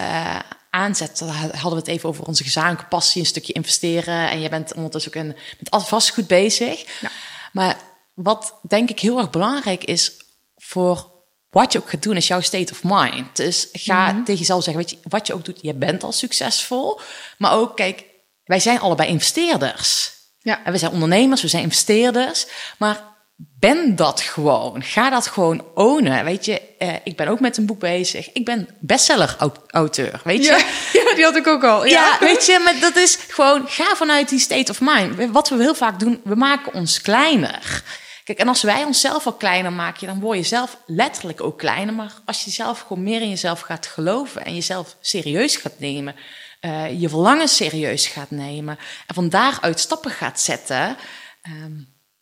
aanzetten. 0.70 1.26
Daar 1.26 1.36
hadden 1.36 1.70
we 1.70 1.76
het 1.76 1.86
even 1.86 2.08
over 2.08 2.24
onze 2.24 2.44
gezamenlijke 2.44 2.88
passie, 2.88 3.20
een 3.20 3.26
stukje 3.26 3.52
investeren. 3.52 4.30
En 4.30 4.40
jij 4.40 4.50
bent 4.50 4.74
ondertussen 4.74 5.14
ook 5.14 5.22
een, 5.22 5.36
met 5.58 5.84
vastgoed 5.84 6.26
bezig. 6.26 7.00
Ja. 7.00 7.10
Maar 7.52 7.76
wat 8.14 8.58
denk 8.62 8.90
ik 8.90 9.00
heel 9.00 9.18
erg 9.18 9.30
belangrijk 9.30 9.84
is 9.84 10.12
voor 10.56 11.13
wat 11.54 11.72
je 11.72 11.78
ook 11.78 11.90
gaat 11.90 12.02
doen, 12.02 12.16
is 12.16 12.26
jouw 12.26 12.40
state 12.40 12.72
of 12.72 12.80
mind. 12.82 13.36
Dus 13.36 13.68
ga 13.72 14.22
tegen 14.24 14.40
jezelf 14.40 14.64
zeggen, 14.64 14.82
weet 14.82 14.90
je, 14.90 14.98
wat 15.08 15.26
je 15.26 15.34
ook 15.34 15.44
doet, 15.44 15.58
je 15.62 15.74
bent 15.74 16.02
al 16.02 16.12
succesvol. 16.12 17.00
Maar 17.38 17.52
ook, 17.52 17.76
kijk, 17.76 18.04
wij 18.44 18.60
zijn 18.60 18.80
allebei 18.80 19.08
investeerders. 19.08 20.12
ja. 20.38 20.64
En 20.64 20.72
we 20.72 20.78
zijn 20.78 20.92
ondernemers, 20.92 21.42
we 21.42 21.48
zijn 21.48 21.62
investeerders. 21.62 22.46
Maar 22.78 23.02
ben 23.36 23.96
dat 23.96 24.20
gewoon. 24.20 24.82
Ga 24.82 25.10
dat 25.10 25.26
gewoon 25.26 25.64
ownen. 25.74 26.24
Weet 26.24 26.44
je, 26.44 26.60
eh, 26.78 26.94
ik 27.04 27.16
ben 27.16 27.28
ook 27.28 27.40
met 27.40 27.56
een 27.56 27.66
boek 27.66 27.78
bezig. 27.78 28.32
Ik 28.32 28.44
ben 28.44 28.68
bestseller-auteur, 28.80 30.20
weet 30.24 30.44
je. 30.44 30.50
Ja, 30.50 30.58
ja, 31.00 31.14
die 31.14 31.24
had 31.24 31.36
ik 31.36 31.46
ook 31.46 31.64
al. 31.64 31.84
Ja, 31.84 31.90
Ja, 32.20 32.26
weet 32.26 32.46
je, 32.46 32.60
maar 32.64 32.80
dat 32.80 32.96
is 32.96 33.18
gewoon, 33.28 33.64
ga 33.68 33.96
vanuit 33.96 34.28
die 34.28 34.38
state 34.38 34.70
of 34.70 34.80
mind. 34.80 35.30
Wat 35.30 35.48
we 35.48 35.56
heel 35.56 35.74
vaak 35.74 35.98
doen, 35.98 36.20
we 36.24 36.34
maken 36.34 36.74
ons 36.74 37.00
kleiner. 37.00 37.82
Kijk, 38.24 38.38
en 38.38 38.48
als 38.48 38.62
wij 38.62 38.84
onszelf 38.84 39.26
al 39.26 39.32
kleiner 39.32 39.72
maken, 39.72 40.06
dan 40.06 40.20
word 40.20 40.38
je 40.38 40.44
zelf 40.44 40.78
letterlijk 40.86 41.40
ook 41.40 41.58
kleiner. 41.58 41.94
Maar 41.94 42.12
als 42.24 42.44
je 42.44 42.50
zelf 42.50 42.80
gewoon 42.80 43.02
meer 43.02 43.20
in 43.20 43.28
jezelf 43.28 43.60
gaat 43.60 43.86
geloven 43.86 44.44
en 44.44 44.54
jezelf 44.54 44.96
serieus 45.00 45.56
gaat 45.56 45.78
nemen, 45.78 46.14
eh, 46.60 47.00
je 47.00 47.08
verlangen 47.08 47.48
serieus 47.48 48.06
gaat 48.06 48.30
nemen 48.30 48.78
en 49.06 49.14
van 49.14 49.28
daaruit 49.28 49.80
stappen 49.80 50.10
gaat 50.10 50.40
zetten, 50.40 50.96
ehm, 51.42 51.72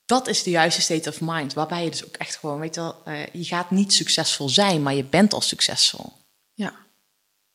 dat 0.07 0.29
is 0.29 0.43
de 0.43 0.51
juiste 0.51 0.81
state 0.81 1.09
of 1.09 1.21
mind. 1.21 1.53
Waarbij 1.55 1.85
je 1.85 1.91
dus 1.91 2.07
ook 2.07 2.17
echt 2.17 2.37
gewoon, 2.37 2.61
weet 2.61 2.75
je 2.75 2.81
wel, 2.81 3.03
eh, 3.05 3.27
je 3.33 3.45
gaat 3.45 3.71
niet 3.71 3.93
succesvol 3.93 4.49
zijn, 4.49 4.83
maar 4.83 4.95
je 4.95 5.05
bent 5.05 5.33
al 5.33 5.41
succesvol. 5.41 6.13
ja. 6.55 6.81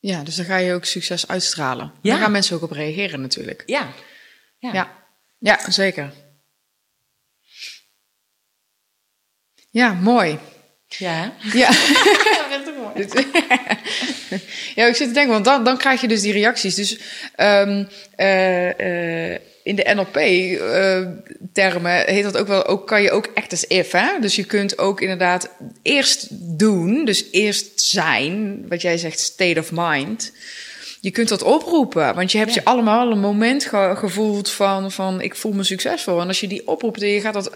Ja, 0.00 0.22
dus 0.22 0.36
dan 0.36 0.44
ga 0.44 0.56
je 0.56 0.74
ook 0.74 0.84
succes 0.84 1.28
uitstralen. 1.28 1.92
Ja. 2.00 2.10
Daar 2.10 2.20
gaan 2.20 2.32
mensen 2.32 2.56
ook 2.56 2.62
op 2.62 2.70
reageren 2.70 3.20
natuurlijk. 3.20 3.62
Ja. 3.66 3.92
Ja, 4.58 4.92
ja 5.38 5.70
zeker. 5.70 6.12
Ja, 9.70 9.92
mooi. 9.92 10.38
Ja. 10.88 11.32
Ja. 11.52 11.70
ja, 14.74 14.86
ik 14.86 14.94
zit 14.96 15.08
te 15.08 15.14
denken, 15.14 15.32
want 15.32 15.44
dan, 15.44 15.64
dan 15.64 15.76
krijg 15.76 16.00
je 16.00 16.08
dus 16.08 16.20
die 16.20 16.32
reacties. 16.32 16.74
Dus 16.74 16.98
ehm, 17.34 17.84
eh, 18.16 19.32
eh, 19.32 19.38
in 19.62 19.76
de 19.76 19.90
NLP-termen 19.94 22.04
heet 22.06 22.22
dat 22.22 22.36
ook 22.36 22.46
wel, 22.46 22.66
ook, 22.66 22.86
kan 22.86 23.02
je 23.02 23.10
ook 23.10 23.28
act 23.34 23.52
as 23.52 23.64
if. 23.66 23.90
Hè? 23.92 24.08
Dus 24.20 24.36
je 24.36 24.44
kunt 24.44 24.78
ook 24.78 25.00
inderdaad 25.00 25.48
eerst 25.82 26.26
doen, 26.58 27.04
dus 27.04 27.24
eerst 27.30 27.80
zijn, 27.80 28.64
wat 28.68 28.82
jij 28.82 28.98
zegt, 28.98 29.18
state 29.18 29.60
of 29.60 29.70
mind. 29.72 30.32
Je 31.00 31.10
kunt 31.10 31.28
dat 31.28 31.42
oproepen, 31.42 32.14
want 32.14 32.32
je 32.32 32.38
hebt 32.38 32.54
Ja. 32.54 32.60
je 32.64 32.68
allemaal 32.68 33.10
een 33.10 33.20
moment 33.20 33.64
ge- 33.64 33.94
gevoeld 33.96 34.50
van, 34.50 34.92
van 34.92 35.20
ik 35.20 35.36
voel 35.36 35.52
me 35.52 35.62
succesvol. 35.62 36.20
En 36.20 36.26
als 36.26 36.40
je 36.40 36.46
die 36.48 36.68
oproept 36.68 37.02
en 37.02 37.08
je 37.08 37.20
gaat 37.20 37.34
dat 37.34 37.50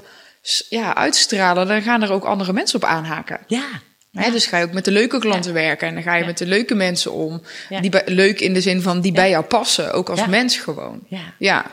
ja, 0.68 0.94
uitstralen, 0.94 1.66
dan 1.66 1.82
gaan 1.82 2.02
er 2.02 2.12
ook 2.12 2.24
andere 2.24 2.52
mensen 2.52 2.76
op 2.76 2.84
aanhaken. 2.84 3.40
Ja. 3.46 3.64
Hè, 4.12 4.30
dus 4.30 4.46
ga 4.46 4.58
je 4.58 4.64
ook 4.64 4.72
met 4.72 4.84
de 4.84 4.90
leuke 4.90 5.18
klanten 5.18 5.52
werken 5.52 5.88
en 5.88 5.94
dan 5.94 6.02
ga 6.02 6.14
je 6.14 6.20
Ja. 6.20 6.26
met 6.26 6.38
de 6.38 6.46
leuke 6.46 6.74
mensen 6.74 7.12
om. 7.12 7.42
Ja. 7.68 7.80
Die 7.80 7.90
bij- 7.90 8.02
leuk 8.06 8.40
in 8.40 8.54
de 8.54 8.60
zin 8.60 8.82
van 8.82 9.00
die 9.00 9.12
bij 9.12 9.30
jou 9.30 9.44
passen, 9.44 9.92
ook 9.92 10.08
als 10.10 10.26
mens 10.26 10.56
gewoon. 10.56 11.00
Ja. 11.08 11.20
Ja, 11.38 11.66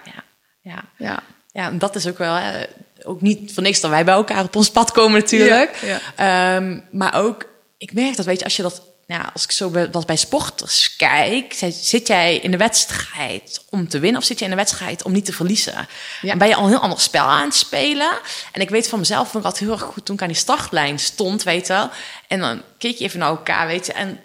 Ja. 0.61 0.83
Ja. 0.97 1.19
ja. 1.51 1.71
Dat 1.71 1.95
is 1.95 2.07
ook 2.07 2.17
wel, 2.17 2.33
hè, 2.33 2.65
ook 3.03 3.21
niet 3.21 3.53
voor 3.53 3.63
niks 3.63 3.79
dat 3.79 3.89
wij 3.91 4.05
bij 4.05 4.13
elkaar 4.13 4.43
op 4.43 4.55
ons 4.55 4.71
pad 4.71 4.91
komen 4.91 5.19
natuurlijk. 5.19 5.99
Ehm, 6.15 6.79
maar 6.91 7.13
ook, 7.15 7.45
ik 7.77 7.93
merk 7.93 8.15
dat, 8.15 8.25
weet 8.25 8.37
je, 8.39 8.43
als 8.43 8.55
je 8.55 8.61
dat, 8.61 8.81
ja, 9.15 9.29
als 9.33 9.43
ik 9.43 9.51
zo 9.51 9.69
bij- 9.69 9.91
wat 9.91 10.05
bij 10.05 10.15
sporters 10.15 10.95
kijk, 10.95 11.53
zit- 11.81 12.07
jij 12.07 12.35
in 12.37 12.51
de 12.51 12.57
wedstrijd 12.57 13.63
om 13.69 13.87
te 13.87 13.99
winnen 13.99 14.21
of 14.21 14.27
zit 14.27 14.37
je 14.39 14.43
in 14.45 14.49
de 14.51 14.57
wedstrijd 14.57 15.03
om 15.03 15.11
niet 15.11 15.25
te 15.25 15.33
verliezen? 15.33 15.87
Ja. 16.21 16.31
En 16.31 16.37
ben 16.37 16.47
je 16.47 16.55
al 16.55 16.63
een 16.63 16.69
heel 16.69 16.79
ander 16.79 16.99
spel 16.99 17.23
aan 17.25 17.45
het 17.45 17.55
spelen? 17.55 18.09
En 18.51 18.61
ik 18.61 18.69
weet 18.69 18.87
van 18.89 18.99
mezelf, 18.99 19.23
vond 19.29 19.43
ik 19.43 19.49
altijd 19.51 19.63
heel 19.69 19.79
erg 19.79 19.93
goed 19.93 20.05
toen 20.05 20.15
ik 20.15 20.21
aan 20.21 20.27
die 20.27 20.37
startlijn 20.37 20.99
stond, 20.99 21.43
weet 21.43 21.67
je 21.67 21.73
wel. 21.73 21.89
En 22.27 22.39
dan 22.39 22.61
keek 22.77 22.97
je 22.97 23.03
even 23.05 23.19
naar 23.19 23.29
elkaar, 23.29 23.67
weet 23.67 23.85
je, 23.85 23.93
en 23.93 24.19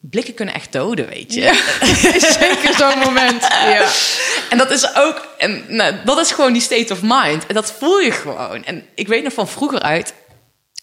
blikken 0.00 0.34
kunnen 0.34 0.54
echt 0.54 0.72
doden, 0.72 1.08
weet 1.08 1.34
je. 1.34 1.40
Zeker 2.40 2.74
zo'n 2.78 2.98
moment. 2.98 3.42
Ja. 3.42 3.88
En 4.50 4.58
dat 4.58 4.70
is 4.70 4.94
ook, 4.94 5.28
en, 5.38 5.64
nou, 5.68 5.94
dat 6.04 6.18
is 6.18 6.30
gewoon 6.32 6.52
die 6.52 6.62
state 6.62 6.92
of 6.92 6.98
mind. 7.02 7.46
En 7.46 7.54
dat 7.54 7.72
voel 7.78 7.98
je 8.00 8.12
gewoon. 8.12 8.64
En 8.64 8.86
ik 8.94 9.08
weet 9.08 9.22
nog 9.22 9.32
van 9.32 9.48
vroeger 9.48 9.80
uit, 9.80 10.14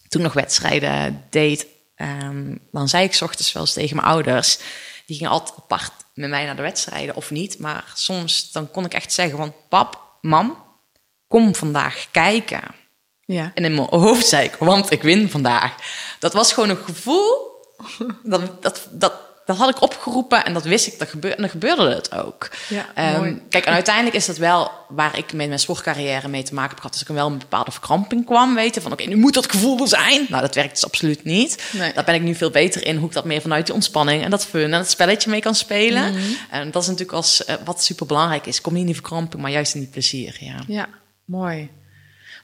toen 0.08 0.20
ik 0.20 0.26
nog 0.26 0.32
wedstrijden 0.32 1.24
deed, 1.30 1.66
ehm, 2.02 2.56
dan 2.72 2.88
zei 2.88 3.04
ik 3.04 3.14
's 3.14 3.22
ochtends 3.22 3.52
wel 3.52 3.62
eens 3.62 3.72
tegen 3.72 3.96
mijn 3.96 4.08
ouders, 4.08 4.58
die 5.06 5.16
gingen 5.16 5.32
altijd 5.32 5.58
apart 5.58 5.92
met 6.14 6.30
mij 6.30 6.44
naar 6.44 6.56
de 6.56 6.62
wedstrijden 6.62 7.14
of 7.14 7.30
niet. 7.30 7.58
Maar 7.58 7.84
soms 7.94 8.52
dan 8.52 8.70
kon 8.70 8.84
ik 8.84 8.94
echt 8.94 9.12
zeggen 9.12 9.36
van, 9.36 9.54
pap, 9.68 10.00
mam, 10.20 10.64
kom 11.28 11.54
vandaag 11.54 12.06
kijken. 12.10 12.62
Ja. 13.24 13.50
En 13.54 13.64
in 13.64 13.74
mijn 13.74 13.88
hoofd 13.88 14.26
zei 14.26 14.44
ik, 14.44 14.54
want 14.54 14.90
ik 14.90 15.02
win 15.02 15.30
vandaag. 15.30 15.74
Dat 16.18 16.32
was 16.32 16.52
gewoon 16.52 16.68
een 16.68 16.84
gevoel. 16.84 17.50
Dat, 18.22 18.62
dat, 18.62 18.88
dat, 18.90 19.12
dat 19.44 19.56
had 19.56 19.68
ik 19.68 19.82
opgeroepen 19.82 20.44
en 20.44 20.52
dat 20.52 20.64
wist 20.64 20.86
ik, 20.86 20.98
dat 20.98 21.08
gebeurde, 21.08 21.36
en 21.36 21.42
dan 21.42 21.50
gebeurde 21.50 21.94
het 21.94 22.14
ook. 22.14 22.50
Ja, 22.68 23.16
mooi. 23.18 23.42
kijk, 23.48 23.64
en 23.64 23.72
uiteindelijk 23.72 24.16
is 24.16 24.26
dat 24.26 24.36
wel 24.36 24.70
waar 24.88 25.18
ik 25.18 25.32
met 25.32 25.46
mijn 25.46 25.58
sportcarrière 25.58 26.28
mee 26.28 26.42
te 26.42 26.54
maken 26.54 26.70
heb 26.70 26.78
gehad. 26.78 26.92
Dus 26.92 27.02
ik 27.02 27.08
wel 27.08 27.26
een 27.26 27.38
bepaalde 27.38 27.70
verkramping 27.70 28.26
kwam, 28.26 28.54
weten 28.54 28.82
van 28.82 28.92
oké, 28.92 29.04
nu 29.04 29.16
moet 29.16 29.34
dat 29.34 29.50
gevoel 29.50 29.80
er 29.80 29.88
zijn. 29.88 30.26
Nou, 30.28 30.42
dat 30.42 30.54
werkt 30.54 30.70
dus 30.70 30.84
absoluut 30.84 31.24
niet. 31.24 31.62
Nee. 31.72 31.92
Daar 31.92 32.04
ben 32.04 32.14
ik 32.14 32.22
nu 32.22 32.34
veel 32.34 32.50
beter 32.50 32.86
in, 32.86 32.96
hoe 32.96 33.08
ik 33.08 33.14
dat 33.14 33.24
meer 33.24 33.40
vanuit 33.40 33.66
die 33.66 33.74
ontspanning 33.74 34.24
en 34.24 34.30
dat 34.30 34.46
fun 34.46 34.62
en 34.62 34.70
dat 34.70 34.90
spelletje 34.90 35.30
mee 35.30 35.40
kan 35.40 35.54
spelen. 35.54 36.12
Mhm. 36.12 36.22
En 36.50 36.70
dat 36.70 36.82
is 36.82 36.88
natuurlijk 36.88 37.16
als, 37.16 37.44
eh, 37.44 37.54
wat 37.64 37.84
super 37.84 38.06
belangrijk 38.06 38.46
is. 38.46 38.60
Kom 38.60 38.72
niet 38.72 38.80
in 38.80 38.86
die 38.86 38.96
verkramping, 38.96 39.42
maar 39.42 39.50
juist 39.50 39.74
in 39.74 39.80
die 39.80 39.90
plezier, 39.90 40.36
ja. 40.40 40.56
Ja, 40.66 40.88
mooi. 41.24 41.70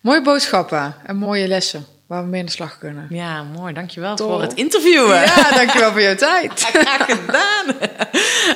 Mooie 0.02 0.22
boodschappen 0.22 0.94
en 1.06 1.16
mooie 1.16 1.48
lessen 1.48 1.86
waar 2.08 2.22
we 2.22 2.28
mee 2.28 2.40
aan 2.40 2.46
de 2.46 2.52
slag 2.52 2.78
kunnen. 2.78 3.06
Ja, 3.08 3.42
mooi. 3.42 3.74
Dankjewel 3.74 4.16
Top. 4.16 4.30
voor 4.30 4.40
het 4.40 4.54
interviewen. 4.54 5.20
Ja, 5.20 5.50
dankjewel 5.50 5.90
voor 5.90 6.00
je 6.00 6.14
tijd. 6.14 6.60
Graag 6.72 7.04
gedaan. 7.06 7.76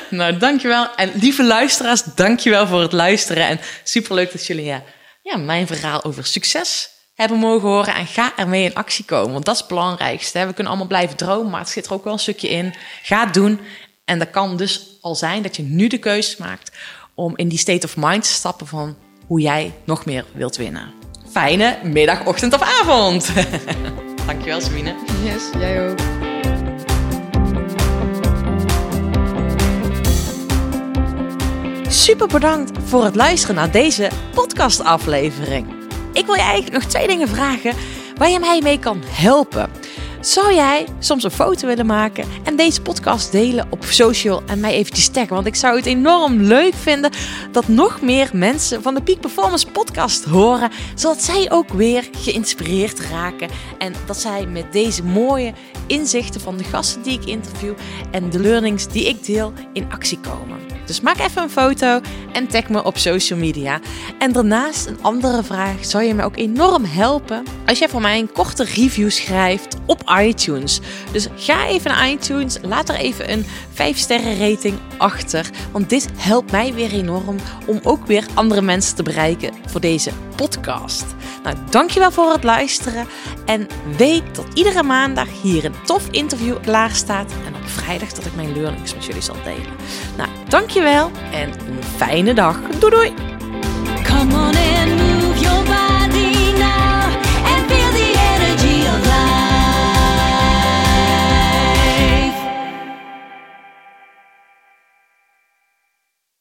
nou, 0.09 0.37
dankjewel. 0.37 0.95
En 0.95 1.11
lieve 1.13 1.43
luisteraars, 1.43 2.03
dankjewel 2.03 2.67
voor 2.67 2.81
het 2.81 2.91
luisteren. 2.91 3.47
En 3.47 3.59
superleuk 3.83 4.31
dat 4.31 4.45
jullie 4.45 4.65
ja, 4.65 4.83
ja, 5.21 5.37
mijn 5.37 5.67
verhaal 5.67 6.03
over 6.03 6.25
succes 6.25 6.89
hebben 7.15 7.37
mogen 7.37 7.67
horen. 7.69 7.95
En 7.95 8.05
ga 8.05 8.33
ermee 8.35 8.63
in 8.63 8.75
actie 8.75 9.05
komen, 9.05 9.31
want 9.33 9.45
dat 9.45 9.53
is 9.53 9.59
het 9.59 9.69
belangrijkste. 9.69 10.37
hè. 10.37 10.45
We 10.45 10.53
kunnen 10.53 10.71
allemaal 10.71 10.89
blijven 10.89 11.17
dromen, 11.17 11.51
maar 11.51 11.59
het 11.59 11.69
zit 11.69 11.85
er 11.85 11.93
ook 11.93 12.03
wel 12.03 12.13
een 12.13 12.19
stukje 12.19 12.49
in. 12.49 12.73
Ga 13.03 13.25
het 13.25 13.33
doen. 13.33 13.59
En 14.05 14.19
dat 14.19 14.29
kan 14.29 14.57
dus 14.57 14.97
al 15.01 15.15
zijn 15.15 15.41
dat 15.41 15.55
je 15.55 15.63
nu 15.63 15.87
de 15.87 15.97
keuze 15.97 16.35
maakt 16.39 16.71
om 17.15 17.33
in 17.37 17.47
die 17.47 17.57
state 17.57 17.85
of 17.85 17.97
mind 17.97 18.23
te 18.23 18.29
stappen 18.29 18.67
van 18.67 18.97
hoe 19.27 19.39
jij 19.39 19.73
nog 19.83 20.05
meer 20.05 20.25
wilt 20.33 20.55
winnen. 20.55 21.02
Fijne 21.33 21.77
middag, 21.83 22.25
ochtend 22.25 22.53
of 22.53 22.61
avond. 22.61 23.31
dankjewel, 24.27 24.61
Sabine. 24.61 24.95
Yes, 25.23 25.43
jij 25.57 25.89
ook. 25.89 25.97
Super 31.89 32.27
bedankt 32.27 32.71
voor 32.83 33.03
het 33.03 33.15
luisteren 33.15 33.55
naar 33.55 33.71
deze 33.71 34.09
podcastaflevering. 34.33 35.67
Ik 36.11 36.25
wil 36.25 36.35
je 36.35 36.41
eigenlijk 36.41 36.73
nog 36.73 36.83
twee 36.83 37.07
dingen 37.07 37.27
vragen 37.27 37.73
waar 38.17 38.29
je 38.29 38.39
mij 38.39 38.61
mee 38.61 38.79
kan 38.79 39.01
helpen. 39.05 39.69
Zou 40.23 40.53
jij 40.53 40.87
soms 40.99 41.23
een 41.23 41.31
foto 41.31 41.67
willen 41.67 41.85
maken 41.85 42.27
en 42.43 42.55
deze 42.55 42.81
podcast 42.81 43.31
delen 43.31 43.67
op 43.69 43.83
social 43.83 44.43
en 44.45 44.59
mij 44.59 44.73
eventjes 44.73 45.07
taggen? 45.07 45.35
Want 45.35 45.47
ik 45.47 45.55
zou 45.55 45.75
het 45.75 45.85
enorm 45.85 46.41
leuk 46.41 46.73
vinden 46.73 47.11
dat 47.51 47.67
nog 47.67 48.01
meer 48.01 48.29
mensen 48.33 48.81
van 48.81 48.93
de 48.93 49.01
Peak 49.01 49.19
Performance 49.19 49.67
podcast 49.67 50.23
horen, 50.23 50.71
zodat 50.95 51.23
zij 51.23 51.51
ook 51.51 51.69
weer 51.69 52.09
geïnspireerd 52.17 52.99
raken 52.99 53.49
en 53.77 53.93
dat 54.05 54.17
zij 54.17 54.45
met 54.45 54.71
deze 54.71 55.03
mooie 55.03 55.53
inzichten 55.87 56.41
van 56.41 56.57
de 56.57 56.63
gasten 56.63 57.01
die 57.01 57.19
ik 57.19 57.25
interview 57.25 57.73
en 58.11 58.29
de 58.29 58.39
learnings 58.39 58.87
die 58.87 59.07
ik 59.07 59.25
deel 59.25 59.53
in 59.73 59.91
actie 59.91 60.19
komen. 60.19 60.72
Dus 60.85 61.01
maak 61.01 61.19
even 61.19 61.41
een 61.41 61.49
foto 61.49 61.99
en 62.31 62.47
tag 62.47 62.69
me 62.69 62.83
op 62.83 62.97
social 62.97 63.39
media. 63.39 63.79
En 64.19 64.31
daarnaast 64.31 64.85
een 64.85 64.97
andere 65.01 65.43
vraag 65.43 65.85
zou 65.85 66.03
je 66.03 66.13
me 66.13 66.23
ook 66.23 66.37
enorm 66.37 66.85
helpen 66.85 67.43
als 67.65 67.79
jij 67.79 67.89
voor 67.89 68.01
mij 68.01 68.19
een 68.19 68.31
korte 68.31 68.63
review 68.63 69.09
schrijft 69.09 69.77
op 69.85 70.13
iTunes. 70.19 70.79
Dus 71.11 71.27
ga 71.35 71.67
even 71.67 71.91
naar 71.91 72.09
iTunes, 72.09 72.57
laat 72.61 72.89
er 72.89 72.95
even 72.95 73.31
een 73.31 73.45
5 73.73 73.97
sterren 73.97 74.49
rating 74.49 74.77
achter, 74.97 75.49
want 75.71 75.89
dit 75.89 76.07
helpt 76.15 76.51
mij 76.51 76.73
weer 76.73 76.91
enorm 76.91 77.35
om 77.65 77.79
ook 77.83 78.07
weer 78.07 78.25
andere 78.33 78.61
mensen 78.61 78.95
te 78.95 79.03
bereiken 79.03 79.53
voor 79.65 79.81
deze 79.81 80.11
podcast. 80.35 81.05
Nou, 81.43 81.55
dankjewel 81.69 82.11
voor 82.11 82.31
het 82.31 82.43
luisteren 82.43 83.07
en 83.45 83.67
weet 83.97 84.35
dat 84.35 84.45
iedere 84.53 84.83
maandag 84.83 85.27
hier 85.41 85.65
een 85.65 85.83
tof 85.85 86.07
interview 86.11 86.61
klaar 86.61 86.91
staat 86.91 87.31
en 87.45 87.55
op 87.55 87.69
vrijdag 87.69 88.13
dat 88.13 88.25
ik 88.25 88.35
mijn 88.35 88.53
learnings 88.53 88.93
met 88.93 89.05
jullie 89.05 89.21
zal 89.21 89.35
delen. 89.43 89.75
Nou, 90.17 90.29
dankjewel 90.47 90.72
en 91.31 91.49
een 91.49 91.83
fijne 91.83 92.33
dag. 92.33 92.59
Doei 92.79 92.91
doei! 92.91 93.13
Come 94.03 94.33
on 94.33 94.72